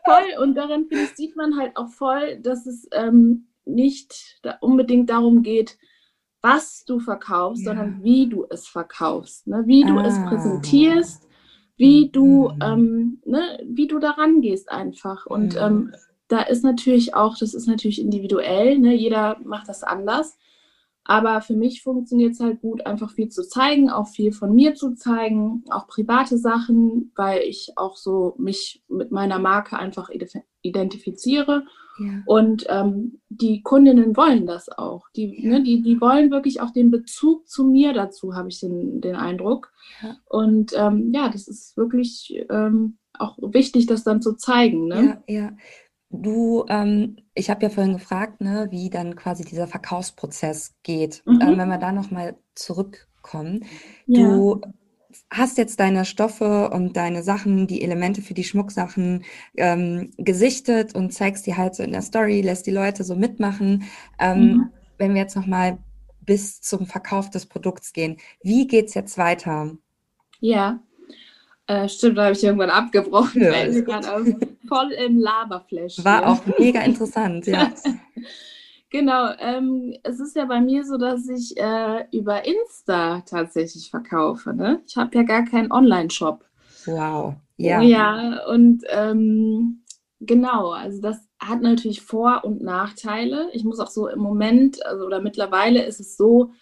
voll. 0.05 0.43
Und 0.43 0.57
daran 0.57 0.85
finde 0.89 1.05
ich, 1.05 1.17
sieht 1.17 1.37
man 1.37 1.57
halt 1.57 1.75
auch 1.75 1.89
voll, 1.89 2.39
dass 2.43 2.67
es 2.67 2.87
ähm, 2.93 3.47
nicht 3.65 4.39
da 4.43 4.59
unbedingt 4.61 5.09
darum 5.09 5.43
geht, 5.43 5.79
was 6.43 6.85
du 6.85 7.01
verkaufst, 7.01 7.65
ja. 7.65 7.71
sondern 7.71 8.03
wie 8.03 8.29
du 8.29 8.47
es 8.49 8.67
verkaufst, 8.67 9.47
ne? 9.47 9.65
wie 9.67 9.85
du 9.85 9.99
ah. 9.99 10.07
es 10.07 10.19
präsentierst, 10.29 11.29
wie 11.77 12.11
du, 12.11 12.51
mhm. 12.51 12.63
ähm, 12.63 13.23
ne, 13.25 13.61
wie 13.65 13.87
du 13.87 13.99
daran 13.99 14.41
gehst 14.41 14.71
einfach. 14.71 15.27
Und 15.27 15.55
mhm. 15.55 15.61
ähm, 15.61 15.95
da 16.29 16.43
ist 16.43 16.63
natürlich 16.63 17.15
auch, 17.15 17.37
das 17.39 17.55
ist 17.55 17.67
natürlich 17.67 18.01
individuell, 18.01 18.79
ne? 18.79 18.95
jeder 18.95 19.39
macht 19.45 19.69
das 19.69 19.83
anders. 19.83 20.37
Aber 21.05 21.41
für 21.41 21.57
mich 21.57 21.83
funktioniert 21.83 22.33
es 22.33 22.41
halt 22.41 22.61
gut, 22.61 22.85
einfach 22.85 23.11
viel 23.11 23.31
zu 23.31 23.43
zeigen, 23.43 23.89
auch 23.89 24.09
viel 24.09 24.31
von 24.31 24.55
mir 24.55 24.75
zu 24.75 24.95
zeigen, 24.95 25.65
auch 25.71 25.87
private 25.87 26.37
Sachen, 26.37 27.13
weil 27.17 27.41
ich 27.41 27.73
auch 27.77 27.97
so 27.97 28.35
mich 28.37 28.85
mit 28.89 29.11
meiner 29.11 29.39
Marke 29.39 29.79
einfach 29.79 30.11
identifiziere. 30.61 31.65
Ja. 31.99 32.23
Und 32.27 32.67
ähm, 32.69 33.21
die 33.29 33.63
Kundinnen 33.63 34.17
wollen 34.17 34.47
das 34.47 34.69
auch. 34.69 35.09
Die, 35.17 35.43
ja. 35.43 35.51
ne, 35.51 35.63
die, 35.63 35.83
die 35.83 36.01
wollen 36.01 36.31
wirklich 36.31 36.61
auch 36.61 36.71
den 36.71 36.91
Bezug 36.91 37.49
zu 37.49 37.65
mir 37.65 37.93
dazu, 37.93 38.35
habe 38.35 38.49
ich 38.49 38.61
den, 38.61 39.01
den 39.01 39.17
Eindruck. 39.17 39.73
Ja. 40.03 40.17
Und 40.27 40.73
ähm, 40.77 41.13
ja, 41.13 41.29
das 41.29 41.49
ist 41.49 41.77
wirklich 41.77 42.45
ähm, 42.51 42.99
auch 43.19 43.37
wichtig, 43.41 43.87
das 43.87 44.05
dann 44.05 44.23
zu 44.23 44.35
zeigen. 44.35 44.89
Ne? 44.89 45.23
Ja, 45.27 45.35
ja. 45.35 45.53
Du, 46.11 46.65
ähm, 46.69 47.17
ich 47.35 47.51
habe 47.51 47.63
ja 47.63 47.69
vorhin 47.69 47.93
gefragt, 47.95 48.41
ne, 48.41 48.69
wie 48.71 48.89
dann 48.89 49.15
quasi 49.15 49.45
dieser 49.45 49.67
Verkaufsprozess 49.67 50.75
geht. 50.83 51.23
Mhm. 51.27 51.41
Ähm, 51.43 51.59
wenn 51.59 51.69
wir 51.69 51.79
da 51.79 51.93
nochmal 51.93 52.37
zurückkommen. 52.55 53.67
Ja. 54.07 54.27
Du 54.27 54.61
hast 55.31 55.59
jetzt 55.59 55.81
deine 55.81 56.05
Stoffe 56.05 56.71
und 56.71 56.97
deine 56.97 57.23
Sachen, 57.23 57.67
die 57.67 57.83
Elemente 57.83 58.23
für 58.23 58.35
die 58.35 58.45
Schmucksachen 58.45 59.25
ähm, 59.57 60.11
gesichtet 60.19 60.95
und 60.95 61.13
zeigst 61.13 61.47
die 61.47 61.57
halt 61.57 61.75
so 61.75 61.83
in 61.83 61.93
der 61.93 62.03
Story, 62.03 62.43
lässt 62.43 62.67
die 62.67 62.73
Leute 62.73 63.05
so 63.05 63.15
mitmachen. 63.15 63.85
Ähm, 64.19 64.41
mhm. 64.41 64.71
Wenn 64.99 65.15
wir 65.15 65.23
jetzt 65.23 65.37
nochmal 65.37 65.79
bis 66.21 66.61
zum 66.61 66.87
Verkauf 66.87 67.31
des 67.31 67.47
Produkts 67.47 67.93
gehen, 67.93 68.19
wie 68.43 68.67
geht's 68.67 68.95
jetzt 68.95 69.17
weiter? 69.17 69.77
Ja, 70.41 70.81
äh, 71.69 71.89
stimmt, 71.89 72.17
da 72.17 72.25
habe 72.25 72.33
ich 72.33 72.43
irgendwann 72.43 72.71
abgebrochen, 72.71 73.43
ja, 73.43 73.53
weil 73.53 73.77
ich 73.77 73.85
gerade 73.85 74.07
voll 74.67 74.91
im 74.93 75.19
Laberflash. 75.19 76.03
War 76.03 76.27
auch 76.27 76.41
mega 76.59 76.81
interessant, 76.81 77.47
ja. 77.47 77.73
Genau, 78.91 79.33
ähm, 79.39 79.95
es 80.03 80.19
ist 80.19 80.35
ja 80.35 80.47
bei 80.47 80.61
mir 80.61 80.85
so, 80.85 80.97
dass 80.97 81.29
ich 81.29 81.57
äh, 81.59 82.07
über 82.11 82.47
Insta 82.47 83.21
tatsächlich 83.21 83.91
verkaufe. 83.91 84.55
Ne? 84.55 84.81
Ich 84.87 84.97
habe 84.97 85.15
ja 85.15 85.25
gar 85.25 85.45
keinen 85.45 85.71
Online-Shop. 85.71 86.45
Wow, 86.87 87.35
ja. 87.57 87.83
Ja, 87.83 88.47
und 88.47 88.85
ähm, 88.89 89.85
genau, 90.21 90.71
also 90.71 91.03
das 91.03 91.19
hat 91.39 91.61
natürlich 91.61 92.01
Vor- 92.01 92.45
und 92.45 92.63
Nachteile. 92.63 93.51
Ich 93.53 93.63
muss 93.65 93.79
auch 93.79 93.91
so 93.91 94.09
im 94.09 94.21
Moment, 94.21 94.85
also 94.87 95.05
oder 95.05 95.21
mittlerweile 95.21 95.85
ist 95.85 96.01
es 96.01 96.17
so, 96.17 96.53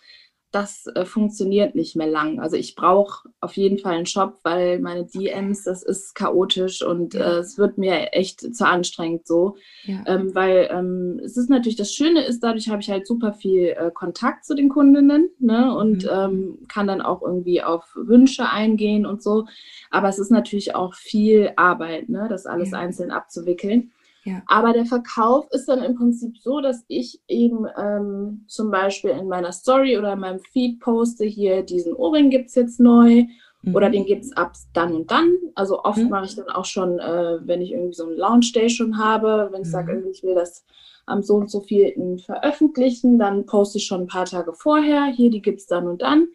das 0.56 0.86
äh, 0.86 1.04
funktioniert 1.04 1.74
nicht 1.74 1.96
mehr 1.96 2.06
lang. 2.06 2.40
Also 2.40 2.56
ich 2.56 2.76
brauche 2.76 3.28
auf 3.40 3.58
jeden 3.58 3.78
Fall 3.78 3.92
einen 3.92 4.06
Shop, 4.06 4.38
weil 4.42 4.78
meine 4.78 5.04
DMs, 5.04 5.64
das 5.64 5.82
ist 5.82 6.14
chaotisch 6.14 6.82
und 6.82 7.12
ja. 7.12 7.20
äh, 7.20 7.38
es 7.40 7.58
wird 7.58 7.76
mir 7.76 8.14
echt 8.14 8.40
zu 8.54 8.66
anstrengend 8.66 9.26
so. 9.26 9.56
Ja. 9.84 10.02
Ähm, 10.06 10.34
weil 10.34 10.68
ähm, 10.72 11.20
es 11.22 11.36
ist 11.36 11.50
natürlich, 11.50 11.76
das 11.76 11.92
Schöne 11.92 12.24
ist, 12.24 12.42
dadurch 12.42 12.70
habe 12.70 12.80
ich 12.80 12.88
halt 12.88 13.06
super 13.06 13.34
viel 13.34 13.76
äh, 13.78 13.90
Kontakt 13.92 14.46
zu 14.46 14.54
den 14.54 14.70
Kundinnen 14.70 15.28
ne? 15.38 15.76
und 15.76 16.04
mhm. 16.04 16.10
ähm, 16.10 16.58
kann 16.68 16.86
dann 16.86 17.02
auch 17.02 17.20
irgendwie 17.20 17.62
auf 17.62 17.84
Wünsche 17.94 18.48
eingehen 18.48 19.04
und 19.04 19.22
so. 19.22 19.46
Aber 19.90 20.08
es 20.08 20.18
ist 20.18 20.30
natürlich 20.30 20.74
auch 20.74 20.94
viel 20.94 21.52
Arbeit, 21.56 22.08
ne? 22.08 22.28
das 22.30 22.46
alles 22.46 22.70
ja. 22.70 22.78
einzeln 22.78 23.10
abzuwickeln. 23.10 23.92
Ja. 24.26 24.42
Aber 24.48 24.72
der 24.72 24.86
Verkauf 24.86 25.46
ist 25.52 25.68
dann 25.68 25.84
im 25.84 25.94
Prinzip 25.94 26.36
so, 26.38 26.60
dass 26.60 26.84
ich 26.88 27.20
eben 27.28 27.64
ähm, 27.78 28.44
zum 28.48 28.72
Beispiel 28.72 29.10
in 29.10 29.28
meiner 29.28 29.52
Story 29.52 29.96
oder 29.96 30.14
in 30.14 30.18
meinem 30.18 30.40
Feed 30.40 30.80
poste, 30.80 31.24
hier 31.24 31.62
diesen 31.62 31.94
Ohrring 31.94 32.28
gibt 32.28 32.48
es 32.48 32.56
jetzt 32.56 32.80
neu 32.80 33.26
mhm. 33.62 33.74
oder 33.74 33.88
den 33.88 34.04
gibt 34.04 34.24
es 34.24 34.36
ab 34.36 34.54
dann 34.72 34.94
und 34.94 35.12
dann. 35.12 35.32
Also 35.54 35.84
oft 35.84 35.98
mhm. 35.98 36.08
mache 36.08 36.24
ich 36.24 36.34
dann 36.34 36.48
auch 36.48 36.64
schon, 36.64 36.98
äh, 36.98 37.38
wenn 37.46 37.62
ich 37.62 37.70
irgendwie 37.70 37.94
so 37.94 38.04
ein 38.04 38.16
Launch 38.16 38.52
Day 38.52 38.68
schon 38.68 38.98
habe, 38.98 39.50
wenn 39.52 39.62
ich 39.62 39.68
mhm. 39.68 39.72
sage, 39.72 40.08
ich 40.10 40.24
will 40.24 40.34
das 40.34 40.64
am 41.06 41.22
so 41.22 41.36
und 41.36 41.48
so 41.48 41.60
vielen 41.60 42.18
veröffentlichen, 42.18 43.20
dann 43.20 43.46
poste 43.46 43.78
ich 43.78 43.86
schon 43.86 44.02
ein 44.02 44.08
paar 44.08 44.26
Tage 44.26 44.52
vorher, 44.54 45.04
hier, 45.04 45.30
die 45.30 45.40
gibt 45.40 45.60
es 45.60 45.66
dann 45.66 45.86
und 45.86 46.02
dann. 46.02 46.26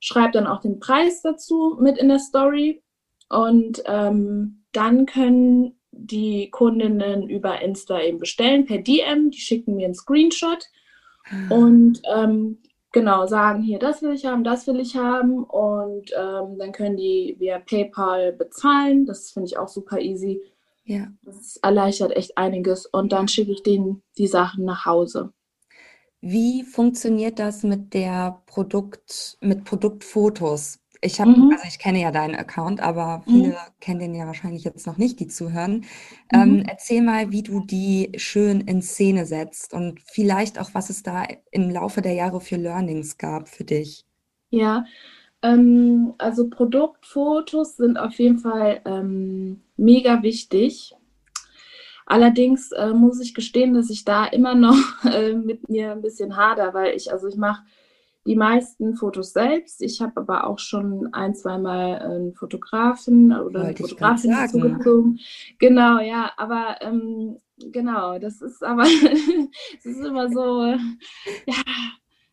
Schreibe 0.00 0.32
dann 0.32 0.46
auch 0.46 0.62
den 0.62 0.80
Preis 0.80 1.20
dazu 1.20 1.76
mit 1.78 1.98
in 1.98 2.08
der 2.08 2.20
Story. 2.20 2.82
Und 3.28 3.82
ähm, 3.86 4.64
dann 4.72 5.04
können 5.06 5.78
die 5.96 6.50
Kundinnen 6.50 7.28
über 7.28 7.60
Insta 7.60 8.00
eben 8.00 8.18
bestellen 8.18 8.66
per 8.66 8.78
DM, 8.78 9.30
die 9.30 9.38
schicken 9.38 9.76
mir 9.76 9.86
einen 9.86 9.94
Screenshot 9.94 10.68
und 11.50 12.02
ähm, 12.14 12.58
genau 12.92 13.26
sagen 13.26 13.62
hier, 13.62 13.78
das 13.78 14.02
will 14.02 14.12
ich 14.12 14.26
haben, 14.26 14.44
das 14.44 14.66
will 14.66 14.80
ich 14.80 14.96
haben 14.96 15.44
und 15.44 16.10
ähm, 16.16 16.58
dann 16.58 16.72
können 16.72 16.96
die 16.96 17.36
via 17.38 17.58
PayPal 17.58 18.32
bezahlen. 18.32 19.06
Das 19.06 19.30
finde 19.30 19.48
ich 19.48 19.58
auch 19.58 19.68
super 19.68 20.00
easy. 20.00 20.42
Ja. 20.84 21.08
Das 21.22 21.56
erleichtert 21.56 22.14
echt 22.14 22.36
einiges 22.36 22.86
und 22.86 23.12
dann 23.12 23.28
schicke 23.28 23.52
ich 23.52 23.62
denen 23.62 24.02
die 24.18 24.26
Sachen 24.26 24.64
nach 24.64 24.84
Hause. 24.84 25.32
Wie 26.20 26.62
funktioniert 26.62 27.38
das 27.38 27.64
mit 27.64 27.92
der 27.92 28.42
Produkt, 28.46 29.36
mit 29.40 29.64
Produktfotos? 29.64 30.78
Ich 31.04 31.20
habe, 31.20 31.30
mhm. 31.30 31.50
also 31.52 31.64
ich 31.68 31.78
kenne 31.78 32.00
ja 32.00 32.10
deinen 32.10 32.34
Account, 32.34 32.80
aber 32.80 33.22
viele 33.26 33.48
mhm. 33.48 33.54
kennen 33.80 34.00
den 34.00 34.14
ja 34.14 34.26
wahrscheinlich 34.26 34.64
jetzt 34.64 34.86
noch 34.86 34.96
nicht, 34.96 35.20
die 35.20 35.28
zuhören. 35.28 35.84
Mhm. 36.32 36.40
Ähm, 36.40 36.64
erzähl 36.66 37.02
mal, 37.02 37.30
wie 37.30 37.42
du 37.42 37.60
die 37.60 38.12
schön 38.16 38.62
in 38.62 38.80
Szene 38.80 39.26
setzt 39.26 39.74
und 39.74 40.00
vielleicht 40.00 40.58
auch, 40.58 40.70
was 40.72 40.88
es 40.88 41.02
da 41.02 41.24
im 41.50 41.70
Laufe 41.70 42.00
der 42.00 42.14
Jahre 42.14 42.40
für 42.40 42.56
Learnings 42.56 43.18
gab 43.18 43.48
für 43.48 43.64
dich. 43.64 44.06
Ja, 44.48 44.86
ähm, 45.42 46.14
also 46.16 46.48
Produktfotos 46.48 47.76
sind 47.76 47.98
auf 47.98 48.14
jeden 48.14 48.38
Fall 48.38 48.80
ähm, 48.86 49.60
mega 49.76 50.22
wichtig. 50.22 50.94
Allerdings 52.06 52.72
äh, 52.72 52.92
muss 52.92 53.20
ich 53.20 53.34
gestehen, 53.34 53.74
dass 53.74 53.90
ich 53.90 54.04
da 54.04 54.24
immer 54.24 54.54
noch 54.54 55.04
äh, 55.04 55.34
mit 55.34 55.68
mir 55.68 55.92
ein 55.92 56.00
bisschen 56.00 56.36
hader, 56.36 56.72
weil 56.72 56.96
ich, 56.96 57.12
also 57.12 57.28
ich 57.28 57.36
mache 57.36 57.62
die 58.26 58.36
meisten 58.36 58.94
Fotos 58.94 59.32
selbst. 59.32 59.82
Ich 59.82 60.00
habe 60.00 60.20
aber 60.20 60.46
auch 60.46 60.58
schon 60.58 61.12
ein, 61.12 61.34
zweimal 61.34 61.98
einen 61.98 62.34
Fotografen 62.34 63.32
oder 63.32 63.62
eine 63.62 63.76
Fotografin 63.76 64.30
dazugezogen. 64.30 65.20
Genau, 65.58 66.00
ja, 66.00 66.32
aber 66.36 66.78
ähm, 66.80 67.38
genau, 67.58 68.18
das 68.18 68.40
ist 68.40 68.62
aber, 68.64 68.82
es 69.78 69.84
ist 69.84 70.04
immer 70.04 70.30
so, 70.30 70.64
ja, 71.46 71.62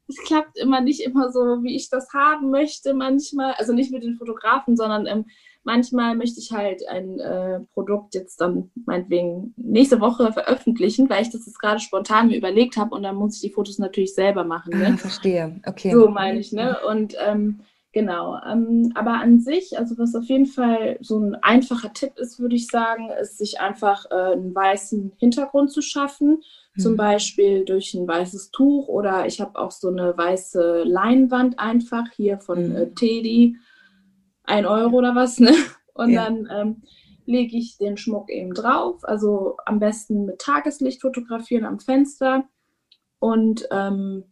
es 0.07 0.17
klappt 0.25 0.57
immer 0.57 0.81
nicht 0.81 1.01
immer 1.01 1.31
so, 1.31 1.63
wie 1.63 1.75
ich 1.75 1.89
das 1.89 2.13
haben 2.13 2.51
möchte 2.51 2.93
manchmal. 2.93 3.53
Also 3.53 3.73
nicht 3.73 3.91
mit 3.91 4.03
den 4.03 4.17
Fotografen, 4.17 4.75
sondern 4.75 5.07
ähm, 5.07 5.25
manchmal 5.63 6.15
möchte 6.15 6.39
ich 6.39 6.51
halt 6.51 6.87
ein 6.87 7.19
äh, 7.19 7.59
Produkt 7.73 8.15
jetzt 8.15 8.41
dann 8.41 8.71
meinetwegen 8.85 9.53
nächste 9.57 9.99
Woche 9.99 10.31
veröffentlichen, 10.33 11.09
weil 11.09 11.21
ich 11.21 11.29
das 11.29 11.45
jetzt 11.45 11.59
gerade 11.59 11.79
spontan 11.79 12.27
mir 12.27 12.37
überlegt 12.37 12.77
habe 12.77 12.95
und 12.95 13.03
dann 13.03 13.15
muss 13.15 13.35
ich 13.35 13.41
die 13.41 13.53
Fotos 13.53 13.79
natürlich 13.79 14.15
selber 14.15 14.43
machen. 14.43 14.77
Ne? 14.77 14.91
Ah, 14.93 14.97
verstehe, 14.97 15.59
okay. 15.65 15.91
So 15.91 16.09
meine 16.09 16.39
ich, 16.39 16.51
ne? 16.51 16.77
Und 16.89 17.15
ähm, 17.25 17.61
genau, 17.91 18.39
ähm, 18.49 18.91
aber 18.95 19.13
an 19.13 19.39
sich, 19.39 19.77
also 19.77 19.97
was 19.97 20.15
auf 20.15 20.25
jeden 20.25 20.47
Fall 20.47 20.97
so 21.01 21.19
ein 21.19 21.35
einfacher 21.35 21.93
Tipp 21.93 22.17
ist, 22.17 22.39
würde 22.39 22.55
ich 22.55 22.67
sagen, 22.67 23.09
ist 23.21 23.37
sich 23.37 23.59
einfach 23.59 24.05
äh, 24.09 24.33
einen 24.33 24.55
weißen 24.55 25.13
Hintergrund 25.17 25.71
zu 25.71 25.81
schaffen. 25.81 26.41
Zum 26.77 26.93
mhm. 26.93 26.97
Beispiel 26.97 27.65
durch 27.65 27.93
ein 27.93 28.07
weißes 28.07 28.51
Tuch 28.51 28.87
oder 28.87 29.25
ich 29.25 29.41
habe 29.41 29.59
auch 29.59 29.71
so 29.71 29.89
eine 29.89 30.17
weiße 30.17 30.83
Leinwand 30.85 31.59
einfach 31.59 32.05
hier 32.15 32.39
von 32.39 32.69
mhm. 32.69 32.95
Teddy 32.95 33.57
ein 34.43 34.65
Euro 34.65 34.97
oder 34.97 35.15
was, 35.15 35.39
ne? 35.39 35.53
Und 35.93 36.11
ja. 36.11 36.25
dann 36.25 36.47
ähm, 36.51 36.83
lege 37.25 37.57
ich 37.57 37.77
den 37.77 37.97
Schmuck 37.97 38.29
eben 38.29 38.53
drauf. 38.53 39.03
Also 39.03 39.57
am 39.65 39.79
besten 39.79 40.25
mit 40.25 40.39
Tageslicht 40.39 41.01
fotografieren 41.01 41.65
am 41.65 41.79
Fenster. 41.79 42.43
Und 43.19 43.67
ähm, 43.71 44.23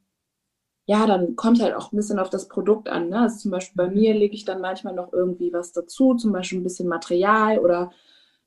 ja, 0.86 1.06
dann 1.06 1.36
kommt 1.36 1.62
halt 1.62 1.76
auch 1.76 1.92
ein 1.92 1.98
bisschen 1.98 2.18
auf 2.18 2.30
das 2.30 2.48
Produkt 2.48 2.90
an. 2.90 3.10
Ne? 3.10 3.20
Also 3.20 3.38
zum 3.38 3.52
Beispiel 3.52 3.78
bei 3.78 3.92
mir 3.92 4.14
lege 4.16 4.34
ich 4.34 4.46
dann 4.46 4.62
manchmal 4.62 4.96
noch 4.96 5.14
irgendwie 5.14 5.54
was 5.54 5.72
dazu, 5.72 6.16
zum 6.16 6.32
Beispiel 6.32 6.60
ein 6.60 6.64
bisschen 6.64 6.88
Material 6.88 7.60
oder 7.60 7.92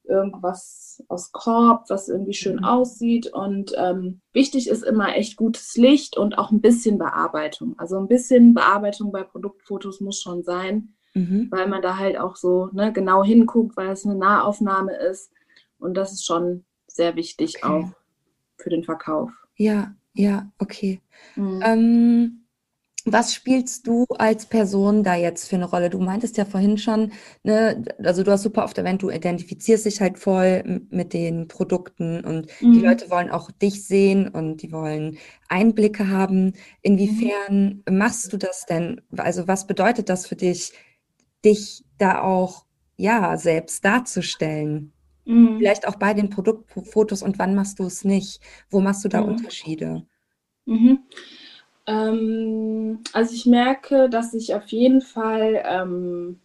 irgendwas 0.05 1.05
aus 1.09 1.31
Korb, 1.31 1.89
was 1.89 2.09
irgendwie 2.09 2.35
schön 2.35 2.57
mhm. 2.57 2.65
aussieht. 2.65 3.33
Und 3.33 3.73
ähm, 3.77 4.21
wichtig 4.33 4.69
ist 4.69 4.83
immer 4.83 5.15
echt 5.15 5.37
gutes 5.37 5.77
Licht 5.77 6.17
und 6.17 6.37
auch 6.37 6.51
ein 6.51 6.61
bisschen 6.61 6.99
Bearbeitung. 6.99 7.79
Also 7.79 7.99
ein 7.99 8.09
bisschen 8.09 8.55
Bearbeitung 8.55 9.13
bei 9.13 9.23
Produktfotos 9.23 10.01
muss 10.01 10.21
schon 10.21 10.43
sein 10.43 10.95
mhm. 11.15 11.49
weil 11.51 11.69
man 11.69 11.83
da 11.83 11.99
halt 11.99 12.19
auch 12.19 12.37
so 12.37 12.69
ne, 12.73 12.93
genau 12.93 13.25
hinguckt, 13.25 13.77
weil 13.77 13.91
es 13.91 14.05
eine 14.05 14.15
Nahaufnahme 14.15 14.95
ist. 14.95 15.31
Und 15.79 15.95
das 15.95 16.13
ist 16.13 16.25
schon 16.25 16.65
sehr 16.87 17.17
wichtig 17.17 17.57
okay. 17.63 17.67
auch 17.67 17.91
für 18.59 18.71
den 18.71 18.85
Verkauf. 18.85 19.31
Ja, 19.57 19.95
ja, 20.15 20.51
okay. 20.59 21.01
Mhm. 21.37 21.61
Ähm, 21.65 22.43
was 23.05 23.35
spielst 23.35 23.87
du 23.89 24.05
als 24.17 24.47
Person 24.47 25.03
da 25.03 25.17
jetzt 25.17 25.49
für 25.49 25.57
eine 25.57 25.65
Rolle? 25.65 25.91
Du 25.91 25.99
meintest 25.99 26.37
ja 26.37 26.45
vorhin 26.45 26.79
schon, 26.79 27.13
ne, 27.43 27.85
also 27.99 28.23
du 28.23 28.31
hast 28.31 28.43
super 28.43 28.65
oft 28.65 28.79
erwähnt, 28.79 29.03
du 29.03 29.11
identifizierst 29.11 29.87
dich 29.87 30.01
halt 30.01 30.19
voll 30.19 30.83
mit 30.91 31.13
den 31.13 31.49
Produkten 31.49 32.25
und 32.25 32.47
mhm. 32.61 32.73
die 32.73 32.81
Leute 32.81 33.11
wollen 33.11 33.31
auch 33.31 33.51
dich 33.51 33.85
sehen 33.85 34.29
und 34.29 34.63
die 34.63 34.71
wollen 34.71 35.19
Einblicke 35.49 36.09
haben. 36.09 36.45
Mhm. 36.45 36.53
Inwiefern 36.83 37.83
mhm. 37.89 37.99
machst 37.99 38.33
du 38.33 38.37
das 38.37 38.67
denn? 38.67 39.01
Also 39.17 39.49
was 39.49 39.67
bedeutet 39.67 40.09
das 40.09 40.27
für 40.27 40.37
dich, 40.37 40.73
dich 41.45 41.85
da 41.99 42.23
auch 42.23 42.65
ja 42.97 43.37
selbst 43.37 43.85
darzustellen. 43.85 44.93
Mhm. 45.25 45.59
Vielleicht 45.59 45.87
auch 45.87 45.97
bei 45.97 46.15
den 46.15 46.31
Produktfotos 46.31 47.23
und 47.23 47.39
wann 47.39 47.55
machst 47.55 47.79
du 47.79 47.85
es 47.85 48.05
nicht? 48.05 48.41
Wo 48.71 48.81
machst 48.81 49.05
du 49.05 49.09
da 49.09 49.21
mhm. 49.21 49.29
Unterschiede? 49.29 50.07
Mhm. 50.67 51.01
Ähm, 51.87 53.01
also 53.13 53.35
ich 53.35 53.47
merke, 53.47 54.09
dass 54.09 54.35
ich 54.35 54.55
auf 54.55 54.69
jeden 54.69 55.01
Fall 55.01 55.63
ähm, 55.67 56.41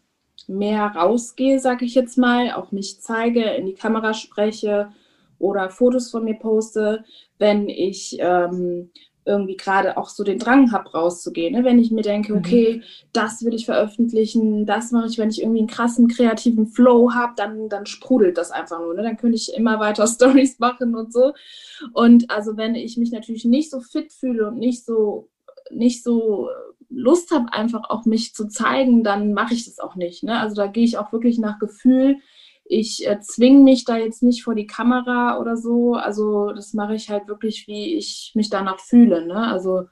mehr 0.48 0.86
rausgehe, 0.86 1.60
sage 1.60 1.86
ich 1.86 1.96
jetzt 1.96 2.18
mal, 2.18 2.52
auch 2.54 2.72
mich 2.72 3.02
zeige, 3.02 3.44
in 3.44 3.66
die 3.66 3.74
Kamera 3.74 4.14
spreche 4.14 4.92
oder 5.40 5.70
Fotos 5.70 6.10
von 6.10 6.24
mir 6.24 6.36
poste, 6.36 7.04
wenn 7.38 7.70
ich 7.70 8.18
ähm, 8.20 8.92
irgendwie 9.28 9.58
gerade 9.58 9.98
auch 9.98 10.10
so 10.10 10.24
den 10.24 10.40
Drang 10.40 10.72
habe, 10.72 10.90
rauszugehen. 10.90 11.54
Ne? 11.54 11.64
Wenn 11.64 11.80
ich 11.80 11.92
mir 11.92 12.02
denke, 12.02 12.34
mhm. 12.34 12.40
okay, 12.40 12.82
das 13.14 13.44
will 13.44 13.54
ich 13.54 13.66
veröffentlichen, 13.66 14.66
das 14.66 14.92
mache 14.92 15.08
ich, 15.08 15.18
wenn 15.18 15.30
ich 15.30 15.42
irgendwie 15.42 15.60
einen 15.60 15.68
krassen 15.68 16.08
kreativen 16.08 16.68
Flow 16.68 17.14
habe, 17.14 17.34
dann, 17.36 17.70
dann 17.70 17.86
sprudelt 17.86 18.38
das 18.38 18.52
einfach 18.52 18.80
nur. 18.80 18.94
Ne? 18.94 19.04
Dann 19.04 19.18
könnte 19.18 19.36
ich 19.36 19.54
immer 19.54 19.80
weiter 19.80 20.08
Stories 20.08 20.60
machen 20.60 20.96
und 20.96 21.14
so. 21.14 21.34
Und 21.94 22.32
also 22.32 22.58
wenn 22.58 22.76
ich 22.76 22.98
mich 22.98 23.12
natürlich 23.12 23.46
nicht 23.46 23.70
so 23.70 23.82
fit 23.82 24.12
fühle 24.14 24.48
und 24.48 24.58
nicht 24.58 24.86
so, 24.86 25.30
nicht 25.70 26.04
so 26.04 26.50
Lust 26.90 27.32
habe, 27.32 27.52
einfach 27.52 27.90
auch 27.90 28.06
mich 28.06 28.34
zu 28.34 28.48
zeigen, 28.48 29.04
dann 29.04 29.34
mache 29.34 29.54
ich 29.54 29.66
das 29.66 29.80
auch 29.80 29.96
nicht. 29.96 30.24
Ne? 30.24 30.40
Also 30.40 30.56
da 30.56 30.68
gehe 30.68 30.86
ich 30.86 30.98
auch 30.98 31.12
wirklich 31.12 31.38
nach 31.38 31.60
Gefühl 31.60 32.18
ich 32.70 33.08
äh, 33.08 33.20
zwinge 33.22 33.64
mich 33.64 33.86
da 33.86 33.98
jetzt 33.98 34.24
nicht 34.24 34.44
vor 34.44 34.56
die 34.56 34.68
Kamera 34.68 35.40
oder 35.40 35.58
so. 35.58 35.94
Also 35.94 36.52
das 36.52 36.74
mache 36.74 36.96
ich 36.96 37.10
halt 37.10 37.28
wirklich, 37.28 37.68
wie 37.68 37.96
ich 37.96 38.32
mich 38.36 38.50
danach 38.50 38.80
fühle. 38.80 39.26
Ne? 39.26 39.48
Also 39.48 39.86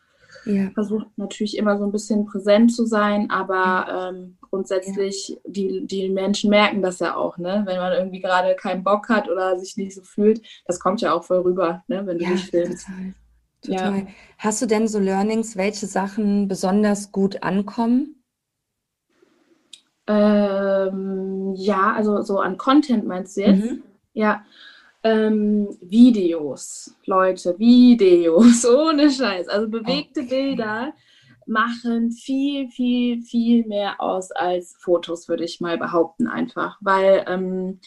ja. 0.45 0.69
versuche 0.73 1.07
natürlich 1.15 1.57
immer 1.57 1.77
so 1.77 1.85
ein 1.85 1.91
bisschen 1.91 2.25
präsent 2.25 2.73
zu 2.73 2.85
sein, 2.85 3.29
aber 3.29 4.11
ähm, 4.11 4.37
grundsätzlich, 4.41 5.29
ja. 5.29 5.35
die, 5.45 5.87
die 5.87 6.09
Menschen 6.09 6.49
merken 6.49 6.81
das 6.81 6.99
ja 6.99 7.15
auch, 7.15 7.37
ne? 7.37 7.63
Wenn 7.65 7.77
man 7.77 7.93
irgendwie 7.93 8.19
gerade 8.19 8.55
keinen 8.55 8.83
Bock 8.83 9.09
hat 9.09 9.29
oder 9.29 9.57
sich 9.57 9.77
nicht 9.77 9.95
so 9.95 10.01
fühlt, 10.01 10.41
das 10.65 10.79
kommt 10.79 11.01
ja 11.01 11.13
auch 11.13 11.23
voll 11.23 11.39
rüber, 11.39 11.83
ne? 11.87 12.05
wenn 12.05 12.19
du 12.19 12.25
ja, 12.25 12.31
dich 12.31 12.45
filmst. 12.45 12.85
Total. 12.85 13.13
total. 13.61 13.99
Ja. 13.99 14.07
Hast 14.37 14.61
du 14.61 14.65
denn 14.65 14.87
so 14.87 14.99
Learnings, 14.99 15.57
welche 15.57 15.87
Sachen 15.87 16.47
besonders 16.47 17.11
gut 17.11 17.43
ankommen? 17.43 18.14
Ähm, 20.07 21.53
ja, 21.55 21.93
also 21.93 22.21
so 22.21 22.39
an 22.39 22.57
Content 22.57 23.05
meinst 23.05 23.37
du 23.37 23.41
jetzt? 23.41 23.63
Mhm. 23.63 23.83
Ja. 24.13 24.45
Ähm, 25.03 25.77
Videos, 25.81 26.95
Leute, 27.05 27.57
Videos, 27.59 28.65
ohne 28.69 29.09
Scheiß. 29.11 29.47
Also 29.47 29.69
bewegte 29.69 30.21
okay. 30.21 30.29
Bilder 30.29 30.93
machen 31.47 32.11
viel, 32.11 32.69
viel, 32.69 33.21
viel 33.21 33.65
mehr 33.67 34.01
aus 34.01 34.31
als 34.31 34.75
Fotos, 34.79 35.29
würde 35.29 35.43
ich 35.43 35.61
mal 35.61 35.77
behaupten, 35.77 36.27
einfach. 36.27 36.77
Weil 36.81 37.23
ähm, 37.27 37.79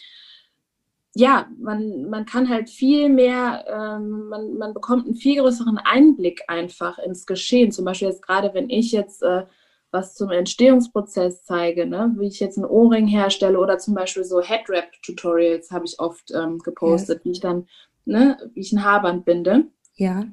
ja, 1.15 1.49
man, 1.59 2.09
man 2.09 2.27
kann 2.27 2.49
halt 2.49 2.71
viel 2.71 3.09
mehr, 3.09 3.65
ähm, 3.69 4.29
man, 4.29 4.55
man 4.57 4.75
bekommt 4.75 5.07
einen 5.07 5.17
viel 5.17 5.41
größeren 5.41 5.79
Einblick 5.79 6.43
einfach 6.47 6.99
ins 6.99 7.27
Geschehen. 7.27 7.73
Zum 7.73 7.85
Beispiel 7.85 8.09
jetzt 8.09 8.23
gerade, 8.23 8.55
wenn 8.55 8.71
ich 8.71 8.93
jetzt 8.93 9.23
äh, 9.23 9.47
was 9.91 10.15
zum 10.15 10.31
Entstehungsprozess 10.31 11.45
zeige, 11.45 11.87
ne? 11.87 12.15
wie 12.19 12.27
ich 12.27 12.41
jetzt 12.41 12.59
einen 12.59 12.67
Ohrring 12.67 13.07
herstelle 13.07 13.59
oder 13.59 13.79
zum 13.79 13.95
Beispiel 13.95 14.25
so 14.25 14.41
Headwrap-Tutorials 14.41 15.71
habe 15.71 15.87
ich 15.87 15.99
oft 15.99 16.31
ähm, 16.35 16.59
gepostet, 16.59 17.19
yes. 17.19 17.25
wie 17.25 17.31
ich 17.31 17.41
dann, 17.41 17.67
ne, 18.05 18.39
wie 18.55 18.61
ich 18.61 18.73
ein 18.73 18.85
Haarband 18.85 19.25
binde. 19.25 19.65
Ja. 19.95 20.27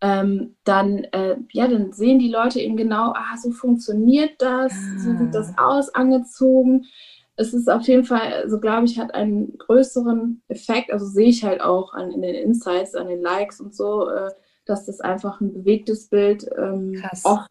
Ähm, 0.00 0.56
dann, 0.64 1.04
äh, 1.04 1.36
ja, 1.52 1.68
dann 1.68 1.92
sehen 1.92 2.18
die 2.18 2.30
Leute 2.30 2.60
eben 2.60 2.76
genau, 2.76 3.12
ah, 3.14 3.36
so 3.40 3.50
funktioniert 3.50 4.32
das, 4.38 4.72
ah. 4.72 4.98
so 4.98 5.16
sieht 5.16 5.34
das 5.34 5.54
ah. 5.56 5.78
aus, 5.78 5.94
angezogen. 5.94 6.84
Es 7.36 7.54
ist 7.54 7.68
auf 7.70 7.82
jeden 7.82 8.04
Fall, 8.04 8.32
also 8.32 8.58
glaube 8.58 8.86
ich, 8.86 8.98
hat 8.98 9.14
einen 9.14 9.56
größeren 9.58 10.42
Effekt, 10.48 10.92
also 10.92 11.06
sehe 11.06 11.28
ich 11.28 11.44
halt 11.44 11.60
auch 11.60 11.92
an, 11.92 12.10
in 12.10 12.22
den 12.22 12.34
Insights, 12.34 12.94
an 12.94 13.08
den 13.08 13.22
Likes 13.22 13.60
und 13.60 13.74
so, 13.74 14.08
äh, 14.08 14.30
dass 14.66 14.84
das 14.86 15.00
einfach 15.00 15.40
ein 15.40 15.52
bewegtes 15.52 16.08
Bild 16.08 16.46
ähm, 16.58 17.02
oft 17.24 17.50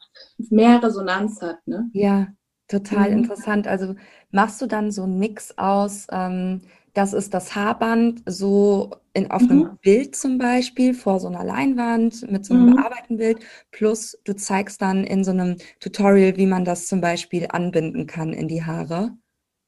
mehr 0.50 0.84
Resonanz 0.84 1.42
hat. 1.42 1.66
Ne? 1.66 1.90
Ja, 1.94 2.28
total 2.68 3.12
mhm. 3.12 3.20
interessant. 3.20 3.68
Also 3.68 3.96
machst 4.32 4.62
du 4.62 4.68
dann 4.68 4.92
so 4.92 5.04
einen 5.04 5.18
Mix 5.18 5.58
aus, 5.58 6.08
ähm, 6.12 6.62
das 6.94 7.14
ist 7.14 7.34
das 7.34 7.56
Haarband, 7.56 8.24
so 8.26 8.92
in, 9.14 9.30
auf 9.30 9.42
mhm. 9.42 9.52
einem 9.52 9.78
Bild 9.82 10.16
zum 10.16 10.38
Beispiel, 10.38 10.94
vor 10.94 11.20
so 11.20 11.28
einer 11.28 11.44
Leinwand 11.44 12.30
mit 12.32 12.46
so 12.46 12.54
einem 12.54 12.68
mhm. 12.68 12.76
bearbeiteten 12.76 13.18
Bild, 13.18 13.40
plus 13.72 14.18
du 14.24 14.36
zeigst 14.36 14.82
dann 14.82 15.04
in 15.04 15.24
so 15.24 15.32
einem 15.32 15.58
Tutorial, 15.80 16.38
wie 16.38 16.46
man 16.46 16.64
das 16.64 16.88
zum 16.88 17.02
Beispiel 17.02 17.48
anbinden 17.50 18.08
kann 18.08 18.34
in 18.34 18.48
die 18.48 18.64
Haare. 18.64 19.12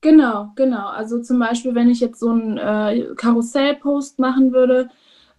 Genau, 0.01 0.51
genau. 0.55 0.87
Also 0.87 1.21
zum 1.21 1.39
Beispiel, 1.39 1.75
wenn 1.75 1.89
ich 1.89 1.99
jetzt 1.99 2.19
so 2.19 2.29
einen 2.29 2.57
äh, 2.57 3.07
Karussellpost 3.15 4.19
machen 4.19 4.53
würde, 4.53 4.89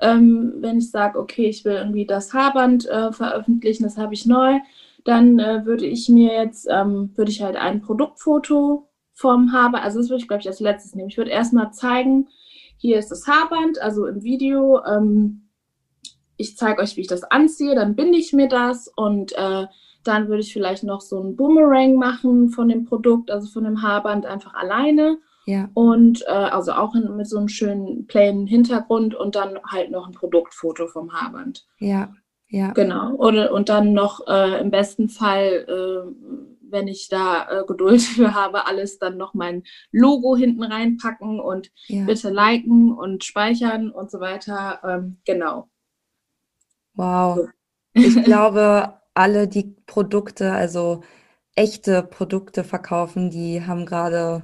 ähm, 0.01 0.55
wenn 0.61 0.79
ich 0.79 0.91
sage, 0.91 1.19
okay, 1.19 1.47
ich 1.47 1.65
will 1.65 1.75
irgendwie 1.75 2.07
das 2.07 2.33
Haarband 2.33 2.87
äh, 2.87 3.13
veröffentlichen, 3.13 3.83
das 3.83 3.99
habe 3.99 4.15
ich 4.15 4.27
neu, 4.27 4.59
dann 5.05 5.39
äh, 5.39 5.65
würde 5.65 5.87
ich 5.87 6.09
mir 6.09 6.35
jetzt, 6.35 6.69
ähm, 6.71 7.13
würde 7.17 7.31
ich 7.31 7.43
halt 7.43 7.57
ein 7.57 7.81
Produktfoto 7.81 8.89
vom 9.13 9.53
Haarband, 9.53 9.85
also 9.85 9.99
das 9.99 10.11
würde 10.11 10.23
ich, 10.23 10.29
glaube 10.29 10.43
ich, 10.43 10.49
als 10.49 10.61
letztes 10.61 10.95
nehmen. 10.95 11.09
Ich 11.09 11.19
würde 11.19 11.31
erstmal 11.31 11.73
zeigen, 11.73 12.29
hier 12.77 12.99
ist 12.99 13.11
das 13.11 13.27
Haarband, 13.27 13.81
also 13.81 14.07
im 14.07 14.23
Video. 14.23 14.85
Ähm, 14.85 15.49
ich 16.37 16.57
zeige 16.57 16.81
euch, 16.81 16.97
wie 16.97 17.01
ich 17.01 17.09
das 17.09 17.25
anziehe, 17.25 17.75
dann 17.75 17.97
binde 17.97 18.17
ich 18.17 18.33
mir 18.33 18.49
das 18.49 18.89
und 18.95 19.33
äh, 19.33 19.67
dann 20.05 20.29
würde 20.29 20.41
ich 20.41 20.53
vielleicht 20.53 20.85
noch 20.85 21.01
so 21.01 21.21
einen 21.21 21.35
Boomerang 21.35 21.97
machen 21.97 22.51
von 22.51 22.69
dem 22.69 22.85
Produkt, 22.85 23.31
also 23.31 23.49
von 23.49 23.65
dem 23.65 23.83
Haarband 23.83 24.25
einfach 24.25 24.55
alleine. 24.55 25.19
Ja. 25.49 25.71
Und 25.73 26.25
äh, 26.27 26.31
also 26.31 26.73
auch 26.73 26.95
in, 26.95 27.17
mit 27.17 27.27
so 27.27 27.39
einem 27.39 27.49
schönen 27.49 28.07
plainen 28.07 28.47
Hintergrund 28.47 29.15
und 29.15 29.35
dann 29.35 29.59
halt 29.67 29.91
noch 29.91 30.07
ein 30.07 30.13
Produktfoto 30.13 30.89
vom 30.89 31.15
Haarband. 31.15 31.67
Ja, 31.79 32.13
ja. 32.51 32.73
Genau. 32.73 33.15
Oder, 33.15 33.51
und 33.55 33.71
dann 33.71 33.95
noch 33.95 34.27
äh, 34.27 34.61
im 34.61 34.71
besten 34.71 35.09
Fall, 35.09 35.65
äh, 35.67 36.47
wenn 36.71 36.87
ich 36.87 37.09
da 37.09 37.49
äh, 37.49 37.65
Geduld 37.67 38.03
für 38.17 38.35
habe, 38.35 38.67
alles 38.67 38.99
dann 38.99 39.17
noch 39.17 39.33
mein 39.33 39.63
Logo 39.91 40.37
hinten 40.37 40.65
reinpacken 40.65 41.41
und 41.41 41.71
ja. 41.87 42.05
bitte 42.05 42.29
liken 42.29 42.93
und 42.93 43.25
speichern 43.25 43.91
und 43.91 44.11
so 44.11 44.21
weiter. 44.21 44.81
Ähm, 44.85 45.17
genau. 45.25 45.71
Wow. 46.93 47.37
So. 47.37 47.49
Ich 47.95 48.23
glaube, 48.25 49.01
alle 49.15 49.49
die 49.49 49.75
Produkte, 49.87 50.53
also 50.53 51.01
echte 51.55 52.03
Produkte 52.03 52.65
verkaufen, 52.65 53.31
die 53.31 53.65
haben 53.67 53.87
gerade 53.87 54.43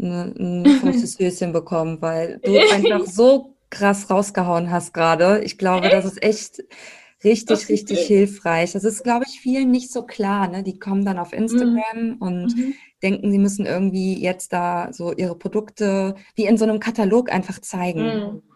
Ne, 0.00 0.32
ein 0.38 0.64
großes 0.80 1.18
Höschen 1.18 1.52
bekommen, 1.52 2.00
weil 2.00 2.38
du 2.38 2.56
einfach 2.72 3.04
so 3.06 3.56
krass 3.68 4.08
rausgehauen 4.08 4.70
hast 4.70 4.94
gerade. 4.94 5.42
Ich 5.44 5.58
glaube, 5.58 5.88
das 5.88 6.04
ist 6.04 6.22
echt 6.22 6.62
richtig, 7.24 7.68
richtig 7.68 7.98
hilfreich. 8.06 8.72
Das 8.72 8.84
ist, 8.84 9.02
glaube 9.02 9.24
ich, 9.28 9.40
vielen 9.40 9.70
nicht 9.70 9.92
so 9.92 10.02
klar. 10.02 10.48
Ne? 10.48 10.62
Die 10.62 10.78
kommen 10.78 11.04
dann 11.04 11.18
auf 11.18 11.32
Instagram 11.32 11.80
mhm. 12.00 12.16
und 12.20 12.56
mhm. 12.56 12.74
denken, 13.02 13.30
sie 13.30 13.38
müssen 13.38 13.66
irgendwie 13.66 14.20
jetzt 14.22 14.52
da 14.52 14.92
so 14.92 15.12
ihre 15.12 15.36
Produkte 15.36 16.14
wie 16.36 16.46
in 16.46 16.56
so 16.56 16.64
einem 16.64 16.78
Katalog 16.78 17.32
einfach 17.32 17.60
zeigen 17.60 18.04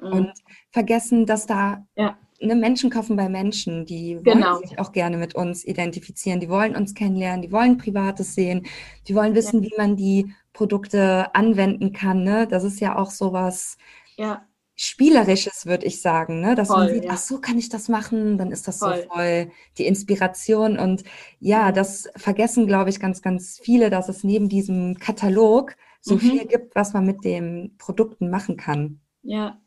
mhm. 0.01 0.09
mhm. 0.09 0.12
und 0.12 0.32
vergessen, 0.70 1.26
dass 1.26 1.47
da 1.47 1.84
ja. 1.97 2.16
ne, 2.40 2.55
Menschen 2.55 2.88
kaufen 2.88 3.16
bei 3.16 3.28
Menschen. 3.28 3.84
Die 3.84 4.18
genau. 4.22 4.55
wollen 4.55 4.68
sich 4.68 4.78
auch 4.78 4.93
gerne 4.93 5.16
mit 5.16 5.34
uns 5.34 5.64
identifizieren. 5.64 6.38
Die 6.38 6.49
wollen 6.49 6.76
uns 6.76 6.95
kennenlernen. 6.95 7.43
Die 7.43 7.53
wollen 7.53 7.78
Privates 7.78 8.34
sehen. 8.34 8.66
Die 9.09 9.14
wollen 9.16 9.34
wissen, 9.34 9.62
ja. 9.62 9.70
wie 9.70 9.76
man 9.76 9.97
die 9.97 10.32
Produkte 10.53 11.34
anwenden 11.34 11.92
kann. 11.92 12.22
Ne? 12.24 12.46
Das 12.46 12.64
ist 12.64 12.80
ja 12.80 12.96
auch 12.96 13.11
so 13.11 13.32
was 13.32 13.76
ja. 14.16 14.46
Spielerisches, 14.74 15.66
würde 15.66 15.86
ich 15.86 16.00
sagen, 16.00 16.40
ne? 16.40 16.55
dass 16.55 16.68
voll, 16.68 16.86
man 16.86 16.94
sieht, 16.94 17.05
ja. 17.05 17.12
ach 17.12 17.18
so 17.18 17.40
kann 17.40 17.59
ich 17.59 17.68
das 17.68 17.88
machen, 17.88 18.38
dann 18.38 18.50
ist 18.50 18.66
das 18.66 18.78
voll. 18.78 19.03
so 19.03 19.14
voll 19.14 19.50
die 19.78 19.86
Inspiration. 19.86 20.78
Und 20.78 21.05
ja, 21.38 21.72
das 21.72 22.11
vergessen, 22.16 22.66
glaube 22.66 22.90
ich, 22.90 22.98
ganz, 22.98 23.22
ganz 23.22 23.61
viele, 23.62 23.90
dass 23.90 24.09
es 24.09 24.24
neben 24.24 24.48
diesem 24.48 24.98
Katalog 24.98 25.76
so 26.00 26.14
mhm. 26.14 26.20
viel 26.20 26.46
gibt, 26.46 26.74
was 26.74 26.94
man 26.94 27.07
mit 27.07 27.24
den 27.24 27.76
Produkten 27.78 28.30
machen 28.30 28.57
kann. 28.57 29.00
Ja, 29.22 29.61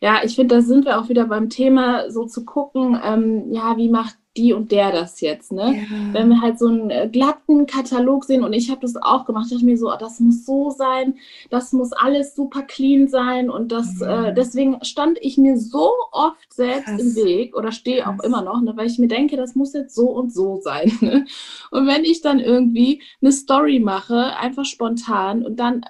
ja, 0.00 0.20
ich 0.24 0.34
finde, 0.34 0.56
da 0.56 0.62
sind 0.62 0.84
wir 0.84 1.00
auch 1.00 1.08
wieder 1.08 1.26
beim 1.26 1.48
Thema, 1.48 2.10
so 2.10 2.26
zu 2.26 2.44
gucken, 2.44 2.98
ähm, 3.02 3.52
ja, 3.52 3.76
wie 3.76 3.88
macht 3.88 4.18
die 4.36 4.52
und 4.52 4.72
der 4.72 4.90
das 4.90 5.20
jetzt, 5.20 5.52
ne? 5.52 5.76
Ja. 5.76 6.12
Wenn 6.12 6.28
wir 6.28 6.40
halt 6.40 6.58
so 6.58 6.66
einen 6.66 6.90
äh, 6.90 7.08
glatten 7.10 7.66
Katalog 7.66 8.24
sehen 8.24 8.42
und 8.42 8.52
ich 8.52 8.70
habe 8.70 8.80
das 8.80 8.96
auch 8.96 9.24
gemacht, 9.24 9.46
dachte 9.46 9.56
ich 9.56 9.62
mir 9.62 9.78
so, 9.78 9.92
oh, 9.92 9.96
das 9.98 10.18
muss 10.18 10.44
so 10.44 10.70
sein, 10.70 11.14
das 11.50 11.72
muss 11.72 11.92
alles 11.92 12.34
super 12.34 12.62
clean 12.62 13.06
sein 13.06 13.48
und 13.48 13.70
das, 13.70 13.94
mhm. 13.96 14.08
äh, 14.08 14.34
deswegen 14.34 14.78
stand 14.82 15.18
ich 15.20 15.38
mir 15.38 15.56
so 15.56 15.90
oft 16.10 16.52
selbst 16.52 16.86
Krass. 16.86 17.00
im 17.00 17.14
Weg 17.14 17.56
oder 17.56 17.70
stehe 17.70 18.08
auch 18.08 18.22
immer 18.24 18.42
noch, 18.42 18.60
ne, 18.60 18.72
weil 18.76 18.86
ich 18.86 18.98
mir 18.98 19.08
denke, 19.08 19.36
das 19.36 19.54
muss 19.54 19.72
jetzt 19.72 19.94
so 19.94 20.08
und 20.10 20.32
so 20.32 20.60
sein. 20.60 20.92
Ne? 21.04 21.26
Und 21.70 21.86
wenn 21.86 22.04
ich 22.04 22.22
dann 22.22 22.40
irgendwie 22.40 23.02
eine 23.20 23.30
Story 23.30 23.78
mache, 23.78 24.36
einfach 24.38 24.64
spontan 24.64 25.44
und 25.44 25.60
dann 25.60 25.82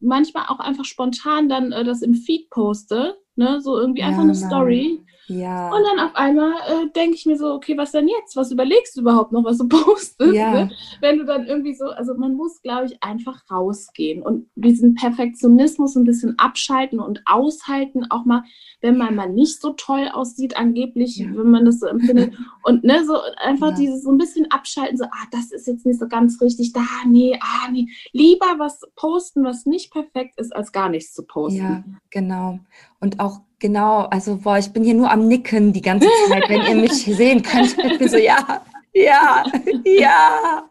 manchmal 0.00 0.44
auch 0.48 0.60
einfach 0.60 0.86
spontan 0.86 1.48
dann 1.48 1.72
äh, 1.72 1.84
das 1.84 2.00
im 2.00 2.14
Feed 2.14 2.48
poste, 2.48 3.18
ne, 3.36 3.60
so 3.60 3.78
irgendwie 3.78 4.00
ja, 4.00 4.08
einfach 4.08 4.22
eine 4.22 4.34
Story 4.34 5.04
ja. 5.28 5.74
Und 5.74 5.82
dann 5.84 6.06
auf 6.06 6.14
einmal 6.16 6.52
äh, 6.66 6.90
denke 6.94 7.16
ich 7.16 7.26
mir 7.26 7.36
so, 7.36 7.52
okay, 7.54 7.76
was 7.76 7.92
denn 7.92 8.08
jetzt? 8.08 8.36
Was 8.36 8.50
überlegst 8.50 8.96
du 8.96 9.02
überhaupt 9.02 9.32
noch, 9.32 9.44
was 9.44 9.58
du 9.58 9.68
postest? 9.68 10.34
Ja. 10.34 10.52
Ne? 10.52 10.70
Wenn 11.00 11.18
du 11.18 11.24
dann 11.24 11.46
irgendwie 11.46 11.74
so, 11.74 11.86
also 11.86 12.14
man 12.14 12.34
muss, 12.34 12.60
glaube 12.62 12.86
ich, 12.86 13.02
einfach 13.02 13.42
rausgehen 13.50 14.22
und 14.22 14.48
diesen 14.54 14.94
Perfektionismus 14.94 15.96
ein 15.96 16.04
bisschen 16.04 16.38
abschalten 16.38 16.98
und 16.98 17.22
aushalten, 17.26 18.10
auch 18.10 18.24
mal, 18.24 18.42
wenn 18.80 18.96
man 18.96 19.14
mal 19.14 19.28
nicht 19.28 19.60
so 19.60 19.72
toll 19.74 20.08
aussieht, 20.12 20.56
angeblich, 20.56 21.16
ja. 21.18 21.26
wenn 21.34 21.50
man 21.50 21.64
das 21.64 21.80
so 21.80 21.86
empfindet. 21.86 22.34
und 22.64 22.82
ne, 22.84 23.04
so 23.04 23.16
einfach 23.36 23.70
ja. 23.70 23.76
dieses 23.76 24.02
so 24.02 24.10
ein 24.10 24.18
bisschen 24.18 24.50
abschalten, 24.50 24.96
so, 24.96 25.04
ah, 25.04 25.26
das 25.30 25.52
ist 25.52 25.66
jetzt 25.66 25.86
nicht 25.86 26.00
so 26.00 26.08
ganz 26.08 26.40
richtig, 26.40 26.72
da, 26.72 26.84
nee, 27.06 27.38
ah, 27.40 27.70
nee. 27.70 27.86
Lieber 28.12 28.58
was 28.58 28.80
posten, 28.96 29.44
was 29.44 29.66
nicht 29.66 29.92
perfekt 29.92 30.38
ist, 30.38 30.54
als 30.54 30.72
gar 30.72 30.88
nichts 30.88 31.14
zu 31.14 31.22
posten. 31.24 31.58
Ja, 31.58 31.84
genau. 32.10 32.58
Und 33.02 33.20
auch 33.20 33.40
Genau, 33.62 34.06
also 34.10 34.38
boah, 34.38 34.58
ich 34.58 34.72
bin 34.72 34.82
hier 34.82 34.94
nur 34.94 35.08
am 35.08 35.28
Nicken 35.28 35.72
die 35.72 35.82
ganze 35.82 36.08
Zeit, 36.28 36.48
wenn 36.48 36.62
ihr 36.62 36.74
mich 36.74 37.04
sehen 37.04 37.44
könnt. 37.44 37.78
Ich 37.78 37.96
bin 37.96 38.08
so, 38.08 38.16
ja, 38.16 38.60
ja, 38.92 39.44
ja. 39.84 40.64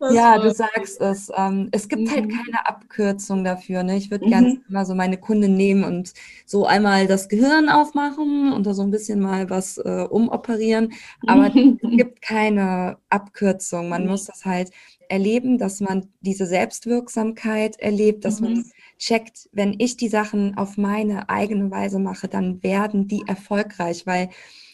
Ja, 0.00 0.12
ja 0.12 0.38
du 0.38 0.52
sagst 0.52 1.00
es. 1.00 1.32
Ähm, 1.34 1.70
es 1.72 1.88
gibt 1.88 2.10
halt 2.10 2.26
mhm. 2.26 2.36
halt 2.36 2.44
keine 2.44 2.68
Abkürzung 2.68 3.42
dafür. 3.42 3.82
Ne? 3.82 3.96
Ich 3.96 4.10
würde 4.10 4.26
mhm. 4.26 4.28
gerne 4.28 4.60
immer 4.68 4.84
so 4.84 4.94
meine 4.94 5.16
Kunden 5.16 5.56
nehmen 5.56 5.84
und 5.84 6.12
so 6.44 6.66
einmal 6.66 7.06
das 7.06 7.30
Gehirn 7.30 7.70
aufmachen 7.70 8.52
und 8.52 8.66
da 8.66 8.74
so 8.74 8.82
ein 8.82 8.90
bisschen 8.90 9.20
mal 9.20 9.48
was 9.48 9.78
äh, 9.78 10.06
umoperieren. 10.10 10.92
Aber 11.26 11.46
es 11.54 11.96
gibt 11.96 12.20
keine 12.20 12.98
Abkürzung. 13.08 13.88
Man 13.88 14.06
muss 14.06 14.26
das 14.26 14.44
halt 14.44 14.70
erleben, 15.08 15.56
dass 15.56 15.80
man 15.80 16.08
diese 16.20 16.44
Selbstwirksamkeit 16.44 17.80
erlebt, 17.80 18.26
dass 18.26 18.42
mhm. 18.42 18.46
man 18.46 18.64
checkt, 18.98 19.48
wenn 19.52 19.76
ich 19.78 19.96
die 19.96 20.08
Sachen 20.08 20.56
auf 20.56 20.76
meine 20.76 21.28
eigene 21.28 21.70
Weise 21.70 21.98
mache, 21.98 22.28
dann 22.28 22.62
werden 22.62 23.06
die 23.06 23.22
erfolgreich, 23.26 24.06
weil 24.06 24.30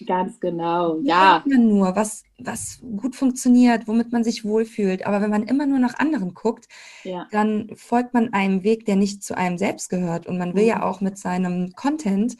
ganz 0.06 0.40
genau, 0.40 0.98
ja. 1.02 1.42
Man 1.46 1.68
nur, 1.68 1.94
was, 1.94 2.24
was 2.38 2.80
gut 2.96 3.14
funktioniert, 3.14 3.86
womit 3.86 4.12
man 4.12 4.24
sich 4.24 4.44
wohlfühlt. 4.44 5.06
Aber 5.06 5.20
wenn 5.20 5.30
man 5.30 5.44
immer 5.44 5.66
nur 5.66 5.78
nach 5.78 5.98
anderen 5.98 6.34
guckt, 6.34 6.68
ja. 7.04 7.26
dann 7.30 7.70
folgt 7.76 8.14
man 8.14 8.32
einem 8.32 8.64
Weg, 8.64 8.86
der 8.86 8.96
nicht 8.96 9.22
zu 9.22 9.36
einem 9.36 9.58
selbst 9.58 9.90
gehört. 9.90 10.26
Und 10.26 10.38
man 10.38 10.54
will 10.54 10.62
mhm. 10.62 10.68
ja 10.68 10.82
auch 10.82 11.00
mit 11.00 11.18
seinem 11.18 11.72
Content 11.74 12.36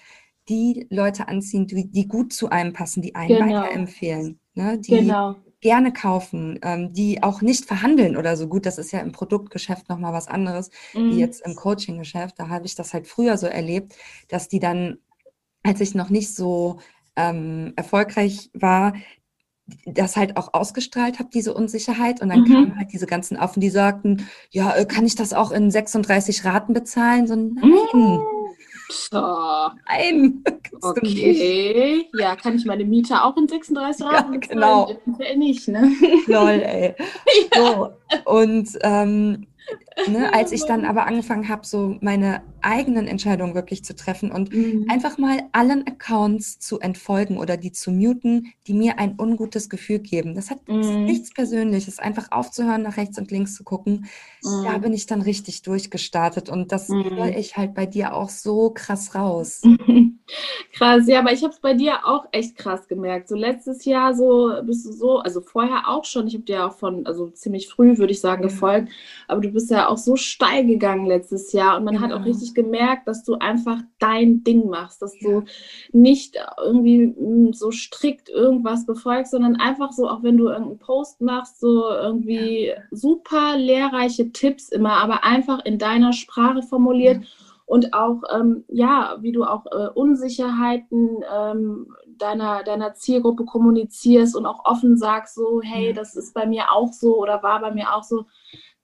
die 0.48 0.86
Leute 0.90 1.28
anziehen, 1.28 1.66
die, 1.66 1.90
die 1.90 2.08
gut 2.08 2.32
zu 2.32 2.50
einem 2.50 2.72
passen, 2.72 3.02
die 3.02 3.14
einen 3.14 3.36
Genau. 3.36 3.62
weiterempfehlen, 3.62 4.40
ne? 4.54 4.78
die 4.78 4.98
Genau. 4.98 5.36
Gerne 5.64 5.92
kaufen, 5.94 6.60
ähm, 6.62 6.92
die 6.92 7.22
auch 7.24 7.42
nicht 7.42 7.64
verhandeln 7.66 8.16
oder 8.18 8.36
so 8.36 8.48
gut. 8.48 8.66
Das 8.66 8.78
ist 8.78 8.92
ja 8.92 9.00
im 9.00 9.12
Produktgeschäft 9.12 9.88
nochmal 9.88 10.12
was 10.12 10.28
anderes, 10.28 10.70
wie 11.08 11.16
Mhm. 11.16 11.20
jetzt 11.20 11.40
im 11.46 11.56
Coaching-Geschäft. 11.56 12.38
Da 12.38 12.48
habe 12.50 12.66
ich 12.66 12.76
das 12.76 12.94
halt 12.94 13.08
früher 13.08 13.38
so 13.38 13.46
erlebt, 13.48 13.94
dass 14.28 14.48
die 14.48 14.60
dann, 14.60 14.98
als 15.64 15.80
ich 15.80 15.94
noch 15.94 16.10
nicht 16.10 16.34
so 16.34 16.80
ähm, 17.16 17.72
erfolgreich 17.76 18.50
war, 18.54 18.94
das 19.86 20.16
halt 20.16 20.36
auch 20.36 20.54
ausgestrahlt 20.54 21.18
habe, 21.18 21.30
diese 21.32 21.54
Unsicherheit. 21.54 22.20
Und 22.22 22.28
dann 22.30 22.44
Mhm. 22.44 22.44
kamen 22.44 22.78
halt 22.78 22.92
diese 22.92 23.06
ganzen 23.06 23.36
Affen, 23.38 23.60
die 23.60 23.70
sagten, 23.70 24.26
ja, 24.50 24.74
äh, 24.76 24.86
kann 24.86 25.06
ich 25.06 25.14
das 25.16 25.32
auch 25.32 25.52
in 25.52 25.70
36 25.70 26.44
Raten 26.44 26.74
bezahlen? 26.74 27.26
So, 27.26 27.34
nein, 27.36 27.54
Mhm. 27.62 28.26
So, 28.90 29.18
nein, 29.88 30.44
okay. 30.82 32.06
Ja, 32.18 32.36
kann 32.36 32.56
ich 32.56 32.64
meine 32.64 32.84
Miete 32.84 33.22
auch 33.22 33.36
in 33.36 33.48
36 33.48 34.04
Ja, 34.04 34.12
Raten 34.12 34.40
genau. 34.40 34.90
Eventuell 34.90 35.36
nicht, 35.36 35.68
ne? 35.68 35.90
Lol, 36.26 36.62
ey. 36.62 36.94
So, 37.54 37.90
und 38.24 38.68
ähm, 38.82 39.46
ne, 40.06 40.32
als 40.34 40.52
ich 40.52 40.66
dann 40.66 40.84
aber 40.84 41.06
angefangen 41.06 41.48
habe, 41.48 41.66
so 41.66 41.96
meine 42.00 42.42
eigenen 42.60 43.06
Entscheidungen 43.06 43.54
wirklich 43.54 43.84
zu 43.84 43.94
treffen 43.94 44.30
und 44.32 44.50
Mhm. 44.50 44.86
einfach 44.86 45.18
mal 45.18 45.42
allen 45.52 45.86
Accounts 45.86 46.58
zu 46.58 46.80
entfolgen 46.80 47.38
oder 47.38 47.56
die 47.56 47.72
zu 47.72 47.90
muten, 47.90 48.52
die 48.66 48.74
mir 48.74 48.98
ein 48.98 49.16
ungutes 49.20 49.68
Gefühl 49.68 49.98
geben. 50.00 50.34
Das 50.34 50.50
hat 50.50 50.60
Mhm. 50.66 51.06
nichts 51.06 51.32
Persönliches, 51.32 51.98
einfach 51.98 52.32
aufzuhören, 52.32 52.82
nach 52.82 52.96
rechts 52.96 53.18
und 53.18 53.30
links 53.30 53.54
zu 53.54 53.64
gucken. 53.64 54.06
Da 54.62 54.78
Mhm. 54.78 54.80
bin 54.80 54.92
ich 54.94 55.06
dann 55.06 55.22
richtig 55.22 55.62
durchgestartet 55.62 56.48
und 56.48 56.72
das 56.72 56.88
Mhm. 56.88 57.16
höre 57.16 57.36
ich 57.36 57.56
halt 57.56 57.74
bei 57.74 57.86
dir 57.86 58.14
auch 58.14 58.28
so 58.30 58.70
krass 58.70 59.14
raus. 59.14 59.68
Krass, 60.72 61.06
ja, 61.08 61.20
aber 61.20 61.32
ich 61.32 61.42
habe 61.42 61.54
es 61.54 61.60
bei 61.60 61.72
dir 61.74 62.06
auch 62.06 62.26
echt 62.32 62.56
krass 62.56 62.86
gemerkt. 62.88 63.28
So 63.28 63.36
letztes 63.36 63.84
Jahr 63.84 64.14
so 64.14 64.52
bist 64.64 64.84
du 64.86 64.92
so, 64.92 65.18
also 65.18 65.40
vorher 65.40 65.88
auch 65.88 66.04
schon. 66.04 66.26
Ich 66.26 66.34
habe 66.34 66.44
dir 66.44 66.66
auch 66.66 66.74
von, 66.76 67.06
also 67.06 67.30
ziemlich 67.30 67.68
früh 67.68 67.96
würde 67.98 68.12
ich 68.12 68.20
sagen, 68.20 68.42
gefolgt. 68.42 68.90
Aber 69.28 69.40
du 69.40 69.50
bist 69.54 69.70
ja 69.70 69.88
auch 69.88 69.96
so 69.96 70.16
steil 70.16 70.66
gegangen 70.66 71.06
letztes 71.06 71.52
Jahr 71.52 71.78
und 71.78 71.84
man 71.84 72.00
hat 72.00 72.12
auch 72.12 72.16
Genau. 72.18 72.28
richtig 72.28 72.54
gemerkt, 72.54 73.08
dass 73.08 73.24
du 73.24 73.34
einfach 73.36 73.78
dein 73.98 74.44
Ding 74.44 74.68
machst, 74.68 75.00
dass 75.00 75.14
Ja. 75.20 75.30
du 75.30 75.44
nicht 75.92 76.36
irgendwie 76.62 77.06
mm, 77.06 77.52
so 77.54 77.70
strikt 77.70 78.28
irgendwas 78.28 78.84
befolgst, 78.86 79.32
sondern 79.32 79.56
einfach 79.56 79.92
so, 79.92 80.08
auch 80.10 80.22
wenn 80.22 80.36
du 80.36 80.48
irgendeinen 80.48 80.78
Post 80.78 81.22
machst, 81.22 81.60
so 81.60 81.88
irgendwie 81.88 82.72
super 82.90 83.56
lehrreiche 83.56 84.32
Tipps 84.32 84.68
immer, 84.68 84.94
aber 84.94 85.24
einfach 85.24 85.64
in 85.64 85.78
deiner 85.78 86.12
Sprache 86.12 86.62
formuliert 86.62 87.24
und 87.66 87.94
auch, 87.94 88.22
ähm, 88.34 88.64
ja, 88.68 89.16
wie 89.22 89.32
du 89.32 89.44
auch 89.44 89.64
äh, 89.66 89.88
Unsicherheiten 89.94 91.24
ähm, 91.34 91.86
deiner, 92.18 92.62
deiner 92.62 92.94
Zielgruppe 92.94 93.44
kommunizierst 93.46 94.36
und 94.36 94.44
auch 94.46 94.64
offen 94.66 94.96
sagst, 94.98 95.34
so, 95.36 95.62
hey, 95.62 95.88
Ja. 95.88 95.92
das 95.94 96.14
ist 96.16 96.34
bei 96.34 96.44
mir 96.46 96.70
auch 96.72 96.92
so 96.92 97.16
oder 97.18 97.42
war 97.42 97.60
bei 97.60 97.70
mir 97.72 97.94
auch 97.94 98.02
so. 98.02 98.26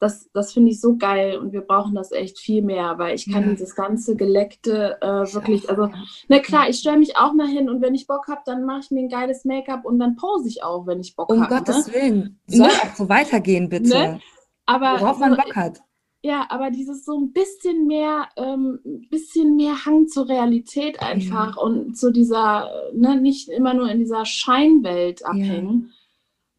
Das, 0.00 0.30
das 0.32 0.52
finde 0.54 0.70
ich 0.70 0.80
so 0.80 0.96
geil 0.96 1.36
und 1.38 1.52
wir 1.52 1.60
brauchen 1.60 1.94
das 1.94 2.10
echt 2.10 2.38
viel 2.38 2.62
mehr, 2.62 2.98
weil 2.98 3.14
ich 3.14 3.30
kann 3.30 3.44
Ja. 3.44 3.50
dieses 3.50 3.74
ganze 3.76 4.16
Geleckte 4.16 4.96
äh, 5.02 5.24
Ich 5.24 5.34
wirklich, 5.34 5.68
also, 5.70 5.84
ja. 5.84 5.92
na 6.28 6.38
klar, 6.38 6.68
ich 6.70 6.78
stelle 6.78 6.96
mich 6.98 7.16
auch 7.18 7.34
mal 7.34 7.46
hin 7.46 7.68
und 7.68 7.82
wenn 7.82 7.94
ich 7.94 8.06
Bock 8.06 8.26
habe, 8.28 8.40
dann 8.46 8.64
mache 8.64 8.80
ich 8.80 8.90
mir 8.90 9.00
ein 9.00 9.08
geiles 9.10 9.44
Make-up 9.44 9.84
und 9.84 9.98
dann 9.98 10.16
pose 10.16 10.48
ich 10.48 10.64
auch, 10.64 10.86
wenn 10.86 11.00
ich 11.00 11.14
Bock 11.14 11.30
Um 11.30 11.42
habe. 11.42 11.54
Gottes 11.56 11.86
Ne? 11.88 11.92
Willen, 11.94 12.40
soll 12.46 12.66
Ne? 12.68 12.72
auch 12.82 12.94
so 12.96 13.08
weitergehen, 13.10 13.68
bitte. 13.68 13.88
Ne? 13.90 14.20
Aber 14.66 15.00
Worauf 15.00 15.18
man 15.18 15.36
Bock 15.36 15.54
hat. 15.54 15.80
ja, 16.22 16.46
aber 16.48 16.70
dieses 16.70 17.04
so 17.04 17.18
ein 17.18 17.32
bisschen 17.32 17.86
mehr, 17.86 18.28
ähm, 18.36 18.78
bisschen 19.10 19.56
mehr 19.56 19.84
Hang 19.84 20.08
zur 20.08 20.28
Realität 20.30 21.02
einfach 21.02 21.56
und 21.58 21.98
zu 21.98 22.10
dieser, 22.10 22.70
ne, 22.94 23.20
nicht 23.20 23.48
immer 23.50 23.74
nur 23.74 23.90
in 23.90 23.98
dieser 23.98 24.24
Scheinwelt 24.24 25.24
abhängen. 25.26 25.92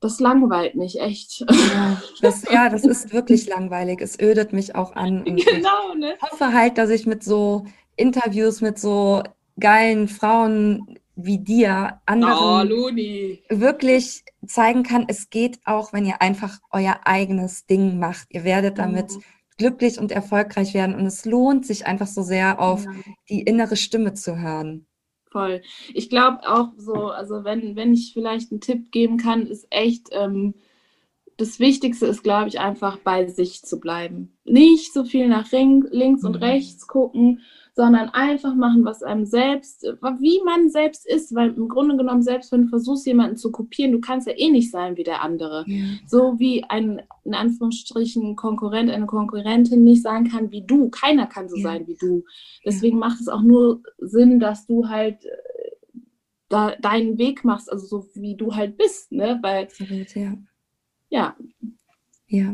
Das 0.01 0.19
langweilt 0.19 0.75
mich 0.75 0.99
echt. 0.99 1.45
Ja, 1.49 2.01
das, 2.21 2.43
ja, 2.51 2.69
das 2.69 2.83
ist 2.83 3.13
wirklich 3.13 3.47
langweilig. 3.47 4.01
Es 4.01 4.19
ödet 4.19 4.51
mich 4.51 4.75
auch 4.75 4.93
an. 4.95 5.23
Ich 5.25 5.45
genau, 5.45 5.93
ne? 5.95 6.15
hoffe 6.21 6.53
halt, 6.53 6.77
dass 6.77 6.89
ich 6.89 7.05
mit 7.05 7.23
so 7.23 7.65
Interviews 7.95 8.61
mit 8.61 8.79
so 8.79 9.21
geilen 9.59 10.07
Frauen 10.07 10.97
wie 11.15 11.37
dir 11.37 11.93
Oh, 11.99 12.01
anderen 12.07 12.67
Luni. 12.69 13.43
wirklich 13.49 14.23
zeigen 14.47 14.81
kann, 14.81 15.05
es 15.07 15.29
geht 15.29 15.59
auch, 15.65 15.93
wenn 15.93 16.05
ihr 16.05 16.19
einfach 16.21 16.57
euer 16.71 17.01
eigenes 17.05 17.67
Ding 17.67 17.99
macht. 17.99 18.25
Ihr 18.31 18.43
werdet 18.43 18.79
damit 18.79 19.11
Mhm. 19.11 19.23
glücklich 19.57 19.99
und 19.99 20.11
erfolgreich 20.11 20.73
werden 20.73 20.95
und 20.95 21.05
es 21.05 21.25
lohnt 21.25 21.67
sich 21.67 21.85
einfach 21.85 22.07
so 22.07 22.23
sehr 22.23 22.59
auf 22.59 22.85
Ja. 22.85 22.91
die 23.29 23.41
innere 23.41 23.75
Stimme 23.75 24.13
zu 24.15 24.37
hören. 24.39 24.87
Voll. 25.31 25.61
Ich 25.93 26.09
glaube 26.09 26.39
auch 26.47 26.69
so, 26.77 27.09
also 27.09 27.43
wenn, 27.45 27.75
wenn 27.77 27.93
ich 27.93 28.11
vielleicht 28.13 28.51
einen 28.51 28.59
Tipp 28.59 28.91
geben 28.91 29.17
kann, 29.17 29.47
ist 29.47 29.65
echt, 29.69 30.09
ähm, 30.11 30.55
das 31.37 31.59
Wichtigste 31.59 32.05
ist, 32.07 32.23
glaube 32.23 32.49
ich, 32.49 32.59
einfach 32.59 32.97
bei 32.97 33.27
sich 33.27 33.63
zu 33.63 33.79
bleiben. 33.79 34.37
Nicht 34.43 34.93
so 34.93 35.05
viel 35.05 35.27
nach 35.27 35.51
links 35.51 36.23
und 36.25 36.37
Mhm. 36.37 36.43
rechts 36.43 36.87
gucken, 36.87 37.41
sondern 37.73 38.09
einfach 38.09 38.53
machen, 38.53 38.83
was 38.83 39.01
einem 39.01 39.25
selbst, 39.25 39.83
wie 40.19 40.41
man 40.43 40.69
selbst 40.69 41.07
ist, 41.07 41.33
weil 41.33 41.53
im 41.53 41.69
Grunde 41.69 41.95
genommen, 41.95 42.21
selbst 42.21 42.51
wenn 42.51 42.63
du 42.63 42.67
versuchst, 42.67 43.05
jemanden 43.05 43.37
zu 43.37 43.49
kopieren, 43.49 43.93
du 43.93 44.01
kannst 44.01 44.27
ja 44.27 44.33
eh 44.35 44.49
nicht 44.49 44.71
sein 44.71 44.97
wie 44.97 45.03
der 45.03 45.21
andere. 45.21 45.65
So 46.05 46.37
wie 46.37 46.65
ein, 46.65 47.01
in 47.23 47.33
Anführungsstrichen, 47.33 48.35
Konkurrent, 48.35 48.91
eine 48.91 49.05
Konkurrentin 49.05 49.83
nicht 49.85 50.01
sein 50.03 50.29
kann 50.29 50.51
wie 50.51 50.63
du. 50.63 50.89
Keiner 50.89 51.27
kann 51.27 51.47
so 51.47 51.55
Ja. 51.55 51.63
sein 51.63 51.87
wie 51.87 51.95
du. 51.95 52.25
Deswegen 52.65 52.99
macht 52.99 53.21
es 53.21 53.29
auch 53.29 53.41
nur 53.41 53.81
Sinn, 53.99 54.39
dass 54.41 54.67
du 54.67 54.89
halt 54.89 55.23
äh, 55.25 55.29
da 56.49 56.75
deinen 56.75 57.17
Weg 57.17 57.45
machst, 57.45 57.71
also 57.71 57.85
so 57.85 58.05
wie 58.15 58.35
du 58.35 58.53
halt 58.53 58.77
bist, 58.77 59.13
ne? 59.13 59.39
Weil, 59.41 59.63
Absolut, 59.63 60.13
ja. 60.15 60.33
ja, 61.09 61.35
Ja. 62.27 62.53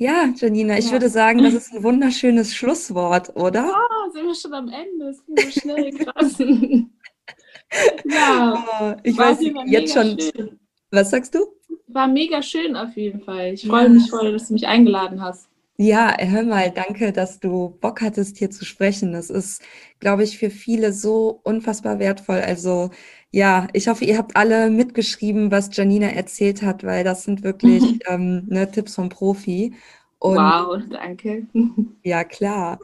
Ja, 0.00 0.32
Janina, 0.34 0.78
ich 0.78 0.86
Ja. 0.86 0.92
würde 0.92 1.10
sagen, 1.10 1.42
das 1.42 1.52
ist 1.52 1.74
ein 1.74 1.82
wunderschönes 1.82 2.54
Schlusswort, 2.54 3.36
oder? 3.36 3.70
ah, 3.74 4.10
sind 4.10 4.24
wir 4.26 4.34
schon 4.34 4.54
am 4.54 4.68
Ende. 4.68 5.08
Es 5.10 5.22
ging 5.26 5.36
so 5.36 5.50
schnell, 5.50 5.90
krass. 5.98 6.38
ja, 8.04 8.64
Oh, 8.82 8.94
ich 9.02 9.18
weiß 9.18 9.40
jetzt 9.66 9.92
schon. 9.92 10.18
schön. 10.18 10.58
Was 10.90 11.10
sagst 11.10 11.34
du? 11.34 11.40
War 11.88 12.08
mega 12.08 12.42
schön 12.42 12.76
auf 12.76 12.96
jeden 12.96 13.20
Fall. 13.20 13.52
Ich 13.52 13.62
Ja. 13.64 13.68
freue 13.70 13.90
mich 13.90 14.08
voll, 14.08 14.32
dass 14.32 14.48
du 14.48 14.54
mich 14.54 14.66
eingeladen 14.66 15.20
hast. 15.20 15.48
Ja, 15.76 16.14
hör 16.18 16.42
mal, 16.44 16.70
danke, 16.70 17.12
dass 17.12 17.40
du 17.40 17.76
Bock 17.80 18.00
hattest, 18.02 18.36
hier 18.38 18.50
zu 18.50 18.64
sprechen. 18.64 19.12
Das 19.12 19.30
ist, 19.30 19.62
glaube 19.98 20.24
ich, 20.24 20.38
für 20.38 20.50
viele 20.50 20.92
so 20.92 21.40
unfassbar 21.42 21.98
wertvoll. 21.98 22.40
Also, 22.40 22.90
ja, 23.32 23.68
ich 23.72 23.88
hoffe, 23.88 24.04
ihr 24.04 24.18
habt 24.18 24.36
alle 24.36 24.70
mitgeschrieben, 24.70 25.50
was 25.50 25.74
Janina 25.76 26.08
erzählt 26.08 26.62
hat, 26.62 26.84
weil 26.84 27.04
das 27.04 27.24
sind 27.24 27.42
wirklich 27.42 27.84
ähm, 28.08 28.44
ne, 28.48 28.70
Tipps 28.70 28.94
vom 28.96 29.08
Profi. 29.08 29.74
Und 30.18 30.36
wow, 30.36 30.78
danke. 30.90 31.46
ja, 32.04 32.24
klar. 32.24 32.80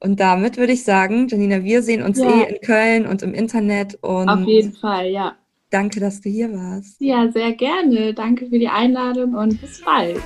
Und 0.00 0.20
damit 0.20 0.58
würde 0.58 0.72
ich 0.74 0.84
sagen, 0.84 1.26
Janina, 1.28 1.64
wir 1.64 1.82
sehen 1.82 2.02
uns 2.02 2.18
Ja. 2.18 2.28
eh 2.28 2.50
in 2.50 2.60
Köln 2.60 3.06
und 3.06 3.22
im 3.22 3.32
Internet 3.34 3.98
Auf 4.02 4.28
und 4.28 4.44
jeden 4.46 4.72
Fall, 4.74 5.08
ja. 5.08 5.36
danke, 5.70 6.00
dass 6.00 6.20
du 6.20 6.28
hier 6.28 6.52
warst. 6.52 7.00
Ja, 7.00 7.30
sehr 7.32 7.52
gerne. 7.52 8.12
Danke 8.14 8.46
für 8.46 8.58
die 8.58 8.68
Einladung 8.68 9.34
und 9.34 9.60
bis 9.60 9.80
bald. 9.82 10.22